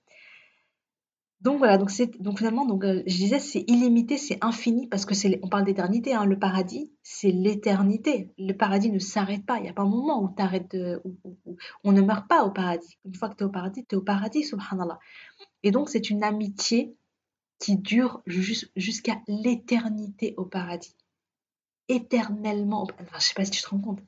Donc 1.42 1.58
voilà, 1.58 1.78
donc 1.80 1.90
donc 2.20 2.38
finalement 2.38 2.66
donc 2.68 2.84
euh, 2.84 3.02
je 3.08 3.16
disais 3.16 3.40
c'est 3.40 3.64
illimité, 3.68 4.18
c'est 4.18 4.38
infini 4.42 4.86
parce 4.88 5.06
que 5.06 5.16
c'est 5.16 5.40
on 5.42 5.48
parle 5.50 5.66
d'éternité 5.66 6.14
hein, 6.14 6.26
le 6.26 6.38
paradis, 6.38 6.92
c'est 7.02 7.32
l'éternité. 7.32 8.32
Le 8.38 8.54
paradis 8.54 8.92
ne 8.92 9.00
s'arrête 9.00 9.44
pas, 9.44 9.58
il 9.58 9.64
n'y 9.64 9.70
a 9.70 9.74
pas 9.74 9.82
un 9.82 9.90
moment 9.90 10.22
où 10.24 10.30
t'arrêtes 10.30 10.70
de 10.76 11.02
où, 11.04 11.16
on 11.84 11.94
ne 11.94 12.02
meurt 12.02 12.28
pas 12.28 12.44
au 12.46 12.52
paradis. 12.52 13.00
Une 13.06 13.16
fois 13.16 13.28
que 13.30 13.36
tu 13.36 13.44
es 13.44 13.48
au 13.48 13.50
paradis, 13.50 13.84
tu 13.86 13.96
es 13.96 13.98
au 13.98 14.04
paradis 14.04 14.44
subhanallah. 14.44 15.00
Et 15.64 15.72
donc 15.72 15.90
c'est 15.90 16.12
une 16.12 16.24
amitié 16.24 16.96
qui 17.60 17.76
dure 17.78 18.22
jus- 18.28 18.70
jusqu'à 18.76 19.20
l'éternité 19.28 20.36
au 20.38 20.46
paradis. 20.46 20.96
Éternellement. 21.88 22.84
Enfin, 23.02 23.18
je 23.20 23.26
sais 23.26 23.34
pas 23.34 23.46
si 23.46 23.52
tu 23.52 23.62
te 23.64 23.70
rends 23.70 23.80
compte. 23.80 24.00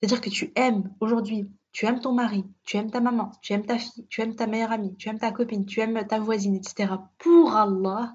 C'est-à-dire 0.00 0.20
que 0.20 0.30
tu 0.30 0.52
aimes 0.56 0.92
aujourd'hui, 1.00 1.48
tu 1.72 1.86
aimes 1.86 2.00
ton 2.00 2.12
mari, 2.12 2.44
tu 2.64 2.76
aimes 2.76 2.90
ta 2.90 3.00
maman, 3.00 3.30
tu 3.42 3.52
aimes 3.52 3.66
ta 3.66 3.78
fille, 3.78 4.06
tu 4.08 4.20
aimes 4.20 4.34
ta 4.34 4.46
meilleure 4.46 4.72
amie, 4.72 4.96
tu 4.96 5.08
aimes 5.08 5.18
ta 5.18 5.30
copine, 5.30 5.66
tu 5.66 5.80
aimes 5.80 6.06
ta 6.06 6.18
voisine, 6.18 6.56
etc. 6.56 6.94
Pour 7.18 7.54
Allah, 7.54 8.14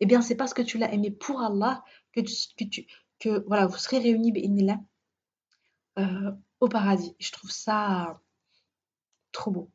eh 0.00 0.06
bien, 0.06 0.22
c'est 0.22 0.36
parce 0.36 0.54
que 0.54 0.62
tu 0.62 0.78
l'as 0.78 0.92
aimé 0.92 1.10
pour 1.10 1.40
Allah 1.40 1.84
que 3.18 3.44
voilà, 3.46 3.66
vous 3.66 3.76
serez 3.76 3.98
réunis, 3.98 4.32
euh, 5.98 6.32
au 6.60 6.68
paradis. 6.68 7.14
Je 7.18 7.30
trouve 7.32 7.50
ça 7.50 8.20
trop 9.32 9.50
beau. 9.50 9.70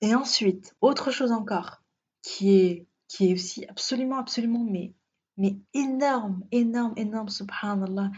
Et 0.00 0.14
ensuite, 0.14 0.74
autre 0.80 1.10
chose 1.10 1.32
encore, 1.32 1.82
qui 2.22 2.58
est, 2.58 2.86
qui 3.08 3.30
est 3.30 3.32
aussi 3.34 3.66
absolument, 3.66 4.18
absolument, 4.18 4.64
mais, 4.64 4.94
mais 5.36 5.56
énorme, 5.74 6.44
énorme, 6.50 6.94
énorme, 6.96 7.28
subhanallah. 7.28 8.10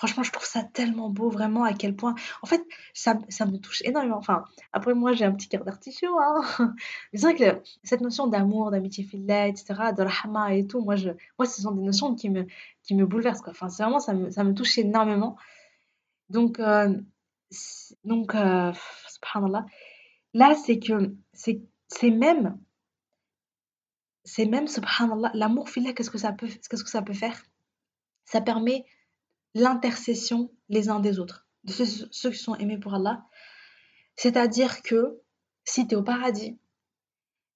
Franchement, 0.00 0.22
je 0.22 0.32
trouve 0.32 0.46
ça 0.46 0.62
tellement 0.62 1.10
beau, 1.10 1.28
vraiment, 1.28 1.62
à 1.62 1.74
quel 1.74 1.94
point. 1.94 2.14
En 2.40 2.46
fait, 2.46 2.62
ça, 2.94 3.18
ça 3.28 3.44
me 3.44 3.58
touche 3.58 3.82
énormément. 3.82 4.16
Enfin, 4.16 4.44
après, 4.72 4.94
moi, 4.94 5.12
j'ai 5.12 5.26
un 5.26 5.32
petit 5.32 5.46
cœur 5.46 5.62
d'artichaut. 5.62 6.18
Hein. 6.18 6.40
Mais 7.12 7.18
C'est 7.18 7.26
vrai 7.26 7.36
que 7.36 7.62
cette 7.84 8.00
notion 8.00 8.26
d'amour, 8.26 8.70
d'amitié 8.70 9.04
fillah, 9.04 9.48
etc., 9.48 9.74
de 9.94 10.52
et 10.54 10.66
tout, 10.66 10.80
moi, 10.80 10.96
je, 10.96 11.10
moi, 11.38 11.44
ce 11.44 11.60
sont 11.60 11.72
des 11.72 11.82
notions 11.82 12.14
qui 12.14 12.30
me, 12.30 12.46
qui 12.82 12.94
me 12.94 13.04
bouleversent, 13.04 13.42
quoi. 13.42 13.50
Enfin, 13.50 13.68
c'est 13.68 13.82
vraiment, 13.82 14.00
ça 14.00 14.14
me, 14.14 14.30
ça 14.30 14.42
me 14.42 14.54
touche 14.54 14.78
énormément. 14.78 15.36
Donc, 16.30 16.60
euh, 16.60 16.98
donc 18.04 18.34
euh, 18.34 18.72
subhanallah. 19.06 19.66
Là, 20.32 20.54
c'est 20.54 20.78
que 20.78 21.14
c'est 21.34 21.60
c'est 21.88 22.10
même, 22.10 22.58
c'est 24.24 24.46
même, 24.46 24.66
subhanallah, 24.66 25.32
l'amour 25.34 25.68
fillah, 25.68 25.92
qu'est-ce 25.92 26.10
que 26.10 26.16
qu'est-ce 26.16 26.84
que 26.84 26.90
ça 26.90 27.02
peut 27.02 27.12
faire? 27.12 27.38
Ça 28.24 28.40
permet 28.40 28.86
l'intercession 29.54 30.50
les 30.68 30.88
uns 30.88 31.00
des 31.00 31.18
autres, 31.18 31.46
de 31.64 31.72
ceux, 31.72 32.30
qui 32.30 32.38
sont 32.38 32.54
aimés 32.56 32.78
pour 32.78 32.94
Allah. 32.94 33.24
C'est-à-dire 34.16 34.82
que 34.82 35.20
si 35.64 35.86
tu 35.86 35.94
es 35.94 35.96
au 35.96 36.02
paradis 36.02 36.58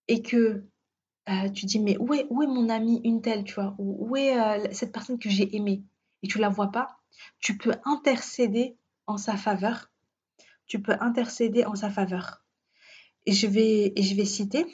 et 0.08 0.22
que 0.22 0.64
euh, 1.28 1.48
tu 1.50 1.66
dis, 1.66 1.78
mais 1.78 1.96
où 1.98 2.12
est, 2.12 2.26
où 2.30 2.42
est 2.42 2.46
mon 2.46 2.68
ami 2.68 3.00
une 3.04 3.22
telle, 3.22 3.44
tu 3.44 3.54
vois, 3.54 3.74
où 3.78 4.16
est 4.16 4.38
euh, 4.38 4.66
cette 4.72 4.92
personne 4.92 5.18
que 5.18 5.30
j'ai 5.30 5.54
aimée 5.56 5.82
et 6.22 6.28
tu 6.28 6.38
la 6.38 6.48
vois 6.48 6.72
pas, 6.72 6.98
tu 7.40 7.56
peux 7.56 7.74
intercéder 7.84 8.76
en 9.06 9.16
sa 9.16 9.36
faveur. 9.36 9.90
Tu 10.66 10.80
peux 10.80 10.96
intercéder 11.00 11.64
en 11.64 11.74
sa 11.74 11.90
faveur. 11.90 12.42
Et 13.26 13.32
je 13.32 13.46
vais, 13.46 13.92
et 13.96 14.02
je 14.02 14.14
vais 14.14 14.24
citer. 14.24 14.66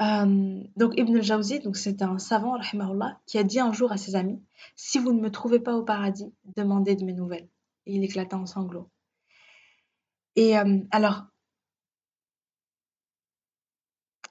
Euh, 0.00 0.62
donc 0.76 0.94
Ibn 0.96 1.16
al-Jawzi, 1.16 1.60
c'est 1.74 2.02
un 2.02 2.18
savant, 2.18 2.56
qui 3.26 3.38
a 3.38 3.42
dit 3.42 3.58
un 3.58 3.72
jour 3.72 3.90
à 3.90 3.96
ses 3.96 4.14
amis, 4.14 4.40
si 4.76 4.98
vous 4.98 5.12
ne 5.12 5.20
me 5.20 5.30
trouvez 5.30 5.58
pas 5.58 5.74
au 5.74 5.82
paradis, 5.82 6.32
demandez 6.56 6.94
de 6.94 7.04
mes 7.04 7.12
nouvelles. 7.12 7.48
Et 7.86 7.94
il 7.96 8.04
éclata 8.04 8.36
en 8.36 8.46
sanglots. 8.46 8.90
Et 10.36 10.56
euh, 10.56 10.80
alors, 10.92 11.24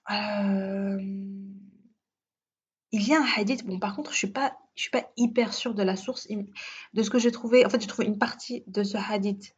euh, 0.09 0.97
il 2.93 3.05
y 3.05 3.13
a 3.13 3.21
un 3.21 3.25
hadith, 3.35 3.65
bon 3.65 3.77
par 3.77 3.93
contre 3.93 4.13
je 4.13 4.17
suis 4.17 4.31
pas, 4.31 4.57
je 4.75 4.83
suis 4.83 4.91
pas 4.91 5.11
hyper 5.17 5.53
sûre 5.53 5.73
de 5.73 5.83
la 5.83 5.97
source, 5.97 6.29
de 6.93 7.03
ce 7.03 7.09
que 7.09 7.19
j'ai 7.19 7.31
trouvé, 7.31 7.65
en 7.65 7.69
fait 7.69 7.81
j'ai 7.81 7.87
trouvé 7.87 8.07
une 8.07 8.17
partie 8.17 8.63
de 8.67 8.83
ce 8.83 8.97
hadith 8.97 9.53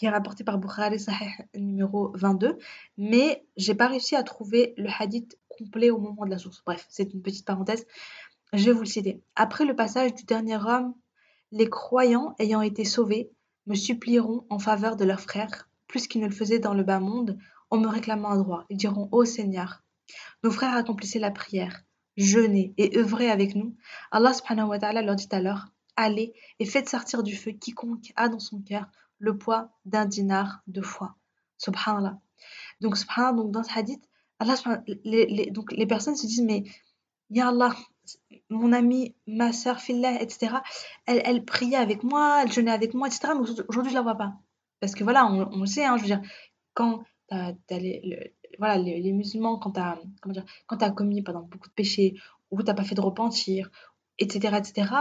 qui 0.00 0.06
est 0.06 0.10
rapporté 0.10 0.44
par 0.44 0.56
Bukhari, 0.56 0.98
Sahih 0.98 1.28
numéro 1.54 2.10
22, 2.14 2.56
mais 2.96 3.44
j'ai 3.58 3.74
pas 3.74 3.86
réussi 3.86 4.16
à 4.16 4.22
trouver 4.22 4.72
le 4.78 4.88
hadith 4.98 5.38
complet 5.50 5.90
au 5.90 5.98
moment 5.98 6.24
de 6.24 6.30
la 6.30 6.38
source. 6.38 6.62
Bref, 6.64 6.86
c'est 6.88 7.12
une 7.12 7.20
petite 7.20 7.44
parenthèse. 7.44 7.86
Je 8.54 8.64
vais 8.64 8.72
vous 8.72 8.80
le 8.80 8.86
citer. 8.86 9.22
Après 9.36 9.66
le 9.66 9.76
passage 9.76 10.14
du 10.14 10.24
dernier 10.24 10.56
homme 10.56 10.94
Les 11.52 11.68
croyants 11.68 12.34
ayant 12.38 12.62
été 12.62 12.86
sauvés 12.86 13.30
me 13.66 13.74
supplieront 13.74 14.46
en 14.48 14.58
faveur 14.58 14.96
de 14.96 15.04
leurs 15.04 15.20
frères, 15.20 15.68
plus 15.86 16.06
qu'ils 16.06 16.22
ne 16.22 16.28
le 16.28 16.32
faisaient 16.32 16.60
dans 16.60 16.72
le 16.72 16.82
bas 16.82 16.98
monde, 16.98 17.36
en 17.68 17.76
me 17.76 17.86
réclamant 17.86 18.30
un 18.30 18.38
droit. 18.38 18.64
Ils 18.70 18.78
diront 18.78 19.10
Ô 19.12 19.26
Seigneur, 19.26 19.82
nos 20.42 20.50
frères 20.50 20.74
accomplissaient 20.74 21.18
la 21.18 21.30
prière, 21.30 21.82
jeûnaient 22.16 22.72
et 22.78 22.96
œuvraient 22.96 23.28
avec 23.28 23.54
nous. 23.54 23.76
Allah 24.10 24.32
subhanahu 24.32 24.78
leur 24.80 25.16
dit 25.16 25.28
alors 25.32 25.66
Allez 25.94 26.32
et 26.58 26.64
faites 26.64 26.88
sortir 26.88 27.22
du 27.22 27.36
feu 27.36 27.50
quiconque 27.50 28.14
a 28.16 28.30
dans 28.30 28.38
son 28.38 28.62
cœur 28.62 28.86
le 29.20 29.38
poids 29.38 29.70
d'un 29.84 30.06
dinar 30.06 30.62
de 30.66 30.82
foi. 30.82 31.14
Subhanallah. 31.58 32.18
Donc, 32.80 32.96
subhanallah, 32.96 33.36
donc 33.36 33.52
dans 33.52 33.62
ce 33.62 33.78
hadith, 33.78 34.02
Allah, 34.40 34.54
les, 35.04 35.26
les, 35.26 35.50
donc 35.50 35.70
les 35.72 35.86
personnes 35.86 36.16
se 36.16 36.26
disent 36.26 36.42
Mais, 36.42 36.64
Ya 37.28 37.48
Allah, 37.48 37.76
mon 38.48 38.72
amie, 38.72 39.14
ma 39.26 39.52
soeur, 39.52 39.78
fillah, 39.78 40.20
etc., 40.20 40.56
elle, 41.06 41.22
elle 41.24 41.44
priait 41.44 41.76
avec 41.76 42.02
moi, 42.02 42.42
elle 42.42 42.50
jeûnait 42.50 42.72
avec 42.72 42.94
moi, 42.94 43.06
etc., 43.06 43.34
mais 43.34 43.48
aujourd'hui, 43.68 43.92
je 43.92 43.96
la 43.96 44.02
vois 44.02 44.16
pas. 44.16 44.32
Parce 44.80 44.94
que 44.94 45.04
voilà, 45.04 45.26
on, 45.26 45.48
on 45.52 45.60
le 45.60 45.66
sait, 45.66 45.84
hein, 45.84 45.96
je 45.96 46.02
veux 46.02 46.08
dire, 46.08 46.22
quand 46.74 47.04
les, 47.70 48.34
voilà, 48.58 48.78
les, 48.78 49.12
musulmans, 49.12 49.58
quand 49.58 49.72
tu 49.72 49.80
as, 49.80 49.98
as 50.68 50.90
commis 50.90 51.22
pendant 51.22 51.42
beaucoup 51.42 51.68
de 51.68 51.74
péchés, 51.74 52.14
ou 52.50 52.58
tu 52.62 52.66
n'as 52.66 52.74
pas 52.74 52.84
fait 52.84 52.94
de 52.94 53.00
repentir, 53.00 53.70
etc., 54.18 54.56
etc., 54.58 54.92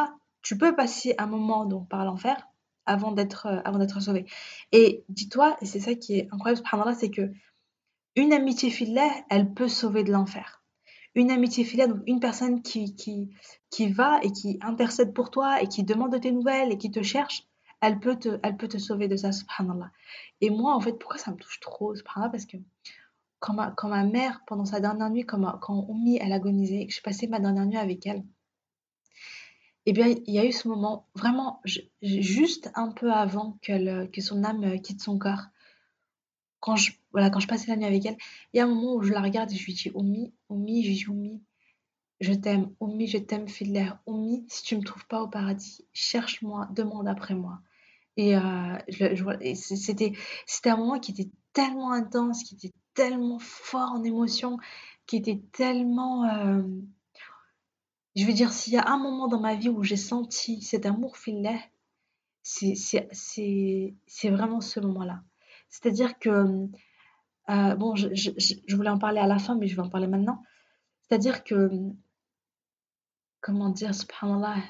tu 0.41 0.57
peux 0.57 0.75
passer 0.75 1.15
un 1.17 1.25
moment 1.25 1.65
donc, 1.65 1.89
par 1.89 2.05
l'enfer 2.05 2.47
avant 2.89 3.11
d'être 3.11 3.45
euh, 3.45 3.61
avant 3.63 3.77
d'être 3.77 3.99
sauvé. 4.01 4.25
Et 4.71 5.05
dis-toi, 5.09 5.55
et 5.61 5.65
c'est 5.65 5.79
ça 5.79 5.95
qui 5.95 6.17
est 6.17 6.27
incroyable, 6.31 6.95
c'est 6.99 7.11
que 7.11 7.31
une 8.15 8.33
amitié 8.33 8.69
filée, 8.69 9.09
elle 9.29 9.53
peut 9.53 9.67
sauver 9.67 10.03
de 10.03 10.11
l'enfer. 10.11 10.63
Une 11.15 11.31
amitié 11.31 11.63
filée, 11.63 11.87
donc 11.87 12.01
une 12.07 12.19
personne 12.19 12.61
qui, 12.61 12.95
qui, 12.95 13.29
qui 13.69 13.87
va 13.91 14.19
et 14.23 14.31
qui 14.31 14.59
intercède 14.61 15.13
pour 15.13 15.31
toi 15.31 15.61
et 15.61 15.67
qui 15.67 15.83
demande 15.83 16.11
de 16.11 16.17
tes 16.17 16.31
nouvelles 16.31 16.71
et 16.71 16.77
qui 16.77 16.91
te 16.91 17.01
cherche, 17.01 17.47
elle 17.81 17.99
peut 17.99 18.17
te, 18.17 18.39
elle 18.43 18.57
peut 18.57 18.67
te 18.67 18.77
sauver 18.77 19.07
de 19.07 19.15
ça, 19.15 19.31
subhanallah. 19.31 19.91
Et 20.41 20.49
moi, 20.49 20.75
en 20.75 20.81
fait, 20.81 20.93
pourquoi 20.93 21.17
ça 21.17 21.31
me 21.31 21.37
touche 21.37 21.59
trop, 21.59 21.95
subhanallah 21.95 22.29
Parce 22.29 22.45
que 22.45 22.57
quand 23.39 23.53
ma, 23.53 23.71
quand 23.71 23.87
ma 23.89 24.03
mère, 24.03 24.41
pendant 24.47 24.65
sa 24.65 24.79
dernière 24.79 25.09
nuit, 25.09 25.25
quand, 25.25 25.41
quand 25.59 25.85
Oumi, 25.87 26.17
elle 26.21 26.33
agonisait, 26.33 26.87
que 26.87 26.93
j'ai 26.93 27.01
passé 27.01 27.27
ma 27.27 27.39
dernière 27.39 27.65
nuit 27.65 27.77
avec 27.77 28.05
elle, 28.05 28.23
eh 29.85 29.93
bien, 29.93 30.07
il 30.07 30.33
y 30.33 30.39
a 30.39 30.45
eu 30.45 30.51
ce 30.51 30.67
moment, 30.67 31.07
vraiment, 31.15 31.61
juste 32.01 32.69
un 32.75 32.91
peu 32.91 33.11
avant 33.11 33.57
que, 33.61 34.05
que 34.07 34.21
son 34.21 34.43
âme 34.43 34.63
euh, 34.63 34.77
quitte 34.77 35.01
son 35.01 35.17
corps. 35.17 35.45
Quand 36.59 36.75
je, 36.75 36.91
voilà, 37.11 37.29
quand 37.29 37.39
je 37.39 37.47
passais 37.47 37.67
la 37.67 37.77
nuit 37.77 37.85
avec 37.85 38.05
elle, 38.05 38.17
il 38.53 38.57
y 38.57 38.59
a 38.59 38.65
un 38.65 38.67
moment 38.67 38.95
où 38.95 39.01
je 39.01 39.13
la 39.13 39.21
regarde 39.21 39.51
et 39.51 39.55
je 39.55 39.65
lui 39.65 39.73
dis 39.73 39.91
Oumi, 39.93 40.33
Oumi, 40.49 40.83
je 40.83 41.11
je 42.19 42.33
t'aime, 42.33 42.73
Oumi, 42.81 43.07
je 43.07 43.17
t'aime, 43.17 43.45
l'air 43.61 43.99
Oumi, 44.05 44.45
si 44.49 44.63
tu 44.63 44.75
ne 44.75 44.81
me 44.81 44.85
trouves 44.85 45.07
pas 45.07 45.21
au 45.21 45.29
paradis, 45.29 45.85
cherche-moi, 45.93 46.67
demande 46.75 47.07
après 47.07 47.33
moi. 47.33 47.61
Et, 48.17 48.35
euh, 48.35 48.77
c'était, 49.55 50.11
c'était 50.45 50.69
un 50.69 50.77
moment 50.77 50.99
qui 50.99 51.11
était 51.11 51.29
tellement 51.53 51.93
intense, 51.93 52.43
qui 52.43 52.55
était 52.55 52.73
tellement 52.93 53.39
fort 53.39 53.93
en 53.93 54.03
émotion, 54.03 54.57
qui 55.07 55.15
était 55.15 55.41
tellement... 55.53 56.25
Euh, 56.25 56.61
je 58.19 58.25
veux 58.25 58.33
dire, 58.33 58.51
s'il 58.51 58.73
y 58.73 58.77
a 58.77 58.87
un 58.87 58.97
moment 58.97 59.27
dans 59.27 59.39
ma 59.39 59.55
vie 59.55 59.69
où 59.69 59.83
j'ai 59.83 59.95
senti 59.95 60.61
cet 60.61 60.85
amour 60.85 61.17
filet, 61.17 61.59
c'est, 62.43 63.95
vraiment 64.25 64.61
ce 64.61 64.79
moment-là. 64.79 65.21
C'est-à-dire 65.69 66.17
que, 66.19 66.67
euh, 67.49 67.75
bon, 67.75 67.95
je, 67.95 68.75
voulais 68.75 68.89
en 68.89 68.97
parler 68.97 69.19
à 69.19 69.27
la 69.27 69.39
fin, 69.39 69.55
mais 69.55 69.67
je 69.67 69.75
vais 69.75 69.81
en 69.81 69.89
parler 69.89 70.07
maintenant. 70.07 70.43
C'est-à-dire 71.01 71.43
que, 71.43 71.69
comment 73.41 73.69
dire, 73.69 73.93
subhanallah, 73.95 74.63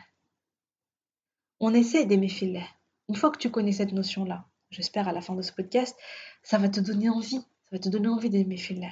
on 1.59 1.73
essaie 1.73 2.05
d'aimer 2.05 2.29
filet. 2.29 2.65
Une 3.07 3.15
fois 3.15 3.31
que 3.31 3.39
tu 3.39 3.49
connais 3.49 3.71
cette 3.71 3.91
notion-là, 3.93 4.45
j'espère 4.69 5.07
à 5.07 5.13
la 5.13 5.21
fin 5.21 5.35
de 5.35 5.41
ce 5.41 5.51
podcast, 5.51 5.97
ça 6.43 6.57
va 6.57 6.69
te 6.69 6.79
donner 6.79 7.09
envie, 7.09 7.39
ça 7.39 7.69
va 7.71 7.79
te 7.79 7.89
donner 7.89 8.07
envie 8.07 8.29
d'aimer 8.29 8.57
Finlay. 8.57 8.91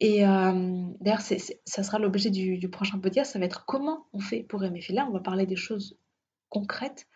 Et 0.00 0.26
euh, 0.26 0.86
d'ailleurs, 1.00 1.20
ça 1.20 1.82
sera 1.82 1.98
l'objet 1.98 2.30
du, 2.30 2.68
prochain 2.70 2.98
podcast, 2.98 3.32
ça 3.32 3.38
va 3.38 3.44
être 3.44 3.66
comment 3.66 4.06
on 4.14 4.20
fait 4.20 4.42
pour 4.42 4.64
aimer 4.64 4.80
Finlay. 4.80 5.02
On 5.02 5.12
va 5.12 5.20
parler 5.20 5.46
des 5.46 5.56
choses 5.56 5.98
concrètes. 6.48 7.06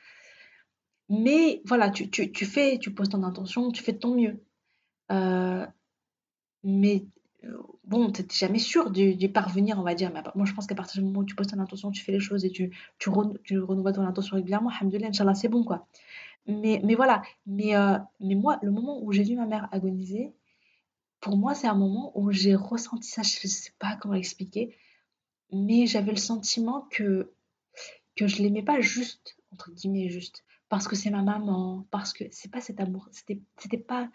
Mais 1.09 1.63
voilà, 1.65 1.91
tu, 1.91 2.07
fais, 2.45 2.79
tu 2.79 2.93
poses 2.93 3.09
ton 3.09 3.23
intention, 3.23 3.71
tu 3.71 3.83
fais 3.83 3.93
de 3.93 3.99
ton 3.99 4.15
mieux. 4.15 4.43
Euh, 5.11 5.67
mais 6.63 7.07
euh, 7.45 7.57
bon, 7.85 8.11
tu 8.13 8.23
n'es 8.23 8.29
jamais 8.31 8.59
sûr 8.59 8.91
d'y 8.91 9.29
parvenir, 9.29 9.79
on 9.79 9.83
va 9.83 9.95
dire. 9.95 10.11
Mais 10.13 10.21
moi, 10.35 10.45
je 10.45 10.53
pense 10.53 10.67
qu'à 10.67 10.75
partir 10.75 11.01
du 11.01 11.07
moment 11.07 11.21
où 11.21 11.25
tu 11.25 11.35
poses 11.35 11.47
ton 11.47 11.61
intention, 11.61 11.91
tu 11.91 12.05
fais 12.05 12.13
les 12.13 12.21
choses 12.21 12.45
et 12.45 12.51
tu, 12.51 12.71
tu, 12.99 13.09
renouvelles 13.09 13.95
ton 13.95 14.07
intention 14.07 14.37
régulièrement, 14.37 14.69
alhamdoulilah, 14.69 15.09
Inch'Allah, 15.09 15.35
c'est 15.35 15.49
bon, 15.49 15.65
quoi. 15.65 15.87
Mais, 16.47 16.81
voilà, 16.95 17.23
mais 17.47 17.73
moi, 18.21 18.59
le 18.63 18.71
moment 18.71 19.03
où 19.03 19.11
j'ai 19.13 19.23
vu 19.23 19.37
ma 19.37 19.47
mère 19.47 19.69
agoniser, 19.73 20.35
pour 21.25 21.39
moi, 21.39 21.55
c'est 21.55 21.67
un 21.67 21.75
moment 21.75 22.13
où 22.15 22.31
j'ai 22.33 22.55
ressenti 22.55 23.09
ça, 23.09 23.23
je 23.23 23.39
ne 23.45 23.49
sais 23.49 23.73
pas 23.79 23.97
comment 23.97 24.13
l'expliquer, 24.13 24.77
mais 25.51 25.87
j'avais 25.87 26.11
le 26.11 26.19
sentiment 26.19 26.83
que, 26.91 27.33
que 28.15 28.27
je 28.27 28.43
l'aimais 28.43 28.63
pas 28.63 28.83
juste, 28.83 29.39
entre 29.51 29.73
guillemets, 29.73 30.11
juste, 30.11 30.45
parce 30.69 30.87
que 30.87 30.95
c'est 30.95 31.09
ma 31.09 31.23
maman, 31.23 31.87
parce 31.91 32.13
que 32.13 32.25
c'est 32.31 32.51
pas 32.51 32.61
cet 32.61 32.79
amour, 32.79 33.09
c'était, 33.11 33.41
c'était 33.57 33.79
pas 33.79 34.11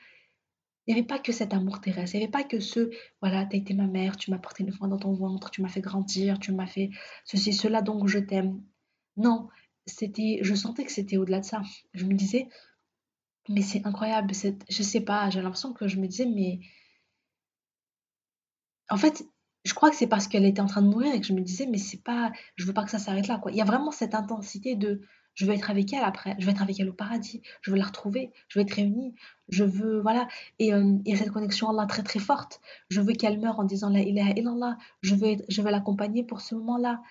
il 0.86 0.94
n'y 0.94 1.00
avait 1.00 1.08
pas 1.08 1.18
que 1.18 1.32
cet 1.32 1.54
amour 1.54 1.82
terrestre, 1.82 2.16
il 2.16 2.20
n'y 2.20 2.24
avait 2.26 2.32
pas 2.32 2.44
que 2.44 2.60
ce, 2.60 2.92
voilà, 3.22 3.46
tu 3.46 3.56
as 3.56 3.60
été 3.60 3.74
ma 3.74 3.88
mère, 3.88 4.16
tu 4.16 4.30
m'as 4.30 4.38
porté 4.38 4.64
une 4.64 4.72
fois 4.72 4.88
dans 4.88 4.98
ton 4.98 5.14
ventre, 5.14 5.50
tu 5.50 5.64
m'as 5.64 5.70
fait 5.70 5.82
grandir, 5.82 6.40
tu 6.40 6.52
m'as 6.52 6.68
fait 6.68 6.92
ceci, 7.26 7.54
cela, 7.54 7.82
donc 7.82 8.08
je 8.08 8.20
t'aime. 8.20 8.62
Non, 9.18 9.50
c'était, 9.88 10.40
je 10.42 10.54
sentais 10.56 10.86
que 10.86 10.92
c'était 10.92 11.18
au-delà 11.18 11.42
de 11.42 11.46
ça. 11.46 11.62
Je 11.94 12.06
me 12.06 12.14
disais, 12.14 12.50
mais 13.50 13.62
c'est 13.62 13.86
incroyable, 13.86 14.34
je 14.34 14.84
sais 14.84 15.02
pas, 15.02 15.30
j'ai 15.30 15.42
l'impression 15.42 15.74
que 15.74 15.88
je 15.88 15.98
me 15.98 16.08
disais, 16.08 16.26
mais 16.26 16.60
en 18.90 18.98
fait, 18.98 19.24
je 19.66 19.74
crois 19.74 19.90
que 19.90 19.96
c'est 19.96 20.08
parce 20.08 20.28
qu'elle 20.28 20.46
était 20.46 20.62
en 20.62 20.66
train 20.68 20.82
de 20.82 20.88
mourir 20.88 21.14
et 21.14 21.20
que 21.20 21.28
je 21.28 21.34
me 21.34 21.42
disais, 21.42 21.66
mais 21.66 21.78
c'est 21.78 22.02
pas, 22.04 22.32
je 22.56 22.66
veux 22.66 22.74
pas 22.74 22.84
que 22.84 22.92
ça 22.92 23.00
s'arrête 23.00 23.28
là, 23.28 23.38
quoi. 23.38 23.52
Il 23.52 23.58
y 23.58 23.62
a 23.62 23.66
vraiment 23.66 23.92
cette 23.92 24.16
intensité 24.16 24.76
de, 24.76 25.02
je 25.36 25.46
veux 25.46 25.54
être 25.54 25.70
avec 25.70 25.94
elle 25.94 26.04
après, 26.04 26.36
je 26.40 26.46
veux 26.46 26.52
être 26.52 26.62
avec 26.62 26.80
elle 26.80 26.90
au 26.90 26.94
paradis, 26.94 27.42
je 27.62 27.72
veux 27.72 27.78
la 27.78 27.86
retrouver, 27.86 28.32
je 28.48 28.60
veux 28.60 28.66
être 28.66 28.74
réunie, 28.74 29.16
je 29.50 29.64
veux, 29.64 30.02
voilà. 30.02 30.28
Et 30.60 30.74
euh, 30.74 30.98
il 31.06 31.18
cette 31.18 31.32
connexion 31.32 31.70
Allah 31.70 31.86
très 31.86 32.04
très 32.04 32.20
forte. 32.20 32.62
Je 32.90 33.02
veux 33.02 33.14
qu'elle 33.14 33.40
meure 33.40 33.60
en 33.60 33.64
disant 33.64 33.90
la 33.90 34.02
ilaha 34.02 34.32
illallah, 34.32 34.78
je 35.02 35.16
veux, 35.16 35.38
je 35.48 35.62
veux 35.62 35.72
l'accompagner 35.72 36.24
pour 36.24 36.42
ce 36.42 36.56
moment-là. 36.56 37.02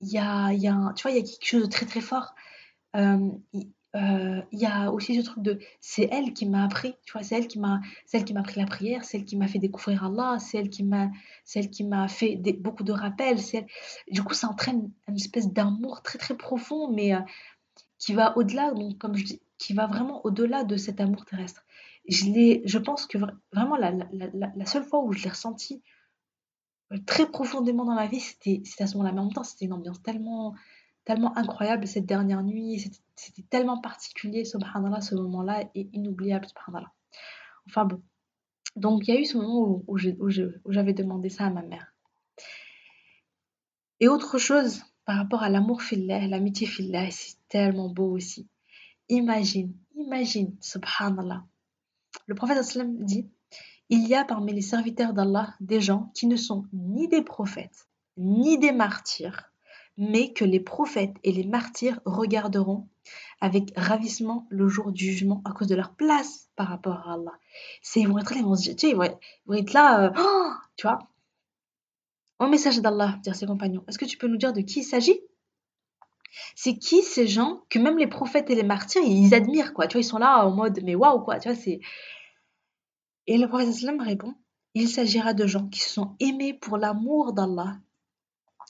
Il 0.00 0.08
y 0.12 0.18
a, 0.18 0.52
il 0.52 0.60
y 0.60 0.68
a 0.68 0.92
tu 0.96 1.02
vois, 1.02 1.12
il 1.12 1.16
y 1.16 1.20
a 1.20 1.22
quelque 1.22 1.46
chose 1.46 1.62
de 1.62 1.68
très 1.68 1.86
très 1.86 2.00
fort. 2.00 2.34
Euh, 2.96 3.30
euh, 3.94 4.42
il 4.50 4.58
y 4.58 4.66
a 4.66 4.90
aussi 4.90 5.14
ce 5.14 5.24
truc 5.24 5.42
de 5.42 5.58
c'est 5.80 6.08
elle 6.10 6.32
qui 6.32 6.46
m'a 6.46 6.64
appris 6.64 6.94
tu 7.04 7.12
vois 7.12 7.22
c'est 7.22 7.36
elle 7.36 7.46
qui 7.46 7.60
m'a 7.60 7.80
celle 8.06 8.24
qui 8.24 8.34
m'a 8.34 8.40
appris 8.40 8.60
la 8.60 8.66
prière 8.66 9.04
c'est 9.04 9.18
elle 9.18 9.24
qui 9.24 9.36
m'a 9.36 9.46
fait 9.46 9.60
découvrir 9.60 10.04
Allah 10.04 10.38
c'est 10.40 10.58
elle 10.58 10.68
qui 10.68 10.82
m'a 10.82 11.10
celle 11.44 11.70
qui 11.70 11.84
m'a 11.84 12.08
fait 12.08 12.36
beaucoup 12.58 12.82
de 12.82 12.92
rappels 12.92 13.38
c'est 13.38 13.66
du 14.10 14.22
coup 14.24 14.34
ça 14.34 14.48
entraîne 14.48 14.90
une 15.06 15.14
espèce 15.14 15.52
d'amour 15.52 16.02
très 16.02 16.18
très 16.18 16.36
profond 16.36 16.90
mais 16.90 17.12
qui 18.04 18.12
va 18.12 18.36
au-delà, 18.36 18.72
donc 18.72 18.98
comme 18.98 19.16
je 19.16 19.24
dis, 19.24 19.40
qui 19.56 19.72
va 19.72 19.86
vraiment 19.86 20.24
au-delà 20.26 20.64
de 20.64 20.76
cet 20.76 21.00
amour 21.00 21.24
terrestre. 21.24 21.64
Je, 22.06 22.26
l'ai, 22.26 22.62
je 22.66 22.78
pense 22.78 23.06
que 23.06 23.16
vraiment 23.52 23.76
la, 23.76 23.92
la, 23.92 24.66
seule 24.66 24.84
fois 24.84 25.02
où 25.02 25.12
je 25.12 25.22
l'ai 25.22 25.30
ressenti 25.30 25.82
euh, 26.92 26.98
très 27.06 27.26
profondément 27.26 27.86
dans 27.86 27.94
ma 27.94 28.06
vie, 28.06 28.20
c'était 28.20 28.62
à 28.78 28.86
ce 28.86 28.96
moment-là. 28.96 29.14
Mais 29.14 29.20
en 29.20 29.24
même 29.24 29.32
temps, 29.32 29.42
c'était 29.42 29.64
une 29.64 29.72
ambiance 29.72 30.02
tellement, 30.02 30.54
tellement 31.04 31.36
incroyable 31.36 31.86
cette 31.86 32.06
dernière 32.06 32.42
nuit. 32.42 32.92
C'était, 33.16 33.42
tellement 33.42 33.80
particulier, 33.80 34.44
subhanallah, 34.44 35.00
ce 35.00 35.14
moment-là, 35.14 35.64
et 35.74 35.88
inoubliable, 35.92 36.46
subhanallah. 36.46 36.92
Enfin 37.66 37.84
bon. 37.84 38.02
Donc 38.76 39.06
il 39.06 39.14
y 39.14 39.16
a 39.16 39.20
eu 39.20 39.24
ce 39.24 39.36
moment 39.36 39.84
où, 39.86 39.98
j'avais 40.72 40.94
demandé 40.94 41.28
ça 41.28 41.46
à 41.46 41.50
ma 41.50 41.62
mère. 41.62 41.94
Et 44.00 44.08
autre 44.08 44.38
chose, 44.38 44.82
par 45.04 45.16
rapport 45.16 45.42
à 45.42 45.48
l'amour 45.48 45.82
fillah, 45.82 46.26
l'amitié 46.26 46.66
fillah, 46.66 47.10
c'est 47.10 47.36
tellement 47.48 47.88
beau 47.88 48.10
aussi. 48.10 48.48
Imagine, 49.08 49.72
imagine, 49.94 50.56
subhanallah. 50.60 51.44
Le 52.26 52.34
prophète 52.34 52.58
dit 53.00 53.28
Il 53.90 54.08
y 54.08 54.14
a 54.14 54.24
parmi 54.24 54.52
les 54.52 54.62
serviteurs 54.62 55.12
d'Allah 55.12 55.54
des 55.60 55.80
gens 55.80 56.10
qui 56.14 56.26
ne 56.26 56.36
sont 56.36 56.66
ni 56.72 57.06
des 57.08 57.22
prophètes, 57.22 57.86
ni 58.16 58.58
des 58.58 58.72
martyrs, 58.72 59.52
mais 59.96 60.32
que 60.32 60.44
les 60.44 60.60
prophètes 60.60 61.14
et 61.22 61.32
les 61.32 61.44
martyrs 61.44 62.00
regarderont 62.04 62.88
avec 63.40 63.72
ravissement 63.76 64.46
le 64.50 64.68
jour 64.68 64.92
du 64.92 65.04
jugement 65.04 65.42
à 65.44 65.52
cause 65.52 65.68
de 65.68 65.74
leur 65.74 65.94
place 65.94 66.48
par 66.56 66.68
rapport 66.68 67.06
à 67.06 67.14
Allah. 67.14 67.32
C'est, 67.82 68.00
ils 68.00 68.08
vont 68.08 68.18
être 68.18 68.30
là, 68.30 68.38
ils 68.38 68.44
vont, 68.44 68.54
ils 68.56 68.96
vont, 68.96 69.54
être 69.54 69.72
là, 69.72 70.06
euh, 70.06 70.10
oh, 70.18 70.52
tu 70.76 70.86
vois, 70.86 70.98
au 72.38 72.46
message 72.46 72.80
d'Allah, 72.80 73.18
dire 73.22 73.34
ses 73.34 73.46
compagnons, 73.46 73.84
est-ce 73.88 73.98
que 73.98 74.04
tu 74.04 74.18
peux 74.18 74.26
nous 74.26 74.36
dire 74.36 74.52
de 74.52 74.60
qui 74.60 74.80
il 74.80 74.84
s'agit? 74.84 75.20
C'est 76.56 76.76
qui 76.76 77.02
ces 77.02 77.28
gens 77.28 77.62
que 77.70 77.78
même 77.78 77.96
les 77.96 78.08
prophètes 78.08 78.50
et 78.50 78.56
les 78.56 78.64
martyrs, 78.64 79.02
ils 79.04 79.34
admirent, 79.34 79.72
quoi. 79.72 79.86
Tu 79.86 79.94
vois, 79.94 80.00
ils 80.00 80.08
sont 80.08 80.18
là 80.18 80.44
en 80.44 80.50
mode, 80.50 80.80
mais 80.82 80.96
waouh, 80.96 81.22
quoi. 81.22 81.38
Tu 81.38 81.48
vois, 81.48 81.56
c'est. 81.56 81.78
Et 83.26 83.38
le 83.38 83.46
prophète 83.46 83.68
répond 84.00 84.34
il 84.74 84.88
s'agira 84.88 85.34
de 85.34 85.46
gens 85.46 85.68
qui 85.68 85.80
se 85.80 85.90
sont 85.90 86.16
aimés 86.18 86.52
pour 86.52 86.76
l'amour 86.76 87.32
d'Allah 87.32 87.76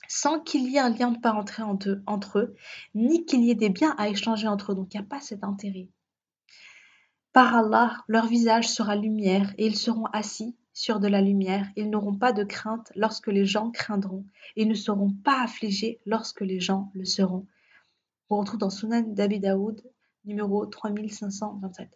sans 0.07 0.39
qu'il 0.39 0.69
y 0.69 0.77
ait 0.77 0.79
un 0.79 0.89
lien 0.89 1.11
de 1.11 1.19
parenté 1.19 1.61
entre 2.05 2.39
eux, 2.39 2.55
ni 2.93 3.25
qu'il 3.25 3.43
y 3.43 3.51
ait 3.51 3.55
des 3.55 3.69
biens 3.69 3.95
à 3.97 4.09
échanger 4.09 4.47
entre 4.47 4.71
eux. 4.71 4.75
Donc 4.75 4.93
il 4.93 4.97
n'y 4.97 5.05
a 5.05 5.07
pas 5.07 5.21
cet 5.21 5.43
intérêt. 5.43 5.89
Par 7.33 7.53
Allah, 7.53 7.97
leur 8.07 8.27
visage 8.27 8.69
sera 8.69 8.95
lumière 8.95 9.53
et 9.57 9.65
ils 9.65 9.75
seront 9.75 10.05
assis 10.13 10.55
sur 10.71 10.99
de 10.99 11.07
la 11.07 11.21
lumière. 11.21 11.67
Ils 11.75 11.89
n'auront 11.89 12.15
pas 12.15 12.31
de 12.31 12.43
crainte 12.43 12.91
lorsque 12.95 13.27
les 13.27 13.45
gens 13.45 13.71
craindront 13.71 14.25
et 14.55 14.65
ne 14.65 14.73
seront 14.73 15.11
pas 15.11 15.41
affligés 15.41 15.99
lorsque 16.05 16.41
les 16.41 16.59
gens 16.59 16.91
le 16.93 17.05
seront. 17.05 17.45
On 18.29 18.37
retrouve 18.37 18.59
dans 18.59 18.69
Sunan 18.69 19.01
d'Abi 19.01 19.39
Daoud, 19.39 19.83
numéro 20.25 20.65
3527. 20.65 21.89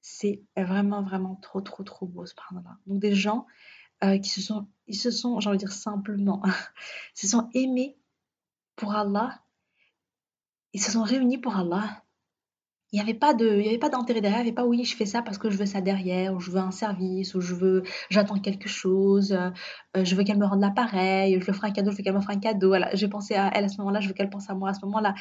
C'est 0.00 0.42
vraiment, 0.56 1.02
vraiment 1.02 1.36
trop, 1.36 1.60
trop, 1.60 1.84
trop 1.84 2.06
beau, 2.06 2.26
subhanallah. 2.26 2.76
Donc 2.86 2.98
des 2.98 3.14
gens 3.14 3.46
euh, 4.04 4.18
qui 4.18 4.28
se 4.30 4.40
sont, 4.40 4.66
ils 4.86 4.96
se 4.96 5.10
sont, 5.10 5.40
j'ai 5.40 5.48
envie 5.48 5.58
de 5.58 5.64
dire 5.64 5.72
simplement, 5.72 6.42
se 7.14 7.26
sont 7.26 7.48
aimés 7.54 7.96
pour 8.76 8.94
Allah. 8.94 9.40
Ils 10.72 10.82
se 10.82 10.90
sont 10.90 11.02
réunis 11.02 11.38
pour 11.38 11.56
Allah. 11.56 12.02
Il 12.92 12.96
n'y 12.96 13.00
avait 13.00 13.18
pas 13.18 13.32
de, 13.32 13.46
il 13.58 13.64
y 13.64 13.68
avait 13.68 13.78
pas 13.78 13.88
d'intérêt 13.88 14.20
derrière. 14.20 14.40
Il 14.40 14.44
n'y 14.44 14.48
avait 14.48 14.54
pas 14.54 14.66
oui, 14.66 14.84
je 14.84 14.94
fais 14.96 15.06
ça 15.06 15.22
parce 15.22 15.38
que 15.38 15.50
je 15.50 15.56
veux 15.56 15.66
ça 15.66 15.80
derrière, 15.80 16.34
ou 16.34 16.40
je 16.40 16.50
veux 16.50 16.58
un 16.58 16.70
service, 16.70 17.34
ou 17.34 17.40
je 17.40 17.54
veux, 17.54 17.84
j'attends 18.10 18.38
quelque 18.38 18.68
chose, 18.68 19.32
euh, 19.32 20.04
je 20.04 20.14
veux 20.14 20.24
qu'elle 20.24 20.38
me 20.38 20.44
rende 20.46 20.60
l'appareil, 20.60 21.40
je 21.40 21.46
lui 21.46 21.52
ferai 21.54 21.68
un 21.68 21.70
cadeau, 21.70 21.90
je 21.90 21.96
veux 21.96 22.02
qu'elle 22.02 22.12
m'offre 22.12 22.30
un 22.30 22.38
cadeau. 22.38 22.68
Voilà, 22.68 22.94
j'ai 22.94 23.08
pensé 23.08 23.34
à 23.34 23.50
elle 23.54 23.64
à 23.64 23.68
ce 23.68 23.78
moment-là, 23.78 24.00
je 24.00 24.08
veux 24.08 24.14
qu'elle 24.14 24.30
pense 24.30 24.50
à 24.50 24.54
moi 24.54 24.70
à 24.70 24.74
ce 24.74 24.84
moment-là. 24.86 25.14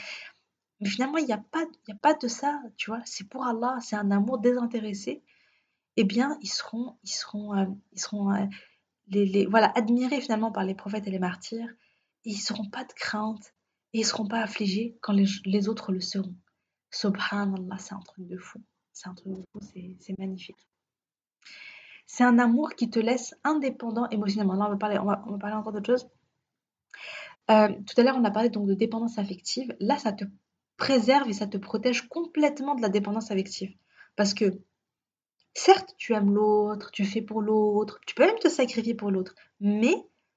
Mais 0.82 0.90
finalement, 0.90 1.18
il 1.18 1.26
n'y 1.26 1.34
a 1.34 1.38
pas, 1.38 1.66
y 1.88 1.92
a 1.92 1.96
pas 1.96 2.14
de 2.16 2.28
ça, 2.28 2.60
tu 2.76 2.90
vois. 2.90 3.02
C'est 3.06 3.30
pour 3.30 3.46
Allah, 3.46 3.78
c'est 3.82 3.96
un 3.96 4.12
amour 4.12 4.40
désintéressé. 4.40 5.24
Eh 5.98 6.04
bien, 6.04 6.38
ils 6.42 6.50
seront, 6.50 6.98
ils 7.04 7.10
seront, 7.12 7.56
euh, 7.56 7.66
ils 7.94 8.00
seront 8.00 8.34
les, 9.08 9.45
voilà, 9.45 9.72
admirés 9.76 10.22
finalement 10.22 10.52
par 10.52 10.64
les 10.64 10.76
prophètes 10.76 11.08
et 11.08 11.12
les 11.12 11.20
martyrs, 11.20 11.70
ils 12.24 12.38
seront 12.38 12.70
pas 12.70 12.84
de 12.84 12.93
crainte 12.93 13.54
et 13.93 13.99
ils 13.99 14.06
seront 14.06 14.28
pas 14.28 14.41
affligés 14.41 14.97
quand 15.02 15.14
les, 15.14 15.70
autres 15.70 15.91
le 15.91 15.99
seront. 15.99 16.36
Subhanallah, 16.91 17.78
c'est 17.78 17.93
un 17.93 17.99
truc 17.99 18.28
de 18.28 18.38
fou. 18.38 18.62
C'est 18.93 19.10
un 19.10 19.14
truc 19.14 19.34
de 19.34 19.43
fou, 19.52 19.60
c'est 19.99 20.18
magnifique. 20.20 20.68
C'est 22.06 22.24
un 22.24 22.39
amour 22.39 22.72
qui 22.76 22.89
te 22.89 22.99
laisse 22.99 23.36
indépendant 23.43 24.08
émotionnellement. 24.10 24.56
Là, 24.56 24.66
on 24.68 24.72
va 24.72 24.78
parler, 24.78 24.99
on 24.99 25.06
va, 25.06 25.38
parler 25.39 25.56
encore 25.56 25.72
d'autre 25.72 25.86
chose. 25.86 26.10
Euh, 27.49 27.70
tout 27.70 27.99
à 27.99 28.04
l'heure, 28.04 28.18
on 28.18 28.24
a 28.26 28.32
parlé 28.32 28.49
donc 28.49 28.68
de 28.68 28.74
dépendance 28.74 29.18
affective. 29.18 29.74
Là, 29.80 29.97
ça 29.97 30.12
te 30.12 30.26
préserve 30.76 31.30
et 31.30 31.34
ça 31.34 31.47
te 31.47 31.58
protège 31.58 32.08
complètement 32.10 32.76
de 32.76 32.82
la 32.82 32.89
dépendance 32.89 33.32
affective. 33.32 33.74
Parce 34.16 34.34
que 34.34 34.62
Certes, 35.54 35.93
tu 35.97 36.14
aimes 36.14 36.34
l'autre, 36.34 36.91
tu 36.91 37.04
fais 37.06 37.22
pour 37.22 37.41
l'autre, 37.41 37.99
tu 38.08 38.16
peux 38.16 38.26
même 38.26 38.39
te 38.39 38.47
sacrifier 38.47 38.95
pour 38.95 39.12
l'autre, 39.12 39.36
mais 39.60 39.95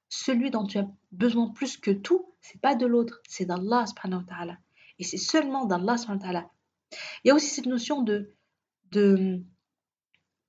celui 0.09 0.51
dont 0.51 0.67
tu 0.67 0.79
as 0.79 0.89
besoin 1.13 1.49
plus 1.49 1.77
que 1.77 1.91
tout, 1.91 2.35
c'est 2.41 2.61
pas 2.61 2.75
de 2.75 2.87
l'autre, 2.87 3.21
c'est 3.29 3.45
d'Allah 3.45 3.87
subhanahu 3.87 4.25
Et 4.99 5.05
c'est 5.05 5.17
seulement 5.17 5.67
d'Allah 5.67 5.97
subhanahu 5.97 6.45
Il 7.25 7.29
y 7.29 7.31
a 7.31 7.35
aussi 7.35 7.49
cette 7.49 7.67
notion 7.67 8.03
de... 8.03 8.35
de 8.91 9.43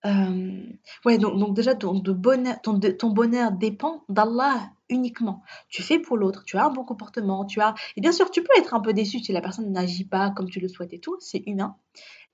euh, 0.05 0.63
ouais, 1.05 1.17
donc, 1.17 1.55
déjà, 1.55 1.73
ton, 1.73 1.95
bonheur, 1.99 2.61
ton 2.61 3.09
bonheur 3.09 3.51
dépend 3.51 4.03
d'Allah 4.07 4.71
uniquement. 4.89 5.41
Tu 5.67 5.81
fais 5.81 5.97
pour 5.97 6.17
l'autre, 6.17 6.43
tu 6.43 6.57
as 6.57 6.65
un 6.65 6.69
bon 6.69 6.83
comportement, 6.83 7.45
tu 7.45 7.59
as... 7.61 7.73
Et 7.95 8.01
bien 8.01 8.11
sûr, 8.11 8.29
tu 8.29 8.43
peux 8.43 8.53
être 8.57 8.73
un 8.73 8.81
peu 8.81 8.93
déçu 8.93 9.19
si 9.19 9.31
la 9.31 9.41
personne 9.41 9.71
n'agit 9.71 10.05
pas 10.05 10.29
comme 10.31 10.49
tu 10.49 10.59
le 10.59 10.67
souhaites 10.67 10.93
et 10.93 10.99
tout, 10.99 11.17
c'est 11.19 11.43
humain. 11.47 11.77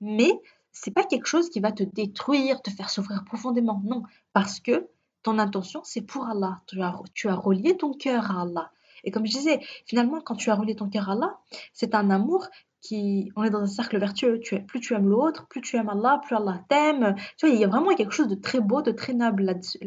Mais 0.00 0.32
c'est 0.72 0.90
pas 0.90 1.04
quelque 1.04 1.26
chose 1.26 1.50
qui 1.50 1.60
va 1.60 1.72
te 1.72 1.82
détruire, 1.82 2.62
te 2.62 2.70
faire 2.70 2.90
souffrir 2.90 3.24
profondément. 3.24 3.82
Non, 3.84 4.02
parce 4.32 4.60
que 4.60 4.88
ton 5.22 5.38
intention, 5.38 5.82
c'est 5.84 6.00
pour 6.00 6.26
Allah. 6.26 6.60
Tu 6.66 6.82
as, 6.82 6.98
tu 7.14 7.28
as 7.28 7.34
relié 7.34 7.76
ton 7.76 7.92
cœur 7.92 8.30
à 8.30 8.42
Allah. 8.42 8.70
Et 9.04 9.10
comme 9.10 9.26
je 9.26 9.32
disais, 9.32 9.60
finalement, 9.86 10.20
quand 10.20 10.36
tu 10.36 10.50
as 10.50 10.54
relié 10.54 10.74
ton 10.74 10.88
cœur 10.88 11.08
à 11.10 11.12
Allah, 11.12 11.38
c'est 11.72 11.94
un 11.94 12.10
amour 12.10 12.48
qui. 12.80 13.30
On 13.36 13.44
est 13.44 13.50
dans 13.50 13.60
un 13.60 13.66
cercle 13.66 13.98
vertueux. 13.98 14.40
Tu, 14.40 14.60
plus 14.64 14.80
tu 14.80 14.94
aimes 14.94 15.08
l'autre, 15.08 15.46
plus 15.48 15.60
tu 15.60 15.76
aimes 15.76 15.88
Allah, 15.88 16.20
plus 16.24 16.34
Allah 16.34 16.64
t'aime. 16.68 17.14
Tu 17.36 17.46
vois, 17.46 17.54
il 17.54 17.60
y 17.60 17.64
a 17.64 17.68
vraiment 17.68 17.94
quelque 17.94 18.12
chose 18.12 18.28
de 18.28 18.34
très 18.34 18.60
beau, 18.60 18.82
de 18.82 18.92
très 18.92 19.12
noble 19.12 19.44
là-dessus. 19.44 19.78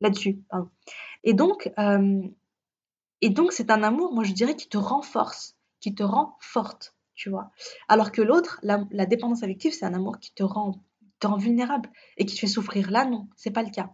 Là-dessus, 0.00 0.40
et 1.24 1.34
donc, 1.34 1.72
euh, 1.78 2.22
et 3.20 3.30
donc, 3.30 3.52
c'est 3.52 3.70
un 3.70 3.82
amour, 3.82 4.12
moi 4.12 4.24
je 4.24 4.32
dirais, 4.32 4.56
qui 4.56 4.68
te 4.68 4.78
renforce, 4.78 5.56
qui 5.80 5.94
te 5.94 6.02
rend 6.02 6.36
forte 6.40 6.94
tu 7.14 7.30
vois. 7.30 7.50
Alors 7.88 8.12
que 8.12 8.22
l'autre, 8.22 8.60
la, 8.62 9.06
dépendance 9.06 9.42
affective, 9.42 9.72
c'est 9.72 9.84
un 9.84 9.94
amour 9.94 10.18
qui 10.18 10.32
te 10.34 10.42
rend, 10.42 10.80
vulnérable 11.38 11.88
et 12.16 12.26
qui 12.26 12.34
te 12.34 12.40
fait 12.40 12.48
souffrir. 12.48 12.90
Là, 12.90 13.04
non, 13.04 13.28
c'est 13.36 13.52
pas 13.52 13.62
le 13.62 13.70
cas. 13.70 13.90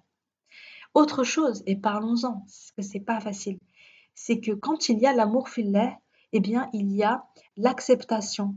Autre 0.95 1.25
chose, 1.25 1.63
et 1.67 1.77
parlons-en, 1.77 2.41
parce 2.41 2.73
que 2.75 2.83
c'est 2.83 3.01
pas 3.01 3.21
facile, 3.21 3.59
c'est 4.15 4.41
que 4.41 4.53
quand 4.53 4.89
il 4.89 4.99
y 4.99 5.07
a 5.07 5.13
l'amour 5.13 5.51
filet, 5.51 5.95
eh 6.33 6.41
bien, 6.41 6.71
il 6.73 6.91
y 6.93 7.03
a 7.03 7.27
l'acceptation. 7.57 8.57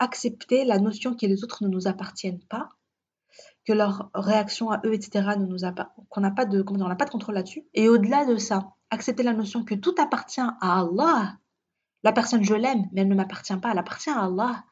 Accepter 0.00 0.64
la 0.64 0.80
notion 0.80 1.14
que 1.14 1.26
les 1.26 1.44
autres 1.44 1.62
ne 1.62 1.68
nous 1.68 1.86
appartiennent 1.86 2.42
pas, 2.48 2.70
que 3.64 3.72
leur 3.72 4.10
réaction 4.14 4.72
à 4.72 4.80
eux, 4.84 4.94
etc., 4.94 5.36
ne 5.38 5.46
nous 5.46 5.58
qu'on 6.08 6.20
n'a 6.20 6.32
pas 6.32 6.44
de, 6.44 6.62
n'a 6.62 6.96
pas 6.96 7.04
de 7.04 7.10
contrôle 7.10 7.36
là-dessus. 7.36 7.64
Et 7.74 7.88
au-delà 7.88 8.24
de 8.24 8.36
ça, 8.36 8.74
accepter 8.90 9.22
la 9.22 9.32
notion 9.32 9.64
que 9.64 9.76
tout 9.76 9.94
appartient 9.98 10.40
à 10.40 10.80
Allah 10.80 11.38
la 12.02 12.12
personne, 12.12 12.42
je 12.42 12.54
l'aime, 12.54 12.88
mais 12.92 13.02
elle 13.02 13.08
ne 13.08 13.14
m'appartient 13.14 13.56
pas, 13.56 13.72
elle 13.72 13.78
appartient 13.78 14.10
à 14.10 14.24
Allah. 14.24 14.64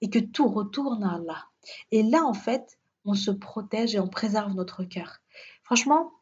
Et 0.00 0.10
que 0.10 0.18
tout 0.18 0.48
retourne 0.48 1.02
à 1.04 1.14
Allah. 1.14 1.46
Et 1.90 2.02
là, 2.02 2.24
en 2.24 2.34
fait, 2.34 2.78
on 3.04 3.14
se 3.14 3.30
protège 3.30 3.94
et 3.94 4.00
on 4.00 4.08
préserve 4.08 4.52
notre 4.54 4.84
cœur. 4.84 5.20
Franchement, 5.62 6.12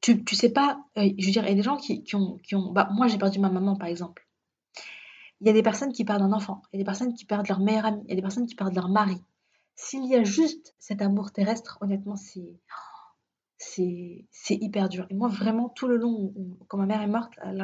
tu, 0.00 0.24
tu 0.24 0.36
sais 0.36 0.50
pas, 0.50 0.80
euh, 0.96 1.10
je 1.18 1.26
veux 1.26 1.32
dire, 1.32 1.44
il 1.44 1.50
y 1.50 1.52
a 1.52 1.54
des 1.54 1.62
gens 1.62 1.76
qui, 1.76 2.04
ont, 2.14 2.38
qui 2.38 2.54
ont 2.54 2.72
bah, 2.72 2.88
moi 2.92 3.08
j'ai 3.08 3.18
perdu 3.18 3.38
ma 3.38 3.50
maman 3.50 3.76
par 3.76 3.88
exemple. 3.88 4.26
Il 5.40 5.46
y 5.46 5.50
a 5.50 5.52
des 5.52 5.62
personnes 5.62 5.92
qui 5.92 6.04
perdent 6.04 6.22
un 6.22 6.32
enfant, 6.32 6.62
il 6.72 6.76
y 6.76 6.80
a 6.80 6.82
des 6.82 6.86
personnes 6.86 7.14
qui 7.14 7.24
perdent 7.24 7.48
leur 7.48 7.60
meilleur 7.60 7.86
ami, 7.86 8.02
il 8.04 8.10
y 8.10 8.12
a 8.12 8.16
des 8.16 8.22
personnes 8.22 8.46
qui 8.46 8.54
perdent 8.54 8.74
leur 8.74 8.88
mari. 8.88 9.22
S'il 9.74 10.04
y 10.06 10.14
a 10.14 10.24
juste 10.24 10.74
cet 10.78 11.02
amour 11.02 11.30
terrestre, 11.30 11.78
honnêtement, 11.80 12.16
c'est 12.16 12.58
c'est 13.58 14.54
hyper 14.54 14.88
dur. 14.88 15.06
Et 15.10 15.14
moi, 15.14 15.28
vraiment, 15.28 15.68
tout 15.68 15.88
le 15.88 15.96
long, 15.96 16.32
quand 16.68 16.78
ma 16.78 16.86
mère 16.86 17.02
est 17.02 17.08
morte, 17.08 17.32
il 17.44 17.56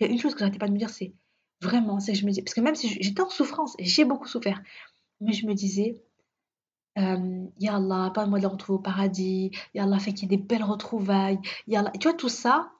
y 0.00 0.04
a 0.04 0.08
une 0.08 0.18
chose 0.18 0.32
que 0.34 0.40
j'arrêtais 0.40 0.58
pas 0.58 0.66
de 0.66 0.72
me 0.72 0.78
dire, 0.78 0.90
c'est 0.90 1.14
vraiment, 1.60 2.00
c'est 2.00 2.14
je 2.14 2.24
me 2.26 2.30
dis, 2.30 2.42
parce 2.42 2.54
que 2.54 2.60
même 2.60 2.74
si 2.74 2.88
j'étais 3.00 3.20
en 3.20 3.28
souffrance, 3.28 3.76
j'ai 3.78 4.04
beaucoup 4.04 4.28
souffert, 4.28 4.62
mais 5.20 5.32
je 5.32 5.46
me 5.46 5.54
disais, 5.54 6.02
euh, 6.98 7.46
Ya 7.58 7.76
Allah, 7.76 8.10
pas 8.14 8.26
moi 8.26 8.38
de 8.38 8.44
la 8.44 8.48
retrouver 8.48 8.78
au 8.78 8.82
paradis, 8.82 9.50
Ya 9.74 9.84
Allah, 9.84 9.98
fait 9.98 10.12
qu'il 10.12 10.30
y 10.30 10.34
ait 10.34 10.36
des 10.36 10.42
belles 10.42 10.64
retrouvailles, 10.64 11.40
Ya 11.66 11.80
Allah, 11.80 11.90
et 11.94 11.98
tu 11.98 12.08
vois, 12.08 12.16
tout 12.16 12.28
ça, 12.28 12.72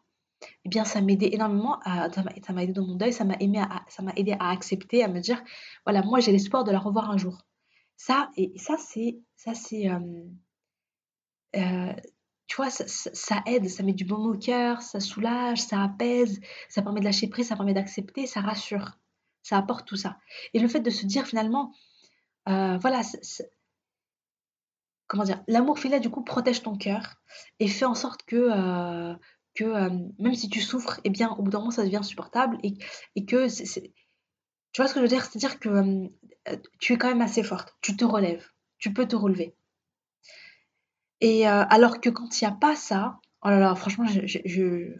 eh 0.64 0.68
bien, 0.68 0.84
ça 0.84 1.00
m'aidait 1.00 1.34
énormément, 1.34 1.78
à, 1.84 2.10
ça 2.10 2.52
m'a 2.52 2.62
aidé 2.62 2.72
dans 2.72 2.86
mon 2.86 2.94
deuil, 2.94 3.12
ça 3.12 3.24
m'a 3.24 3.36
aidé 3.40 4.32
à 4.38 4.50
accepter, 4.50 5.02
à 5.02 5.08
me 5.08 5.20
dire, 5.20 5.42
voilà, 5.84 6.02
moi, 6.02 6.20
j'ai 6.20 6.32
l'espoir 6.32 6.64
de 6.64 6.70
la 6.70 6.78
revoir 6.78 7.10
un 7.10 7.18
jour. 7.18 7.38
Ça, 7.96 8.30
et 8.36 8.52
ça, 8.56 8.76
c'est, 8.78 9.18
ça, 9.36 9.54
c'est, 9.54 9.90
euh, 9.90 9.98
euh, 11.56 11.92
tu 12.46 12.56
vois, 12.56 12.70
ça, 12.70 13.42
aide, 13.46 13.68
ça 13.68 13.82
met 13.82 13.92
du 13.92 14.04
baume 14.04 14.26
au 14.26 14.38
cœur, 14.38 14.80
ça 14.80 15.00
soulage, 15.00 15.60
ça 15.60 15.82
apaise, 15.82 16.40
ça 16.68 16.82
permet 16.82 17.00
de 17.00 17.04
lâcher 17.04 17.28
prise, 17.28 17.48
ça 17.48 17.56
permet 17.56 17.74
d'accepter, 17.74 18.26
ça 18.26 18.40
rassure, 18.40 18.98
ça 19.42 19.58
apporte 19.58 19.86
tout 19.86 19.96
ça. 19.96 20.18
Et 20.54 20.58
le 20.58 20.68
fait 20.68 20.80
de 20.80 20.90
se 20.90 21.04
dire 21.04 21.26
finalement, 21.26 21.72
euh, 22.48 22.78
voilà, 22.78 23.02
comment 25.06 25.24
dire, 25.24 25.42
l'amour 25.46 25.78
filet 25.78 26.00
du 26.00 26.10
coup 26.10 26.22
protège 26.24 26.62
ton 26.62 26.76
cœur 26.76 27.16
et 27.60 27.68
fait 27.68 27.84
en 27.84 27.94
sorte 27.94 28.22
que, 28.24 28.36
euh, 28.36 29.14
que 29.54 29.90
même 30.18 30.34
si 30.34 30.48
tu 30.48 30.60
souffres, 30.60 31.00
eh 31.04 31.10
bien 31.10 31.30
au 31.30 31.42
bout 31.42 31.50
d'un 31.50 31.58
moment 31.58 31.70
ça 31.70 31.84
devient 31.84 32.00
supportable 32.02 32.58
et, 32.62 32.74
et 33.14 33.26
que 33.26 33.46
tu 33.46 34.82
vois 34.82 34.88
ce 34.88 34.94
que 34.94 35.00
je 35.00 35.02
veux 35.02 35.08
dire, 35.08 35.24
c'est-à-dire 35.24 35.58
que 35.58 36.08
tu 36.78 36.94
es 36.94 36.98
quand 36.98 37.08
même 37.08 37.20
assez 37.20 37.42
forte, 37.42 37.76
tu 37.82 37.94
te 37.94 38.06
relèves, 38.06 38.46
tu 38.78 38.94
peux 38.94 39.06
te 39.06 39.16
relever. 39.16 39.54
Et 41.20 41.48
euh, 41.48 41.64
alors 41.68 42.00
que 42.00 42.10
quand 42.10 42.40
il 42.40 42.44
n'y 42.44 42.50
a 42.50 42.54
pas 42.54 42.76
ça, 42.76 43.20
oh 43.42 43.48
là 43.48 43.58
là, 43.58 43.74
franchement, 43.74 44.06
je, 44.06 44.94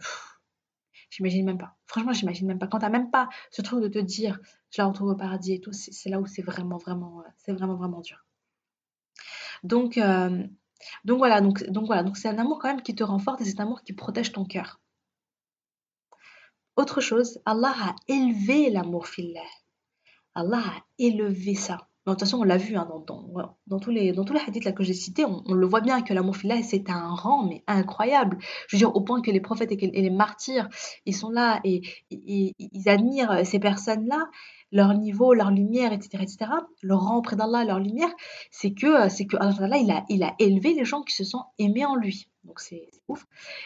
j'imagine 1.09 1.45
même 1.45 1.57
pas. 1.57 1.75
Franchement, 1.85 2.13
j'imagine 2.13 2.47
même 2.47 2.59
pas. 2.59 2.67
Quand 2.67 2.79
tu 2.79 2.85
n'as 2.85 2.91
même 2.91 3.11
pas 3.11 3.29
ce 3.51 3.61
truc 3.61 3.81
de 3.81 3.87
te 3.87 3.99
dire, 3.99 4.39
je 4.71 4.81
la 4.81 4.87
retrouve 4.87 5.09
au 5.09 5.15
paradis 5.15 5.53
et 5.53 5.61
tout, 5.61 5.71
c'est, 5.71 6.09
là 6.09 6.19
où 6.19 6.25
c'est 6.25 6.41
vraiment, 6.41 6.77
vraiment, 6.77 7.21
euh, 7.21 7.29
c'est 7.37 7.53
vraiment, 7.53 7.75
vraiment 7.75 8.01
dur. 8.01 8.25
Donc, 9.63 9.97
euh, 9.97 10.45
donc 11.03 11.17
voilà, 11.17 11.41
donc, 11.41 11.63
donc 11.69 11.85
voilà, 11.85 12.03
donc 12.03 12.17
c'est 12.17 12.29
un 12.29 12.37
amour 12.37 12.59
quand 12.59 12.69
même 12.69 12.81
qui 12.81 12.95
te 12.95 13.03
renforce 13.03 13.41
et 13.41 13.45
c'est 13.45 13.59
un 13.59 13.63
amour 13.63 13.81
qui 13.83 13.93
protège 13.93 14.31
ton 14.31 14.45
cœur. 14.45 14.79
Autre 16.75 17.01
chose, 17.01 17.41
Allah 17.45 17.75
a 17.77 17.95
élevé 18.07 18.69
l'amour 18.69 19.07
fillah. 19.07 19.41
Allah 20.35 20.63
a 20.65 20.83
élevé 20.97 21.55
ça 21.55 21.89
de 22.07 22.13
toute 22.13 22.21
façon, 22.21 22.39
on 22.39 22.43
l'a 22.43 22.57
vu 22.57 22.75
hein, 22.75 22.87
dans, 22.89 23.55
dans, 23.67 23.79
tous 23.79 23.91
les, 23.91 24.13
dans 24.13 24.23
tous 24.23 24.33
les 24.33 24.39
hadiths 24.39 24.73
que 24.73 24.83
j'ai 24.83 24.93
cités, 24.93 25.25
on, 25.25 25.53
le 25.53 25.67
voit 25.67 25.81
bien 25.81 26.01
que 26.01 26.13
l'amour 26.13 26.35
filaire, 26.35 26.63
c'est 26.63 26.89
un 26.89 27.13
rang, 27.13 27.43
mais 27.43 27.63
incroyable. 27.67 28.37
Je 28.67 28.75
veux 28.75 28.79
dire, 28.79 28.95
au 28.95 29.01
point 29.01 29.21
que 29.21 29.31
les 29.31 29.41
prophètes 29.41 29.71
et, 29.71 29.75
les 29.75 30.09
martyrs, 30.09 30.69
ils 31.05 31.15
sont 31.15 31.29
là 31.29 31.59
et, 31.63 31.81
ils 32.09 32.89
admirent 32.89 33.45
ces 33.45 33.59
personnes-là, 33.59 34.29
leur 34.71 34.93
niveau, 34.93 35.33
leur 35.33 35.51
lumière, 35.51 35.93
etc., 35.93 36.23
etc., 36.23 36.51
leur 36.81 37.01
rang 37.01 37.17
auprès 37.17 37.35
d'Allah, 37.35 37.65
leur 37.65 37.79
lumière, 37.79 38.11
c'est 38.51 38.73
que, 38.73 39.09
c'est 39.09 39.25
que 39.25 39.37
Allah, 39.37 39.77
il 39.77 39.91
a, 39.91 40.05
il 40.09 40.23
a 40.23 40.35
élevé 40.39 40.73
les 40.73 40.85
gens 40.85 41.01
qui 41.01 41.13
se 41.13 41.23
sont 41.23 41.43
aimés 41.57 41.85
en 41.85 41.95
lui. 41.95 42.27
Donc 42.43 42.59
c'est 42.59 42.89
ouf. 43.07 43.25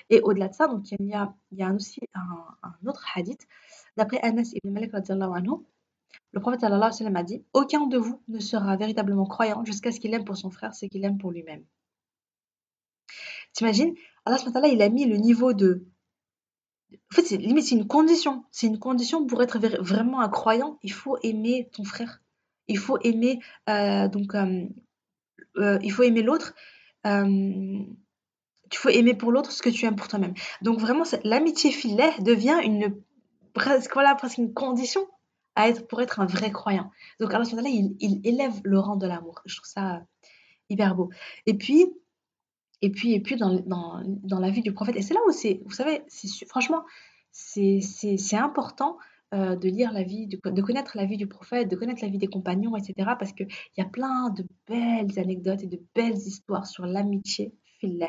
Et 0.09 0.19
au-delà 0.21 0.47
de 0.47 0.53
ça, 0.53 0.67
donc 0.67 0.91
il 0.91 1.05
y 1.05 1.13
a, 1.13 1.33
il 1.51 1.59
y 1.59 1.63
a 1.63 1.71
aussi 1.71 2.01
un, 2.13 2.45
un 2.63 2.87
autre 2.87 3.05
hadith. 3.15 3.47
D'après 3.95 4.19
Anas 4.21 4.51
ibn 4.53 4.73
Malik, 4.73 4.93
anhu, 4.93 5.65
le 6.33 6.39
prophète 6.39 6.61
sallallahu 6.61 6.91
alayhi 6.99 7.13
wa 7.13 7.19
a 7.19 7.23
dit 7.23 7.43
Aucun 7.53 7.85
de 7.87 7.97
vous 7.97 8.21
ne 8.27 8.39
sera 8.39 8.75
véritablement 8.75 9.25
croyant 9.25 9.63
jusqu'à 9.63 9.91
ce 9.91 9.99
qu'il 9.99 10.13
aime 10.13 10.25
pour 10.25 10.35
son 10.35 10.49
frère 10.49 10.73
ce 10.73 10.87
qu'il 10.87 11.05
aime 11.05 11.17
pour 11.17 11.31
lui-même. 11.31 11.63
T'imagines 13.53 13.93
Allah 14.25 14.67
il 14.67 14.81
a 14.81 14.89
mis 14.89 15.05
le 15.05 15.17
niveau 15.17 15.53
de. 15.53 15.85
En 17.11 17.15
fait, 17.15 17.23
c'est 17.23 17.37
limite, 17.37 17.65
c'est 17.65 17.75
une 17.75 17.87
condition. 17.87 18.45
C'est 18.51 18.67
une 18.67 18.79
condition 18.79 19.25
pour 19.25 19.41
être 19.43 19.59
vraiment 19.79 20.21
un 20.21 20.29
croyant. 20.29 20.79
Il 20.81 20.91
faut 20.91 21.17
aimer 21.23 21.69
ton 21.73 21.83
frère. 21.83 22.21
Il 22.67 22.77
faut 22.77 22.97
aimer. 23.01 23.39
Euh, 23.69 24.07
donc, 24.07 24.33
euh, 24.35 24.65
euh, 25.57 25.79
il 25.83 25.91
faut 25.91 26.03
aimer 26.03 26.21
l'autre. 26.21 26.55
tu 27.03 28.79
faut 28.79 28.89
aimer 28.89 29.13
pour 29.13 29.31
l'autre 29.31 29.51
ce 29.51 29.61
que 29.61 29.69
tu 29.69 29.85
aimes 29.85 29.95
pour 29.95 30.07
toi-même. 30.07 30.33
Donc, 30.61 30.79
vraiment, 30.79 31.03
l'amitié 31.23 31.71
filet 31.71 32.11
devient 32.21 32.59
une. 32.63 32.95
Voilà, 33.93 34.15
presque 34.15 34.37
une 34.39 34.53
condition 34.53 35.07
à 35.55 35.69
être, 35.69 35.87
pour 35.87 36.01
être 36.01 36.19
un 36.19 36.25
vrai 36.25 36.51
croyant. 36.51 36.89
Donc, 37.19 37.33
Allah 37.33 37.45
il, 37.65 37.95
il 37.99 38.21
élève 38.27 38.59
le 38.63 38.79
rang 38.79 38.95
de 38.95 39.07
l'amour. 39.07 39.41
Je 39.45 39.55
trouve 39.55 39.69
ça 39.69 40.01
hyper 40.69 40.95
beau. 40.95 41.09
Et 41.45 41.53
puis, 41.55 41.85
et 42.81 42.89
puis, 42.91 43.13
et 43.13 43.21
puis 43.21 43.37
dans, 43.37 43.59
dans, 43.61 44.01
dans 44.05 44.39
la 44.39 44.49
vie 44.49 44.61
du 44.61 44.73
prophète. 44.73 44.95
Et 44.97 45.01
c'est 45.01 45.13
là 45.13 45.21
où 45.27 45.31
c'est, 45.31 45.61
vous 45.65 45.71
savez, 45.71 46.03
franchement, 46.49 46.83
c'est 47.31 47.79
important 48.33 48.97
euh, 49.33 49.55
de 49.55 49.69
lire 49.69 49.91
la 49.93 50.03
vie, 50.03 50.27
de, 50.27 50.37
de, 50.49 50.61
connaître 50.61 50.97
la 50.97 51.05
vie 51.05 51.17
du 51.17 51.27
prophète, 51.27 51.69
de 51.69 51.75
connaître 51.75 52.03
la 52.03 52.09
vie 52.09 52.17
des 52.17 52.27
compagnons, 52.27 52.75
etc. 52.75 53.11
Parce 53.17 53.31
qu'il 53.31 53.47
y 53.77 53.81
a 53.81 53.85
plein 53.85 54.29
de 54.29 54.45
belles 54.67 55.17
anecdotes 55.17 55.63
et 55.63 55.67
de 55.67 55.81
belles 55.95 56.17
histoires 56.17 56.67
sur 56.67 56.85
l'amitié, 56.85 57.53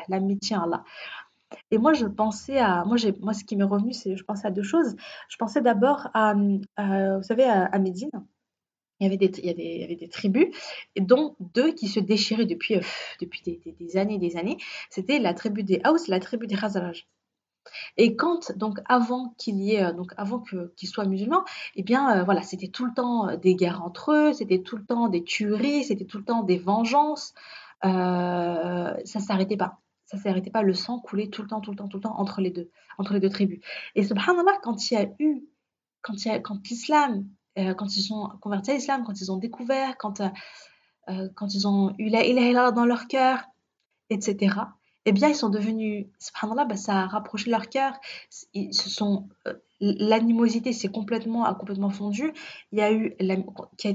l'amitié 0.09 0.55
Allah. 0.55 0.83
Et 1.71 1.77
moi, 1.77 1.93
je 1.93 2.05
pensais 2.05 2.57
à, 2.59 2.83
moi, 2.85 2.97
moi 3.21 3.33
ce 3.33 3.43
qui 3.43 3.55
m'est 3.55 3.63
revenu, 3.63 3.93
c'est, 3.93 4.17
je 4.17 4.23
pensais 4.23 4.47
à 4.47 4.51
deux 4.51 4.63
choses. 4.63 4.95
Je 5.29 5.37
pensais 5.37 5.61
d'abord 5.61 6.09
à, 6.13 6.33
vous 6.33 7.23
savez, 7.23 7.45
à, 7.45 7.77
Médine 7.79 8.11
il 8.99 9.03
y 9.03 9.07
avait 9.07 9.17
des, 9.17 9.31
il 9.39 9.45
y 9.45 9.83
avait, 9.83 9.95
des 9.95 10.07
tribus, 10.07 10.47
dont 10.97 11.35
deux 11.39 11.73
qui 11.73 11.89
se 11.89 11.99
déchiraient 11.99 12.45
depuis, 12.45 12.75
euh, 12.75 12.81
depuis 13.19 13.41
des, 13.43 13.57
des, 13.57 13.73
des, 13.73 13.97
années 13.97 14.17
des 14.19 14.37
années. 14.37 14.57
C'était 14.89 15.19
la 15.19 15.33
tribu 15.33 15.63
des 15.63 15.81
Haus 15.85 16.07
et 16.07 16.11
la 16.11 16.21
tribu 16.21 16.47
des 16.47 16.55
Khazraj. 16.55 17.05
Et 17.97 18.15
quand, 18.15 18.51
donc 18.57 18.79
avant 18.85 19.33
qu'il 19.37 19.61
y 19.61 19.73
ait, 19.73 19.83
euh, 19.83 19.91
donc 19.91 20.13
avant 20.17 20.39
qu'ils 20.39 20.89
soient 20.89 21.05
musulmans, 21.05 21.43
eh 21.75 21.83
bien 21.83 22.19
euh, 22.19 22.23
voilà, 22.23 22.41
c'était 22.41 22.67
tout 22.67 22.85
le 22.85 22.93
temps 22.93 23.35
des 23.37 23.55
guerres 23.55 23.83
entre 23.83 24.11
eux, 24.13 24.33
c'était 24.33 24.61
tout 24.61 24.77
le 24.77 24.85
temps 24.85 25.09
des 25.09 25.23
tueries, 25.23 25.83
c'était 25.83 26.05
tout 26.05 26.17
le 26.17 26.25
temps 26.25 26.43
des 26.43 26.57
vengeances. 26.57 27.33
Euh, 27.83 28.95
ça 29.03 29.19
s'arrêtait 29.19 29.57
pas. 29.57 29.79
Ça 30.05 30.17
s'arrêtait 30.17 30.51
pas. 30.51 30.61
Le 30.61 30.73
sang 30.73 30.99
coulait 30.99 31.27
tout 31.27 31.41
le 31.41 31.47
temps, 31.47 31.61
tout 31.61 31.71
le 31.71 31.77
temps, 31.77 31.87
tout 31.87 31.97
le 31.97 32.03
temps 32.03 32.19
entre 32.19 32.41
les 32.41 32.51
deux, 32.51 32.69
entre 32.97 33.13
les 33.13 33.19
deux 33.19 33.29
tribus. 33.29 33.59
Et 33.95 34.03
subhanallah, 34.03 34.59
quand 34.63 34.91
il 34.91 34.93
y 34.93 34.97
a 34.97 35.09
eu, 35.19 35.45
quand, 36.01 36.15
quand 36.43 36.69
l'islam 36.69 37.27
euh, 37.57 37.73
quand 37.73 37.95
ils 37.95 38.01
sont 38.01 38.29
convertis 38.41 38.71
à 38.71 38.73
l'islam, 38.73 39.03
quand 39.05 39.19
ils 39.21 39.31
ont 39.31 39.37
découvert, 39.37 39.97
quand, 39.97 40.19
euh, 40.19 40.27
euh, 41.09 41.29
quand 41.35 41.53
ils 41.53 41.67
ont 41.67 41.93
eu 41.97 42.09
la 42.09 42.25
ilaha 42.25 42.71
dans 42.71 42.85
leur 42.85 43.07
cœur, 43.07 43.43
etc., 44.09 44.55
eh 45.05 45.11
bien, 45.11 45.29
ils 45.29 45.35
sont 45.35 45.49
devenus, 45.49 46.07
subhanallah, 46.19 46.65
bah, 46.65 46.75
ça 46.75 47.03
a 47.03 47.07
rapproché 47.07 47.51
leur 47.51 47.69
cœur. 47.69 47.93
Ils 48.53 48.73
se 48.73 48.89
sont, 48.89 49.29
l'animosité 49.79 50.73
s'est 50.73 50.87
complètement, 50.87 51.45
a 51.45 51.53
complètement 51.53 51.91
fondu. 51.91 52.33
Il 52.71 52.79
y 52.79 52.81
a 52.81 52.91
eu, 52.91 53.15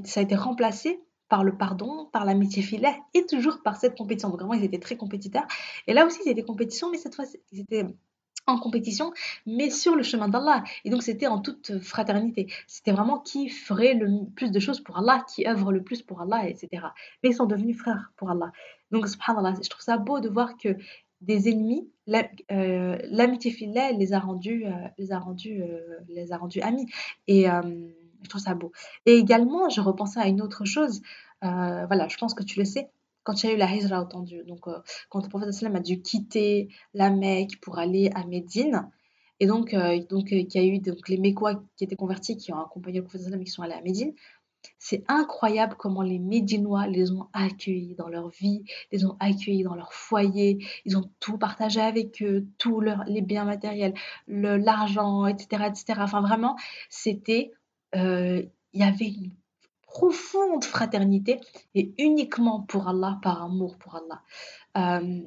ça 0.05 0.21
a 0.21 0.23
été 0.23 0.37
remplacé 0.37 1.01
par 1.31 1.45
le 1.45 1.57
pardon, 1.57 2.07
par 2.13 2.27
l'amitié 2.27 2.63
filaire 2.63 2.97
et 3.15 3.25
toujours 3.25 3.63
par 3.63 3.77
cette 3.77 3.97
compétition. 3.97 4.29
Donc 4.29 4.41
vraiment, 4.41 4.55
ils 4.55 4.65
étaient 4.65 4.81
très 4.81 4.97
compétiteurs. 4.97 5.47
Et 5.87 5.95
là 5.95 6.05
aussi, 6.05 6.19
c'était 6.19 6.35
des 6.35 6.45
compétitions, 6.45 6.91
mais 6.91 6.99
cette 6.99 7.15
fois, 7.15 7.25
ils 7.53 7.61
étaient 7.61 7.87
en 8.47 8.59
compétition, 8.59 9.13
mais 9.47 9.71
sur 9.71 9.95
le 9.95 10.03
chemin 10.03 10.29
d'Allah. 10.29 10.65
Et 10.85 10.91
donc 10.91 11.03
c'était 11.03 11.29
en 11.29 11.39
toute 11.39 11.79
fraternité. 11.79 12.49
C'était 12.67 12.91
vraiment 12.91 13.21
qui 13.21 13.49
ferait 13.49 13.95
le 13.95 14.27
plus 14.35 14.51
de 14.51 14.59
choses 14.59 14.81
pour 14.81 14.99
Allah, 14.99 15.25
qui 15.33 15.47
œuvre 15.47 15.73
le 15.73 15.83
plus 15.83 16.03
pour 16.03 16.21
Allah, 16.21 16.49
etc. 16.49 16.87
Mais 17.23 17.31
ils 17.31 17.35
sont 17.35 17.47
devenus 17.47 17.79
frères 17.79 18.13
pour 18.17 18.31
Allah. 18.31 18.53
Donc 18.91 19.07
je 19.07 19.69
trouve 19.69 19.83
ça 19.83 19.99
beau 19.99 20.21
de 20.21 20.29
voir 20.29 20.57
que 20.57 20.77
des 21.21 21.49
ennemis, 21.49 21.89
euh, 22.51 22.99
l'amitié 23.05 23.51
filiale 23.51 23.99
les 23.99 24.13
a 24.15 24.19
rendus, 24.19 24.65
euh, 24.67 24.71
les 24.99 25.13
a 25.13 25.19
rendus, 25.19 25.63
euh, 25.63 25.99
les 26.09 26.33
a 26.33 26.39
rendus 26.39 26.61
amis. 26.63 26.87
Et 27.29 27.47
je 28.23 28.29
trouve 28.29 28.41
ça 28.41 28.55
beau. 28.55 28.73
Et 29.07 29.15
également, 29.17 29.69
je 29.69 29.81
repensais 29.81 30.21
à 30.21 30.29
une 30.29 30.43
autre 30.43 30.65
chose. 30.65 31.01
voilà, 31.43 32.09
je 32.09 32.17
pense 32.17 32.35
que 32.35 32.43
tu 32.43 32.59
le 32.59 32.65
sais 32.65 32.91
quand 33.23 33.43
il 33.43 33.47
y 33.47 33.51
a 33.51 33.55
eu 33.55 33.59
la 33.59 33.73
hijra, 33.73 34.01
entendu, 34.01 34.43
donc 34.45 34.67
euh, 34.67 34.79
quand 35.09 35.23
le 35.23 35.29
prophète 35.29 35.53
sallam 35.53 35.77
a 35.77 35.81
dû 35.81 36.01
quitter 36.01 36.69
la 36.95 37.11
Mecque 37.11 37.61
pour 37.61 37.79
aller 37.79 38.11
à 38.15 38.25
Médine, 38.27 38.89
et 39.41 39.47
donc, 39.47 39.73
euh, 39.75 40.01
donc 40.11 40.33
euh, 40.33 40.37
il 40.37 40.55
y 40.55 40.59
a 40.59 40.65
eu 40.65 40.79
donc, 40.81 41.09
les 41.09 41.17
Mécois 41.17 41.63
qui 41.77 41.85
étaient 41.85 41.97
convertis, 41.97 42.37
qui 42.37 42.53
ont 42.53 42.61
accompagné 42.61 42.99
le 42.99 43.05
prophète 43.05 43.23
sallam 43.23 43.41
et 43.41 43.45
qui 43.45 43.51
sont 43.51 43.63
allés 43.63 43.75
à 43.75 43.83
Médine, 43.83 44.13
c'est 44.79 45.05
incroyable 45.09 45.75
comment 45.79 46.03
les 46.03 46.19
Médinois 46.19 46.87
les 46.87 47.13
ont 47.13 47.29
accueillis 47.33 47.95
dans 47.95 48.09
leur 48.09 48.29
vie, 48.29 48.63
les 48.93 49.07
ont 49.07 49.17
accueillis 49.19 49.63
dans 49.63 49.75
leur 49.75 49.95
foyer, 49.95 50.63
ils 50.85 50.99
ont 50.99 51.11
tout 51.19 51.39
partagé 51.39 51.81
avec 51.81 52.23
eux, 52.23 52.47
tous 52.59 52.81
les 52.81 53.23
biens 53.23 53.47
matériels, 53.47 53.95
l'argent, 54.27 55.27
etc., 55.27 55.65
etc. 55.69 56.01
Enfin 56.03 56.21
vraiment, 56.21 56.57
c'était, 56.91 57.53
il 57.95 58.51
y 58.75 58.83
avait 58.83 59.09
une 59.09 59.33
profonde 59.91 60.65
fraternité 60.65 61.41
et 61.75 61.93
uniquement 61.99 62.63
pour 62.63 62.89
Allah, 62.89 63.19
par 63.23 63.43
amour 63.43 63.77
pour 63.77 63.97
Allah. 63.97 64.23
Euh, 64.77 65.21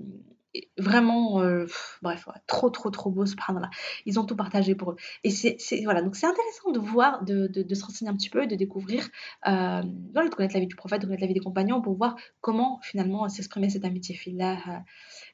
vraiment, 0.78 1.41
euh, 1.41 1.66
bref, 2.01 2.28
trop, 2.47 2.70
trop, 2.70 2.89
trop 2.89 3.09
beau, 3.09 3.26
subhanallah. 3.26 3.70
Ils 4.05 4.20
ont 4.20 4.26
tout 4.26 4.36
partagé 4.36 4.76
pour 4.76 4.91
eux. 4.91 4.95
Et 5.24 5.32
c'est, 5.32 5.57
voilà, 5.84 6.01
donc 6.01 6.16
c'est 6.16 6.28
intéressant 6.28 6.72
de 6.72 6.80
voir, 6.80 7.26
de, 7.26 7.47
de, 7.47 7.76
se 7.76 7.84
renseigner 7.84 8.09
un 8.09 8.16
petit 8.16 8.30
peu, 8.30 8.47
de 8.47 8.55
découvrir, 8.55 9.05
euh, 9.47 9.82
de 9.82 10.30
connaître 10.30 10.53
la 10.53 10.61
vie 10.61 10.68
du 10.68 10.76
prophète, 10.76 11.01
de 11.01 11.07
connaître 11.07 11.22
la 11.22 11.28
vie 11.28 11.34
des 11.34 11.39
compagnons 11.39 11.82
pour 11.82 11.95
voir 11.95 12.16
comment 12.39 12.80
finalement 12.84 13.28
s'exprimer 13.28 13.70
cette 13.70 13.86
amitié. 13.86 14.18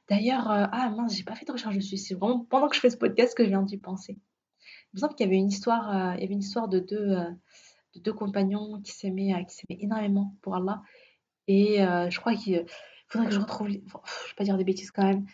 D'ailleurs, 0.09 0.47
ah 0.49 0.89
mince, 0.89 1.15
j'ai 1.15 1.23
pas 1.23 1.35
fait 1.35 1.45
de 1.45 1.51
recherche 1.51 1.75
dessus. 1.75 1.97
C'est 1.97 2.15
vraiment 2.15 2.45
pendant 2.49 2.67
que 2.67 2.75
je 2.75 2.79
fais 2.79 2.89
ce 2.89 2.97
podcast 2.97 3.37
que 3.37 3.43
je 3.43 3.49
viens 3.49 3.61
d'y 3.61 3.77
penser. 3.77 4.17
Il 4.93 4.97
me 4.97 4.99
semble 4.99 5.15
qu'il 5.15 5.25
y 5.25 5.29
avait 5.29 5.37
une 5.37 5.49
histoire, 5.49 6.15
il 6.15 6.21
y 6.21 6.23
avait 6.23 6.33
une 6.33 6.39
histoire 6.39 6.67
de 6.67 6.79
deux 6.79 7.15
de 7.95 7.99
deux 7.99 8.13
compagnons 8.13 8.81
qui 8.81 8.91
s'aimaient, 8.91 9.33
euh, 9.33 9.43
qui 9.43 9.55
s'aimaient 9.55 9.81
énormément 9.81 10.35
pour 10.41 10.55
Allah. 10.55 10.81
Et 11.47 11.81
euh, 11.81 12.09
je 12.09 12.19
crois 12.19 12.35
qu'il 12.35 12.65
faudrait 13.07 13.27
que 13.27 13.33
je 13.33 13.39
retrouve. 13.39 13.69
Je 13.69 13.77
vais 13.77 14.35
pas 14.37 14.43
dire 14.43 14.57
des 14.57 14.63
bêtises 14.63 14.91
quand 14.91 15.03
même. 15.03 15.25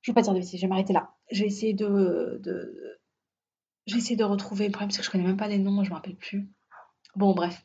Je 0.00 0.10
vais 0.10 0.14
pas 0.14 0.22
dire 0.22 0.32
des 0.32 0.40
bêtises, 0.40 0.58
je 0.58 0.66
vais 0.66 0.68
m'arrêter 0.68 0.92
là. 0.92 1.14
Je 1.30 1.42
vais 1.42 1.46
essayer 1.46 1.74
de. 1.74 2.40
de... 2.42 2.98
Je 3.86 3.94
vais 3.94 3.98
essayer 3.98 4.16
de 4.16 4.24
retrouver. 4.24 4.66
Le 4.66 4.72
problème, 4.72 4.90
c'est 4.90 4.98
que 4.98 5.04
je 5.04 5.10
connais 5.10 5.24
même 5.24 5.36
pas 5.36 5.48
les 5.48 5.58
noms, 5.58 5.82
je 5.84 5.90
me 5.90 5.94
rappelle 5.94 6.16
plus. 6.16 6.48
Bon, 7.16 7.34
bref. 7.34 7.64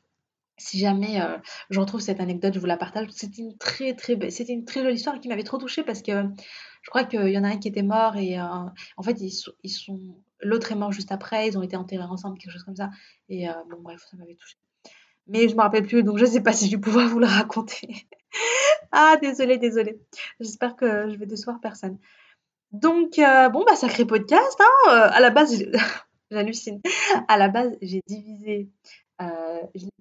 Si 0.57 0.79
jamais 0.79 1.21
euh, 1.21 1.37
je 1.69 1.79
retrouve 1.79 2.01
cette 2.01 2.19
anecdote, 2.19 2.53
je 2.53 2.59
vous 2.59 2.65
la 2.65 2.77
partage. 2.77 3.07
C'était 3.11 3.41
une 3.41 3.57
très 3.57 3.93
très 3.93 4.17
c'était 4.29 4.53
une 4.53 4.65
très 4.65 4.81
jolie 4.81 4.95
histoire 4.95 5.19
qui 5.19 5.27
m'avait 5.27 5.43
trop 5.43 5.57
touchée 5.57 5.83
parce 5.83 6.01
que 6.01 6.23
je 6.81 6.89
crois 6.89 7.03
qu'il 7.03 7.29
y 7.29 7.37
en 7.37 7.43
a 7.43 7.49
un 7.49 7.57
qui 7.57 7.67
était 7.67 7.83
mort 7.83 8.17
et 8.17 8.39
en 8.39 9.03
fait 9.03 9.21
ils 9.21 9.31
sont 9.69 10.15
L'autre 10.41 10.71
est 10.71 10.75
mort 10.75 10.91
juste 10.91 11.11
après, 11.11 11.47
ils 11.47 11.57
ont 11.57 11.63
été 11.63 11.75
enterrés 11.75 12.03
ensemble, 12.03 12.37
quelque 12.37 12.51
chose 12.51 12.63
comme 12.63 12.75
ça. 12.75 12.89
Et 13.29 13.49
euh, 13.49 13.53
bon, 13.69 13.77
bref, 13.81 14.01
ça 14.09 14.17
m'avait 14.17 14.35
touché. 14.35 14.55
Mais 15.27 15.49
je 15.49 15.55
me 15.55 15.61
rappelle 15.61 15.85
plus, 15.85 16.03
donc 16.03 16.17
je 16.17 16.25
ne 16.25 16.29
sais 16.29 16.41
pas 16.41 16.53
si 16.53 16.67
je 16.67 16.75
vais 16.75 16.81
pouvoir 16.81 17.07
vous 17.07 17.19
le 17.19 17.25
raconter. 17.25 18.07
ah, 18.91 19.17
désolé, 19.21 19.57
désolé. 19.57 19.99
J'espère 20.39 20.75
que 20.75 21.09
je 21.09 21.17
vais 21.17 21.25
décevoir 21.25 21.59
personne. 21.59 21.97
Donc, 22.71 23.17
euh, 23.17 23.49
bon, 23.49 23.63
bah, 23.65 23.75
sacré 23.75 24.05
podcast. 24.05 24.59
Hein 24.59 24.91
euh, 24.91 25.09
à 25.11 25.19
la 25.19 25.29
base, 25.29 25.63
j'hallucine. 26.31 26.81
À 27.27 27.37
la 27.37 27.47
base, 27.47 27.75
j'ai 27.81 28.01
divisé. 28.07 28.69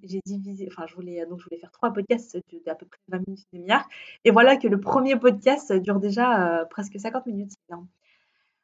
J'ai 0.03 0.21
divisé, 0.25 0.69
enfin, 0.71 0.87
je 0.87 0.95
voulais, 0.95 1.25
donc 1.27 1.41
je 1.41 1.45
voulais 1.45 1.59
faire 1.59 1.71
trois 1.73 1.93
podcasts 1.93 2.39
d'à 2.65 2.75
peu 2.75 2.87
près 2.87 2.99
20 3.09 3.27
minutes, 3.27 3.47
et 3.53 3.59
demi-heure. 3.59 3.89
Et 4.25 4.31
voilà 4.31 4.57
que 4.57 4.69
le 4.69 4.81
premier 4.81 5.17
podcast 5.17 5.73
dure 5.73 6.01
déjà 6.01 6.67
presque 6.71 6.99
50 6.99 7.27
minutes. 7.27 7.53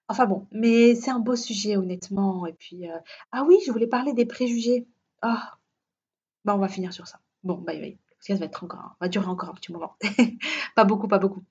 Enfin 0.09 0.27
bon, 0.27 0.47
mais 0.53 0.95
c'est 0.95 1.11
un 1.11 1.21
beau 1.21 1.37
sujet 1.37 1.77
honnêtement 1.77 2.47
et 2.47 2.53
puis, 2.53 2.87
euh, 2.91 2.99
ah 3.31 3.45
oui, 3.45 3.59
je 3.65 3.73
voulais 3.73 3.87
parler 3.87 4.13
des 4.13 4.27
préjugés. 4.27 4.87
Ah! 5.23 5.59
Bah, 6.45 6.55
on 6.55 6.59
va 6.59 6.69
finir 6.69 6.93
sur 6.93 7.07
ça. 7.07 7.21
Bon, 7.45 7.55
bye 7.57 7.81
bye. 7.81 7.99
Ça 8.21 8.35
va 8.35 8.45
être 8.45 8.63
encore 8.65 8.97
va 9.01 9.09
durer 9.09 9.27
encore 9.29 9.49
un 9.51 9.55
petit 9.55 9.73
moment. 9.73 9.97
Pas 10.77 10.85
beaucoup, 10.85 11.09
pas 11.09 11.19
beaucoup. 11.19 11.43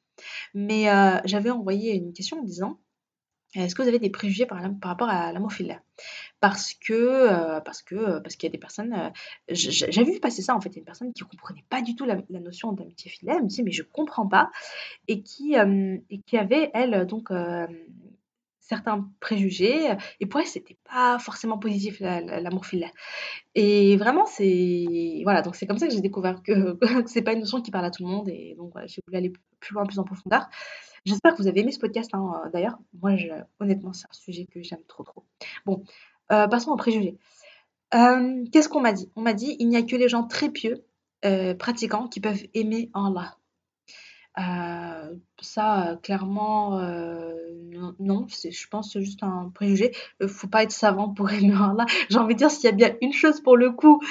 Mais, 0.53 0.89
euh, 0.89 1.19
j'avais 1.25 1.49
envoyé 1.49 1.95
une 1.95 2.13
question 2.13 2.39
en 2.39 2.43
disant: 2.43 2.79
«Est-ce 3.53 3.75
que 3.75 3.81
vous 3.81 3.87
avez 3.87 3.99
des 3.99 4.09
préjugés 4.09 4.45
par 4.45 4.61
rapport 4.83 5.09
à 5.09 5.31
l'hémophilie?» 5.33 5.75
parce 6.39 6.73
que, 6.73 6.93
euh, 6.93 7.59
parce 7.61 7.83
que, 7.83 8.19
parce 8.19 8.35
qu'il 8.35 8.47
y 8.47 8.51
a 8.51 8.53
des 8.53 8.57
personnes, 8.57 9.11
j'avais 9.49 10.11
vu 10.11 10.19
passer 10.19 10.41
ça 10.41 10.55
en 10.55 10.61
fait, 10.61 10.69
il 10.69 10.75
y 10.75 10.77
a 10.77 10.79
une 10.79 10.85
personne 10.85 11.13
qui 11.13 11.23
comprenait 11.23 11.65
pas 11.69 11.81
du 11.81 11.95
tout 11.95 12.05
la 12.05 12.17
notion 12.39 12.71
d'amitié 12.71 13.11
filiale, 13.11 13.37
elle 13.37 13.43
me 13.43 13.49
dit: 13.49 13.61
«Mais 13.63 13.71
je 13.71 13.83
comprends 13.83 14.27
pas» 14.27 14.49
et 15.07 15.21
qui, 15.21 15.55
et 15.55 16.19
qui 16.25 16.37
avait 16.37 16.71
elle 16.73 17.05
donc, 17.05 17.31
certains 18.71 19.09
préjugés. 19.19 19.89
Et 20.21 20.25
pour 20.25 20.39
elle, 20.39 20.47
c'était 20.47 20.77
pas 20.89 21.19
forcément 21.19 21.57
positif 21.57 21.99
l'amour 21.99 22.65
filial. 22.65 22.91
Et 23.53 23.97
vraiment, 23.97 24.25
c'est 24.25 25.21
voilà, 25.23 25.41
donc 25.41 25.55
c'est 25.55 25.67
comme 25.67 25.77
ça 25.77 25.87
que 25.87 25.93
j'ai 25.93 26.01
découvert 26.01 26.41
que, 26.45 26.77
c'est 27.05 27.21
pas 27.21 27.33
une 27.33 27.41
notion 27.41 27.61
qui 27.61 27.71
parle 27.71 27.85
à 27.85 27.91
tout 27.91 28.03
le 28.03 28.09
monde. 28.09 28.29
Et 28.29 28.55
donc 28.57 28.71
voilà, 28.71 28.87
j'ai 28.87 29.01
voulu 29.05 29.17
aller 29.17 29.33
plus 29.59 29.73
loin, 29.73 29.85
plus 29.85 29.99
en 29.99 30.05
profondeur. 30.05 30.47
J'espère 31.05 31.33
que 31.33 31.41
vous 31.41 31.47
avez 31.47 31.61
aimé 31.61 31.71
ce 31.71 31.79
podcast. 31.79 32.11
Hein. 32.13 32.49
D'ailleurs, 32.53 32.77
moi, 33.01 33.11
honnêtement, 33.59 33.93
c'est 33.93 34.07
un 34.07 34.13
sujet 34.13 34.45
que 34.45 34.61
j'aime 34.61 34.83
trop, 34.87 35.03
trop. 35.03 35.25
Bon, 35.65 35.83
euh, 36.31 36.47
passons 36.47 36.71
aux 36.71 36.77
préjugés. 36.77 37.17
Euh, 37.93 38.45
qu'est-ce 38.51 38.69
qu'on 38.69 38.81
m'a 38.81 38.93
dit? 38.93 39.11
On 39.15 39.21
m'a 39.21 39.33
dit 39.33 39.55
il 39.59 39.67
n'y 39.67 39.77
a 39.77 39.81
que 39.81 39.95
les 39.95 40.07
gens 40.07 40.23
très 40.23 40.49
pieux, 40.49 40.85
euh, 41.25 41.55
pratiquants, 41.55 42.07
qui 42.07 42.19
peuvent 42.19 42.43
aimer 42.53 42.89
Allah. 42.93 43.37
ça, 45.41 45.97
clairement, 46.03 46.79
non, 47.99 48.27
je 48.29 48.67
pense 48.69 48.93
c'est 48.93 49.01
juste 49.01 49.23
un 49.23 49.51
préjugé. 49.53 49.91
Il 50.21 50.27
faut 50.27 50.47
pas 50.47 50.63
être 50.63 50.71
savant 50.71 51.09
pour 51.09 51.29
aimer 51.31 51.55
Allah. 51.55 51.85
J'ai 52.09 52.19
envie 52.19 52.35
de 52.35 52.39
dire, 52.39 52.51
s'il 52.51 52.65
y 52.65 52.67
a 52.67 52.71
bien 52.71 52.95
une 53.01 53.13
chose 53.13 53.41
pour 53.41 53.57
le 53.57 53.71
coup 53.71 54.01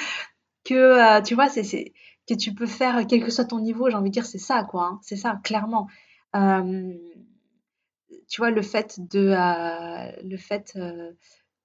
que, 0.65 1.21
tu 1.23 1.35
vois, 1.35 1.47
que 1.47 2.33
tu 2.35 2.53
peux 2.53 2.67
faire, 2.67 3.07
quel 3.07 3.23
que 3.23 3.31
soit 3.31 3.45
ton 3.45 3.59
niveau, 3.59 3.89
j'ai 3.89 3.95
envie 3.95 4.09
de 4.09 4.13
dire, 4.13 4.25
c'est 4.25 4.37
ça, 4.37 4.63
quoi. 4.63 4.85
Hein. 4.85 4.99
c'est 5.01 5.15
ça, 5.15 5.39
clairement. 5.43 5.87
Tu 8.27 8.41
vois, 8.41 8.51
le 8.51 8.61
fait 8.61 8.99
de... 8.99 9.33
le 10.23 10.37
fait 10.37 10.77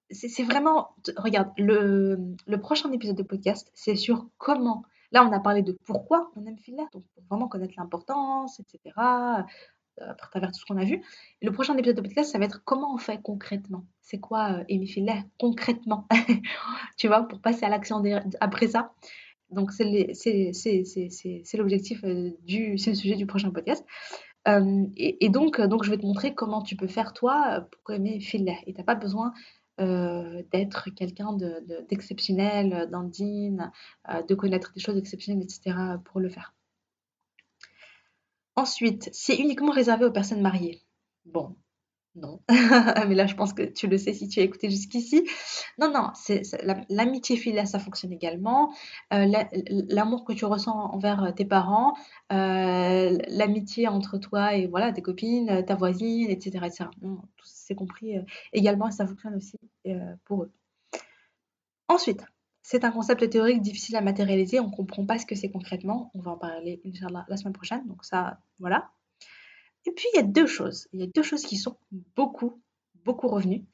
c'est 0.09 0.43
vraiment, 0.43 0.95
regarde, 1.17 1.51
le, 1.57 2.35
le, 2.45 2.61
prochain 2.61 2.91
épisode 2.91 3.17
de 3.17 3.23
podcast, 3.23 3.69
c'est 3.73 3.95
sur 3.95 4.29
comment. 4.37 4.83
Là, 5.11 5.25
on 5.25 5.31
a 5.31 5.39
parlé 5.39 5.61
de 5.61 5.77
pourquoi 5.85 6.31
on 6.35 6.45
aime 6.45 6.57
Fillaire, 6.57 6.87
donc 6.93 7.03
vraiment 7.29 7.47
connaître 7.47 7.73
l'importance, 7.77 8.59
etc., 8.59 8.95
euh, 8.97 9.41
à 9.99 10.13
travers 10.15 10.51
tout 10.51 10.59
ce 10.59 10.65
qu'on 10.65 10.77
a 10.77 10.83
vu. 10.83 11.01
Le 11.41 11.51
prochain 11.51 11.75
épisode 11.77 11.97
de 11.97 12.01
podcast, 12.01 12.31
ça 12.31 12.39
va 12.39 12.45
être 12.45 12.63
comment 12.63 12.93
on 12.93 12.97
fait 12.97 13.21
concrètement. 13.21 13.85
C'est 14.01 14.19
quoi 14.19 14.59
euh, 14.59 14.63
aimer 14.69 14.85
Fillaire 14.85 15.23
concrètement? 15.39 16.07
Tu 16.97 17.07
vois, 17.07 17.27
pour 17.27 17.41
passer 17.41 17.65
à 17.65 17.69
l'action 17.69 18.01
après 18.39 18.67
ça. 18.67 18.93
Donc, 19.49 19.71
c'est 19.71 19.85
l'objectif 21.53 22.03
euh, 22.03 22.31
du, 22.43 22.77
c'est 22.77 22.89
le 22.91 22.95
sujet 22.95 23.15
du 23.15 23.25
prochain 23.25 23.51
podcast. 23.51 23.85
Euh, 24.47 24.85
et, 24.95 25.25
et, 25.25 25.29
donc, 25.29 25.57
je 25.57 25.89
vais 25.89 25.97
te 25.97 26.05
montrer 26.05 26.33
comment 26.33 26.61
tu 26.61 26.75
peux 26.75 26.87
faire 26.87 27.13
toi 27.13 27.67
pour 27.71 27.93
aimer 27.93 28.19
Fillaire. 28.19 28.59
Et 28.65 28.73
tu 28.73 28.79
n'as 28.79 28.85
pas 28.85 28.95
besoin 28.95 29.33
euh, 29.79 30.41
d'être 30.51 30.89
quelqu'un 30.89 31.37
d'exceptionnel 31.89 32.89
de, 32.89 33.09
din, 33.09 33.71
euh, 34.09 34.23
de 34.23 34.35
connaître 34.35 34.73
des 34.73 34.79
choses 34.79 34.97
exceptionnelles, 34.97 35.43
etc. 35.43 35.75
pour 36.05 36.19
le 36.19 36.29
faire. 36.29 36.53
Ensuite, 38.55 39.09
c'est 39.13 39.35
uniquement 39.35 39.71
réservé 39.71 40.05
aux 40.05 40.11
personnes 40.11 40.41
mariées. 40.41 40.81
Bon, 41.25 41.55
non. 42.17 42.41
Mais 43.07 43.15
là, 43.15 43.27
je 43.27 43.35
pense 43.35 43.53
que 43.53 43.63
tu 43.63 43.87
le 43.87 43.97
sais 43.97 44.13
si 44.13 44.27
tu 44.27 44.39
as 44.39 44.43
écouté 44.43 44.69
jusqu'ici. 44.69 45.27
Non, 45.77 45.91
non, 45.91 46.09
c'est, 46.15 46.41
l'amitié 46.89 47.37
filiale, 47.37 47.67
ça 47.67 47.79
fonctionne 47.79 48.11
également. 48.11 48.73
Euh, 49.13 49.25
l'amour 49.89 50.25
que 50.25 50.33
tu 50.33 50.45
ressens 50.45 50.73
envers 50.73 51.33
tes 51.35 51.45
parents, 51.45 51.93
euh, 52.31 53.17
l'amitié 53.27 53.87
entre 53.87 54.17
toi 54.17 54.55
et 54.55 54.67
voilà, 54.67 54.91
tes 54.91 55.01
copines, 55.01 55.63
ta 55.65 55.75
voisine, 55.75 56.29
etc. 56.29 56.65
etc. 56.65 56.89
c'est 57.43 57.75
compris 57.75 58.17
euh, 58.17 58.23
également 58.53 58.87
et 58.87 58.91
ça 58.91 59.05
fonctionne 59.07 59.35
aussi 59.35 59.59
pour 60.25 60.43
eux. 60.43 60.51
Ensuite, 61.87 62.25
c'est 62.63 62.83
un 62.83 62.91
concept 62.91 63.29
théorique 63.29 63.61
difficile 63.61 63.95
à 63.95 64.01
matérialiser. 64.01 64.59
On 64.59 64.67
ne 64.67 64.75
comprend 64.75 65.05
pas 65.05 65.17
ce 65.19 65.25
que 65.25 65.35
c'est 65.35 65.49
concrètement. 65.49 66.11
On 66.15 66.19
va 66.19 66.31
en 66.31 66.37
parler, 66.37 66.81
la 67.29 67.37
semaine 67.37 67.53
prochaine. 67.53 67.87
Donc 67.87 68.03
ça, 68.03 68.39
voilà. 68.59 68.91
Et 69.87 69.91
puis, 69.91 70.05
il 70.13 70.17
y 70.17 70.19
a 70.19 70.23
deux 70.23 70.47
choses. 70.47 70.89
Il 70.91 70.99
y 70.99 71.03
a 71.03 71.07
deux 71.07 71.23
choses 71.23 71.43
qui 71.43 71.55
sont 71.55 71.77
beaucoup, 72.17 72.61
beaucoup 73.05 73.29
revenues. 73.29 73.65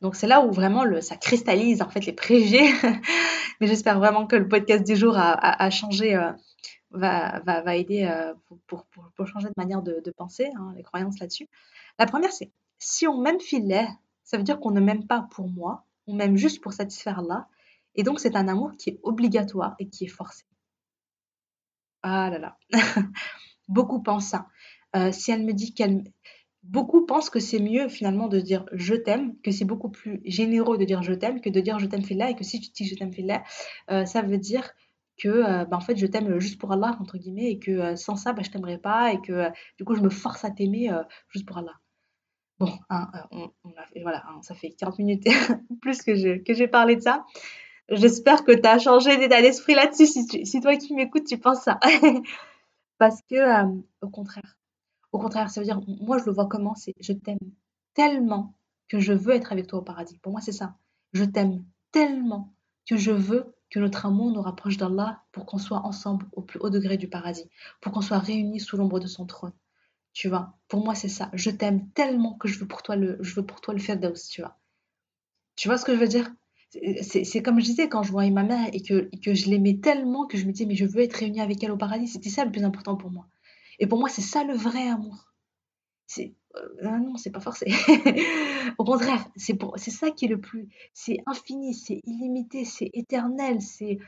Donc, 0.00 0.14
c'est 0.14 0.28
là 0.28 0.40
où 0.40 0.52
vraiment 0.52 0.84
ça 1.00 1.16
cristallise 1.16 1.82
en 1.82 1.88
fait 1.88 2.06
les 2.06 2.12
préjugés. 2.12 2.72
Mais 3.60 3.66
j'espère 3.66 3.98
vraiment 3.98 4.28
que 4.28 4.36
le 4.36 4.46
podcast 4.46 4.86
du 4.86 4.94
jour 4.94 5.16
a, 5.18 5.70
changé, 5.70 6.14
euh, 6.14 6.30
va, 6.92 7.76
aider 7.76 8.04
euh, 8.04 8.32
pour, 8.68 8.86
changer 9.26 9.48
de 9.48 9.54
manière 9.56 9.82
de, 9.82 10.00
de 10.04 10.10
penser, 10.12 10.48
hein, 10.56 10.72
les 10.76 10.84
croyances 10.84 11.18
là-dessus. 11.18 11.48
La 11.98 12.06
première, 12.06 12.30
c'est 12.30 12.52
si 12.78 13.08
on 13.08 13.20
m'aime 13.20 13.40
filet, 13.40 13.88
ça 14.22 14.36
veut 14.36 14.44
dire 14.44 14.60
qu'on 14.60 14.70
ne 14.70 14.80
m'aime 14.80 15.06
pas 15.06 15.26
pour 15.32 15.48
moi, 15.48 15.84
on 16.06 16.14
m'aime 16.14 16.36
juste 16.36 16.60
pour 16.60 16.74
satisfaire 16.74 17.22
là. 17.22 17.48
Et 17.96 18.04
donc, 18.04 18.20
c'est 18.20 18.36
un 18.36 18.46
amour 18.46 18.72
qui 18.78 18.90
est 18.90 19.00
obligatoire 19.02 19.74
et 19.80 19.88
qui 19.88 20.04
est 20.04 20.08
forcé. 20.08 20.44
Ah 22.02 22.30
là 22.30 22.38
là. 22.38 22.56
Beaucoup 23.68 24.00
pensent 24.00 24.28
ça. 24.28 24.46
Euh, 24.96 25.12
si 25.12 25.30
elle 25.30 25.44
me 25.44 25.52
dit 25.52 25.74
qu'elle... 25.74 26.04
Beaucoup 26.62 27.06
pensent 27.06 27.30
que 27.30 27.38
c'est 27.38 27.60
mieux 27.60 27.88
finalement 27.88 28.26
de 28.26 28.40
dire 28.40 28.64
je 28.72 28.94
t'aime, 28.94 29.36
que 29.44 29.52
c'est 29.52 29.64
beaucoup 29.64 29.88
plus 29.88 30.20
généreux 30.24 30.78
de 30.78 30.84
dire 30.84 31.00
je 31.00 31.12
t'aime 31.12 31.40
que 31.40 31.48
de 31.48 31.60
dire 31.60 31.78
je 31.78 31.86
t'aime 31.86 32.02
là 32.10 32.30
et 32.30 32.34
que 32.34 32.42
si 32.42 32.60
tu 32.60 32.70
dis 32.72 32.88
je 32.88 32.96
t'aime 32.96 33.12
fille 33.12 33.32
euh, 33.92 34.04
ça 34.04 34.20
veut 34.22 34.36
dire 34.36 34.72
que 35.16 35.28
euh, 35.28 35.64
bah, 35.64 35.76
en 35.76 35.80
fait 35.80 35.96
je 35.96 36.06
t'aime 36.06 36.40
juste 36.40 36.58
pour 36.58 36.72
Allah 36.72 36.96
entre 37.00 37.18
guillemets 37.18 37.52
et 37.52 37.60
que 37.60 37.94
sans 37.94 38.16
ça 38.16 38.32
bah, 38.32 38.42
je 38.44 38.50
t'aimerais 38.50 38.78
pas 38.78 39.12
et 39.12 39.20
que 39.20 39.48
du 39.78 39.84
coup 39.84 39.94
je 39.94 40.00
me 40.00 40.10
force 40.10 40.44
à 40.44 40.50
t'aimer 40.50 40.90
juste 41.28 41.46
pour 41.46 41.58
Allah. 41.58 41.74
Bon, 42.58 42.72
hein, 42.90 43.12
voilà, 44.02 44.24
hein, 44.28 44.40
ça 44.42 44.56
fait 44.56 44.70
40 44.70 44.98
minutes 44.98 45.28
plus 45.82 46.02
que 46.02 46.16
j'ai 46.16 46.42
que 46.42 46.66
parlé 46.66 46.96
de 46.96 47.02
ça. 47.02 47.24
J'espère 47.90 48.42
que 48.42 48.50
tu 48.50 48.66
as 48.66 48.80
changé 48.80 49.16
d'état 49.18 49.40
d'esprit 49.40 49.74
là-dessus 49.74 50.06
si, 50.06 50.44
si 50.44 50.60
toi 50.60 50.74
qui 50.76 50.94
m'écoutes 50.94 51.28
tu 51.28 51.38
penses 51.38 51.62
ça. 51.62 51.78
Parce 52.98 53.20
que 53.30 53.62
au 54.00 54.08
contraire, 54.08 54.55
au 55.16 55.18
contraire, 55.18 55.50
ça 55.50 55.60
veut 55.60 55.66
dire, 55.66 55.80
moi, 56.00 56.18
je 56.18 56.24
le 56.24 56.32
vois 56.32 56.46
comment 56.46 56.74
C'est 56.74 56.94
je 57.00 57.12
t'aime 57.12 57.38
tellement 57.94 58.54
que 58.88 59.00
je 59.00 59.12
veux 59.12 59.34
être 59.34 59.52
avec 59.52 59.66
toi 59.66 59.80
au 59.80 59.82
paradis. 59.82 60.18
Pour 60.18 60.32
moi, 60.32 60.40
c'est 60.40 60.52
ça. 60.52 60.76
Je 61.12 61.24
t'aime 61.24 61.64
tellement 61.92 62.54
que 62.88 62.96
je 62.96 63.10
veux 63.10 63.54
que 63.70 63.80
notre 63.80 64.06
amour 64.06 64.30
nous 64.30 64.42
rapproche 64.42 64.76
d'Allah 64.76 65.22
pour 65.32 65.46
qu'on 65.46 65.58
soit 65.58 65.84
ensemble 65.84 66.26
au 66.32 66.42
plus 66.42 66.60
haut 66.60 66.70
degré 66.70 66.96
du 66.96 67.08
paradis, 67.08 67.48
pour 67.80 67.92
qu'on 67.92 68.00
soit 68.02 68.18
réunis 68.18 68.60
sous 68.60 68.76
l'ombre 68.76 69.00
de 69.00 69.06
son 69.06 69.26
trône. 69.26 69.52
Tu 70.12 70.28
vois, 70.28 70.54
pour 70.68 70.84
moi, 70.84 70.94
c'est 70.94 71.08
ça. 71.08 71.30
Je 71.32 71.50
t'aime 71.50 71.88
tellement 71.90 72.34
que 72.34 72.48
je 72.48 72.58
veux 72.58 72.68
pour 72.68 72.82
toi 72.82 72.96
le, 72.96 73.18
je 73.20 73.34
veux 73.34 73.46
pour 73.46 73.60
toi 73.60 73.74
le 73.74 73.80
tu 73.80 74.40
vois? 74.42 74.58
Tu 75.56 75.68
vois 75.68 75.78
ce 75.78 75.84
que 75.84 75.94
je 75.94 76.00
veux 76.00 76.08
dire? 76.08 76.30
C'est 77.02 77.42
comme 77.42 77.60
je 77.60 77.64
disais 77.64 77.88
quand 77.88 78.02
je 78.02 78.12
voyais 78.12 78.30
ma 78.30 78.42
mère 78.42 78.68
et 78.72 78.82
que, 78.82 79.10
que 79.24 79.34
je 79.34 79.48
l'aimais 79.50 79.78
tellement 79.82 80.26
que 80.26 80.36
je 80.36 80.44
me 80.46 80.52
disais 80.52 80.66
mais 80.66 80.74
je 80.74 80.84
veux 80.84 81.00
être 81.00 81.14
réunie 81.14 81.40
avec 81.40 81.62
elle 81.64 81.70
au 81.72 81.76
paradis. 81.76 82.08
C'était 82.08 82.30
ça 82.30 82.44
le 82.44 82.50
plus 82.52 82.64
important 82.64 82.96
pour 82.96 83.10
moi. 83.10 83.26
Et 83.78 83.86
pour 83.86 83.98
moi, 83.98 84.08
c'est 84.08 84.22
ça 84.22 84.44
le 84.44 84.54
vrai 84.54 84.88
amour. 84.88 85.32
C'est 86.06 86.34
euh, 86.56 86.98
non, 86.98 87.16
c'est 87.16 87.30
pas 87.30 87.40
forcé. 87.40 87.66
Au 88.78 88.84
contraire, 88.84 89.24
c'est 89.36 89.54
pour 89.54 89.74
c'est 89.78 89.90
ça 89.90 90.10
qui 90.10 90.26
est 90.26 90.28
le 90.28 90.40
plus 90.40 90.68
c'est 90.94 91.18
infini, 91.26 91.74
c'est 91.74 92.00
illimité, 92.04 92.64
c'est 92.64 92.90
éternel, 92.94 93.60
c'est 93.60 93.98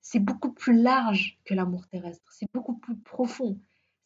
c'est 0.00 0.18
beaucoup 0.18 0.52
plus 0.52 0.80
large 0.80 1.38
que 1.44 1.54
l'amour 1.54 1.86
terrestre, 1.88 2.24
c'est 2.32 2.48
beaucoup 2.52 2.76
plus 2.76 2.96
profond. 2.96 3.58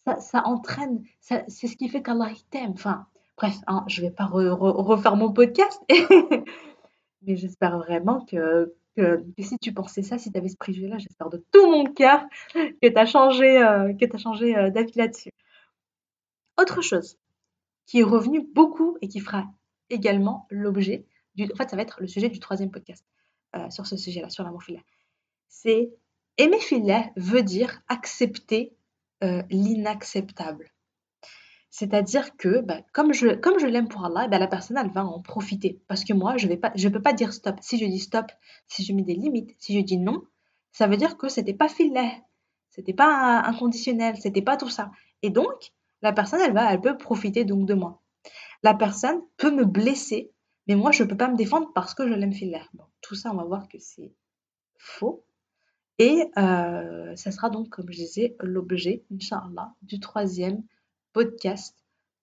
Ça, 0.05 0.21
ça 0.21 0.47
entraîne, 0.47 1.03
ça, 1.21 1.43
c'est 1.49 1.67
ce 1.67 1.77
qui 1.77 1.89
fait 1.89 2.03
qu'Allah 2.03 2.31
t'aime. 2.51 2.73
Enfin, 2.73 3.07
bref, 3.37 3.57
hein, 3.67 3.85
je 3.89 4.03
vais 4.03 4.11
pas 4.11 4.27
refaire 4.27 5.17
mon 5.17 5.33
podcast, 5.33 5.81
mais 7.23 7.37
j'espère 7.37 7.79
vraiment 7.79 8.25
que 8.25 8.75
que, 8.97 9.25
si 9.39 9.59
tu 9.59 9.73
pensais 9.73 10.03
ça, 10.03 10.19
si 10.19 10.33
tu 10.33 10.39
avais 10.39 10.49
ce 10.49 10.57
préjugé-là, 10.57 10.99
j'espère 10.99 11.29
de 11.29 11.45
tout 11.53 11.71
mon 11.71 11.85
cœur 11.85 12.25
que 12.55 12.89
tu 12.89 12.97
as 12.97 13.07
changé, 13.07 13.63
euh, 13.63 13.93
que 13.95 14.19
changé 14.19 14.57
euh, 14.57 14.71
d'avis 14.71 14.93
là-dessus. 14.97 15.31
Autre 16.59 16.81
chose 16.81 17.19
qui 17.87 18.01
est 18.01 18.05
revenu 18.05 18.47
beaucoup 18.55 18.97
et 19.03 19.09
qui 19.09 19.21
fera 19.21 19.47
également 19.91 20.47
l'objet 20.51 21.07
du. 21.35 21.45
En 21.53 21.57
fait, 21.57 21.71
ça 21.71 21.77
va 21.77 21.83
être 21.83 22.01
le 22.01 22.09
sujet 22.09 22.29
du 22.29 22.41
troisième 22.41 22.71
podcast 22.71 23.05
euh, 23.55 23.71
sur 23.71 23.87
ce 23.87 23.97
sujet-là, 23.97 24.31
sur 24.31 24.43
l'amour 24.43 24.63
filet. 24.63 24.83
C'est 25.49 25.91
aimer 26.39 26.61
filet 26.61 27.13
veut 27.17 27.43
dire 27.43 27.81
accepter 27.89 28.73
l'inacceptable. 29.51 30.71
C'est-à-dire 31.79 32.39
que, 32.39 32.63
bah, 32.63 32.81
comme 32.95 33.13
je, 33.13 33.67
l'aime 33.67 33.89
pour 33.89 34.03
Allah, 34.03 34.29
bah, 34.29 34.39
la 34.39 34.47
personne, 34.47 34.79
elle 34.79 34.91
va 34.93 35.05
en 35.05 35.21
profiter. 35.21 35.79
Parce 35.89 36.05
que 36.05 36.15
moi, 36.15 36.39
je 36.39 36.49
ne 36.49 36.89
peux 36.89 37.03
pas 37.03 37.13
dire 37.13 37.35
stop. 37.35 37.57
Si 37.61 37.77
je 37.77 37.85
dis 37.85 37.99
stop, 37.99 38.33
si 38.67 38.83
je 38.83 38.95
mets 38.95 39.03
des 39.03 39.13
limites, 39.13 39.55
si 39.59 39.79
je 39.79 39.85
dis 39.85 39.99
non, 39.99 40.23
ça 40.73 40.87
veut 40.87 40.97
dire 40.97 41.19
que 41.19 41.29
c'était 41.29 41.53
pas 41.53 41.69
filet, 41.69 42.23
c'était 42.71 42.95
pas 42.95 43.43
inconditionnel, 43.45 44.17
c'était 44.17 44.41
pas 44.41 44.57
tout 44.57 44.71
ça. 44.71 44.91
Et 45.21 45.29
donc, 45.29 45.75
la 46.01 46.15
personne, 46.15 46.41
elle 46.41 46.55
va, 46.55 46.73
elle 46.73 46.81
peut 46.81 46.97
profiter 46.97 47.45
donc 47.45 47.67
de 47.67 47.75
moi. 47.75 48.01
La 48.63 48.73
personne 48.73 49.21
peut 49.37 49.51
me 49.51 49.67
blesser, 49.67 50.33
mais 50.69 50.77
moi, 50.77 50.93
je 50.93 51.03
ne 51.03 51.09
peux 51.11 51.17
pas 51.19 51.29
me 51.29 51.37
défendre 51.37 51.71
parce 51.75 51.93
que 51.93 52.09
je 52.09 52.15
l'aime 52.15 52.33
filet. 52.33 52.63
Tout 53.03 53.17
ça, 53.17 53.33
on 53.33 53.37
va 53.37 53.45
voir 53.45 53.69
que 53.69 53.77
c'est 53.79 54.15
faux. 54.79 55.27
Et 55.99 56.25
euh, 56.39 57.15
ça 57.17 57.31
sera 57.31 57.51
donc, 57.51 57.69
comme 57.69 57.93
je 57.93 57.99
disais, 57.99 58.35
l'objet, 58.41 59.05
Inch'Allah, 59.13 59.75
du 59.83 60.01
troisième 60.01 60.63
podcast, 61.17 61.75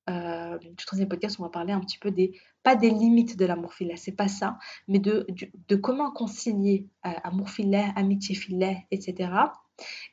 euh, 0.07 0.59
du 0.59 0.85
troisième 0.85 1.09
podcast, 1.09 1.37
on 1.39 1.43
va 1.43 1.49
parler 1.49 1.73
un 1.73 1.79
petit 1.79 1.97
peu 1.97 2.11
des, 2.11 2.39
pas 2.61 2.75
des 2.75 2.91
limites 2.91 3.35
de 3.39 3.45
l'amour 3.45 3.73
filet, 3.73 3.95
c'est 3.95 4.11
pas 4.11 4.27
ça, 4.27 4.59
mais 4.87 4.99
de, 4.99 5.25
de, 5.67 5.75
comment 5.75 6.11
concilier 6.11 6.87
euh, 7.07 7.09
amour 7.23 7.49
filet, 7.49 7.87
amitié 7.95 8.35
filet, 8.35 8.85
etc. 8.91 9.31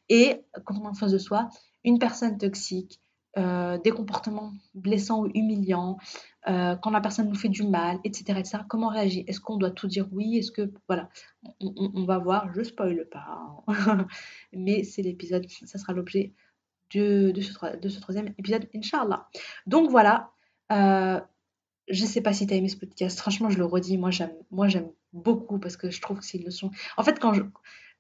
Et 0.09 0.47
quand 0.65 0.79
on 0.81 0.85
est 0.85 0.89
en 0.89 0.95
face 0.95 1.13
de 1.13 1.19
soi, 1.19 1.51
une 1.85 1.99
personne 1.99 2.39
toxique, 2.39 3.03
euh, 3.37 3.77
des 3.77 3.91
comportements 3.91 4.55
blessants 4.73 5.25
ou 5.25 5.31
humiliants, 5.35 5.99
euh, 6.49 6.75
quand 6.77 6.91
la 6.91 7.03
personne 7.03 7.29
nous 7.29 7.35
fait 7.35 7.51
du 7.51 7.65
mal, 7.65 7.99
etc. 8.03 8.41
comment 8.67 8.87
on 8.87 8.91
réagit 8.91 9.25
Est-ce 9.29 9.43
qu'on 9.43 9.59
doit 9.59 9.73
tout 9.73 9.89
dire 9.89 10.09
oui? 10.11 10.39
Est-ce 10.39 10.53
que. 10.53 10.73
Voilà, 10.89 11.11
on, 11.61 11.93
on, 11.95 12.05
va 12.07 12.17
voir, 12.19 12.51
je 12.55 12.63
spoil 12.63 13.07
pas, 13.13 13.27
hein. 13.69 14.07
mais 14.55 14.85
c'est 14.85 15.03
l'épisode, 15.03 15.47
ça 15.67 15.77
sera 15.77 15.93
l'objet 15.93 16.33
de, 16.95 17.33
ce, 17.41 17.77
de 17.77 17.89
ce 17.89 18.01
troisième 18.01 18.29
épisode, 18.39 18.69
Inch'Allah. 18.75 19.29
Donc 19.67 19.91
voilà, 19.91 20.31
euh, 20.73 21.21
je 21.89 22.05
sais 22.05 22.21
pas 22.21 22.33
si 22.33 22.47
tu 22.47 22.55
as 22.55 22.57
aimé 22.57 22.69
ce 22.69 22.77
podcast. 22.77 23.19
Franchement, 23.19 23.51
je 23.51 23.59
le 23.59 23.65
redis, 23.65 23.99
moi 23.99 24.11
j'aime, 24.11 24.91
beaucoup 25.13 25.59
parce 25.59 25.77
que 25.77 25.91
je 25.91 26.01
trouve 26.01 26.21
que 26.21 26.25
c'est 26.25 26.39
une 26.39 26.45
leçon. 26.45 26.71
En 26.97 27.03
fait, 27.03 27.19
quand 27.19 27.35
je, 27.35 27.43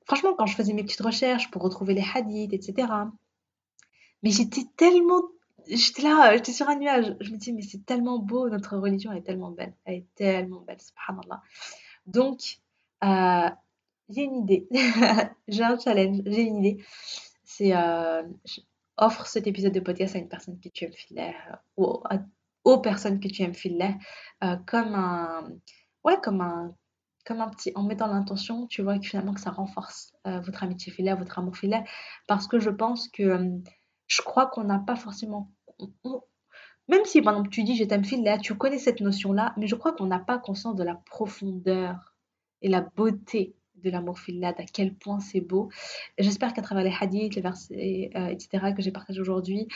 franchement, 0.06 0.34
quand 0.36 0.46
je 0.46 0.54
faisais 0.54 0.72
mes 0.72 0.82
petites 0.82 1.00
recherches 1.00 1.50
pour 1.50 1.62
retrouver 1.62 1.94
les 1.94 2.04
hadiths, 2.14 2.52
etc. 2.52 2.88
Mais 4.22 4.30
j'étais 4.30 4.64
tellement, 4.76 5.22
j'étais 5.66 6.02
là, 6.02 6.36
j'étais 6.36 6.52
sur 6.52 6.68
un 6.68 6.76
nuage. 6.76 7.16
Je 7.20 7.30
me 7.32 7.36
dis, 7.36 7.52
mais 7.52 7.62
c'est 7.62 7.84
tellement 7.84 8.18
beau, 8.18 8.48
notre 8.48 8.76
religion 8.76 9.12
est 9.12 9.22
tellement 9.22 9.50
belle, 9.50 9.74
elle 9.84 9.94
est 9.94 10.06
tellement 10.14 10.60
belle, 10.60 10.80
subhanallah. 10.80 11.42
Donc, 12.06 12.58
euh, 13.04 13.50
j'ai 14.08 14.22
une 14.22 14.36
idée, 14.36 14.68
j'ai 15.48 15.62
un 15.62 15.78
challenge, 15.78 16.22
j'ai 16.26 16.42
une 16.42 16.64
idée. 16.64 16.84
C'est, 17.44 17.74
euh, 17.74 18.22
offre 19.00 19.26
cet 19.26 19.46
épisode 19.46 19.72
de 19.72 19.80
podcast 19.80 20.14
à 20.14 20.18
une 20.18 20.28
personne 20.28 20.60
que 20.60 20.68
tu 20.68 20.84
aimes 20.84 20.92
filer, 20.92 21.32
ou 21.76 22.00
à 22.08 22.18
aux 22.64 22.78
personnes 22.78 23.20
que 23.20 23.28
tu 23.28 23.42
aimes 23.42 23.54
filer 23.54 23.94
euh, 24.44 24.56
comme 24.66 24.94
un 24.94 25.50
ouais 26.04 26.18
comme 26.22 26.40
un 26.40 26.74
comme 27.24 27.40
un 27.40 27.48
petit 27.48 27.72
en 27.74 27.82
mettant 27.82 28.08
l'intention 28.08 28.66
tu 28.66 28.82
vois 28.82 28.98
que 28.98 29.06
finalement 29.06 29.34
que 29.34 29.40
ça 29.40 29.50
renforce 29.50 30.12
euh, 30.26 30.40
votre 30.40 30.62
amitié 30.62 30.92
filet 30.92 31.14
votre 31.14 31.38
amour 31.38 31.56
filet 31.56 31.84
parce 32.26 32.46
que 32.46 32.58
je 32.58 32.70
pense 32.70 33.08
que 33.08 33.22
euh, 33.22 33.58
je 34.06 34.22
crois 34.22 34.46
qu'on 34.46 34.64
n'a 34.64 34.78
pas 34.78 34.96
forcément 34.96 35.50
même 36.88 37.04
si 37.04 37.22
par 37.22 37.34
exemple 37.34 37.50
tu 37.50 37.62
dis 37.62 37.76
je 37.76 37.84
t'aime 37.84 38.04
filet 38.04 38.38
tu 38.38 38.54
connais 38.56 38.78
cette 38.78 39.00
notion 39.00 39.32
là 39.32 39.54
mais 39.56 39.66
je 39.66 39.74
crois 39.74 39.92
qu'on 39.92 40.06
n'a 40.06 40.18
pas 40.18 40.38
conscience 40.38 40.76
de 40.76 40.84
la 40.84 40.94
profondeur 40.94 42.14
et 42.62 42.68
la 42.68 42.82
beauté 42.82 43.56
de 43.82 43.90
l'amour 43.90 44.18
filet 44.18 44.46
à 44.46 44.52
quel 44.52 44.94
point 44.94 45.20
c'est 45.20 45.40
beau. 45.40 45.70
J'espère 46.18 46.52
qu'à 46.52 46.62
travers 46.62 46.84
les 46.84 46.94
hadiths, 47.00 47.34
les 47.34 47.42
versets, 47.42 48.10
etc., 48.30 48.72
que 48.76 48.82
j'ai 48.82 48.92
partagé 48.92 49.20
aujourd'hui, 49.20 49.68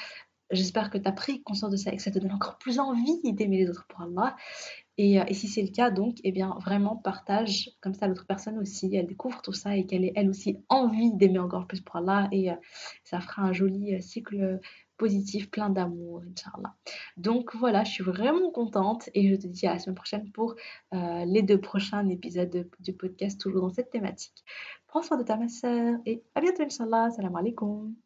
J'espère 0.51 0.91
que 0.91 0.99
tu 0.99 1.09
as 1.09 1.13
pris 1.13 1.43
conscience 1.43 1.71
de 1.71 1.77
ça 1.77 1.91
et 1.93 1.97
que 1.97 2.03
ça 2.03 2.11
te 2.11 2.19
donne 2.19 2.33
encore 2.33 2.59
plus 2.59 2.79
envie 2.79 3.21
d'aimer 3.33 3.59
les 3.59 3.71
autres 3.71 3.87
pour 3.89 4.03
Allah. 4.03 4.37
Et, 4.99 5.21
euh, 5.21 5.25
si 5.33 5.49
c'est 5.49 5.63
le 5.63 5.69
cas, 5.69 5.91
donc, 5.91 6.19
eh 6.23 6.33
bien, 6.33 6.57
vraiment 6.61 6.97
partage 6.97 7.71
comme 7.81 7.95
ça 7.95 8.07
l'autre 8.07 8.27
personne 8.27 8.59
aussi, 8.59 8.95
elle 8.95 9.07
découvre 9.07 9.41
tout 9.43 9.53
ça 9.53 9.77
et 9.77 9.87
qu'elle 9.87 10.05
ait 10.05 10.13
elle 10.15 10.29
aussi 10.29 10.59
envie 10.69 11.13
d'aimer 11.15 11.39
encore 11.39 11.67
plus 11.67 11.81
pour 11.81 11.97
Allah. 11.97 12.29
Et 12.31 12.51
euh, 12.51 12.55
ça 13.05 13.21
fera 13.21 13.43
un 13.43 13.53
joli 13.53 13.95
euh, 13.95 14.01
cycle 14.01 14.61
positif, 14.97 15.51
plein 15.51 15.71
d'amour, 15.71 16.23
Inch'Allah. 16.23 16.75
Donc 17.17 17.55
voilà, 17.57 17.85
je 17.85 17.91
suis 17.93 18.05
vraiment 18.05 18.51
contente 18.51 19.11
et 19.15 19.29
je 19.29 19.37
te 19.37 19.47
dis 19.47 19.67
à 19.67 19.75
la 19.75 19.79
semaine 19.79 19.97
prochaine 19.97 20.31
pour 20.33 20.55
les 20.93 21.43
deux 21.43 21.61
prochains 21.61 22.09
épisodes 22.09 22.69
du 22.81 22.93
podcast, 22.93 23.41
toujours 23.41 23.63
dans 23.63 23.75
cette 23.75 23.91
thématique. 23.91 24.45
Prends 24.87 25.03
soin 25.03 25.17
de 25.19 25.25
ta 25.25 25.37
ma 25.37 25.47
et 26.07 26.23
à 26.35 26.41
bientôt, 26.41 26.63
Inch'Allah. 26.63 27.11
Salam 27.11 27.35
alaikum. 27.37 28.04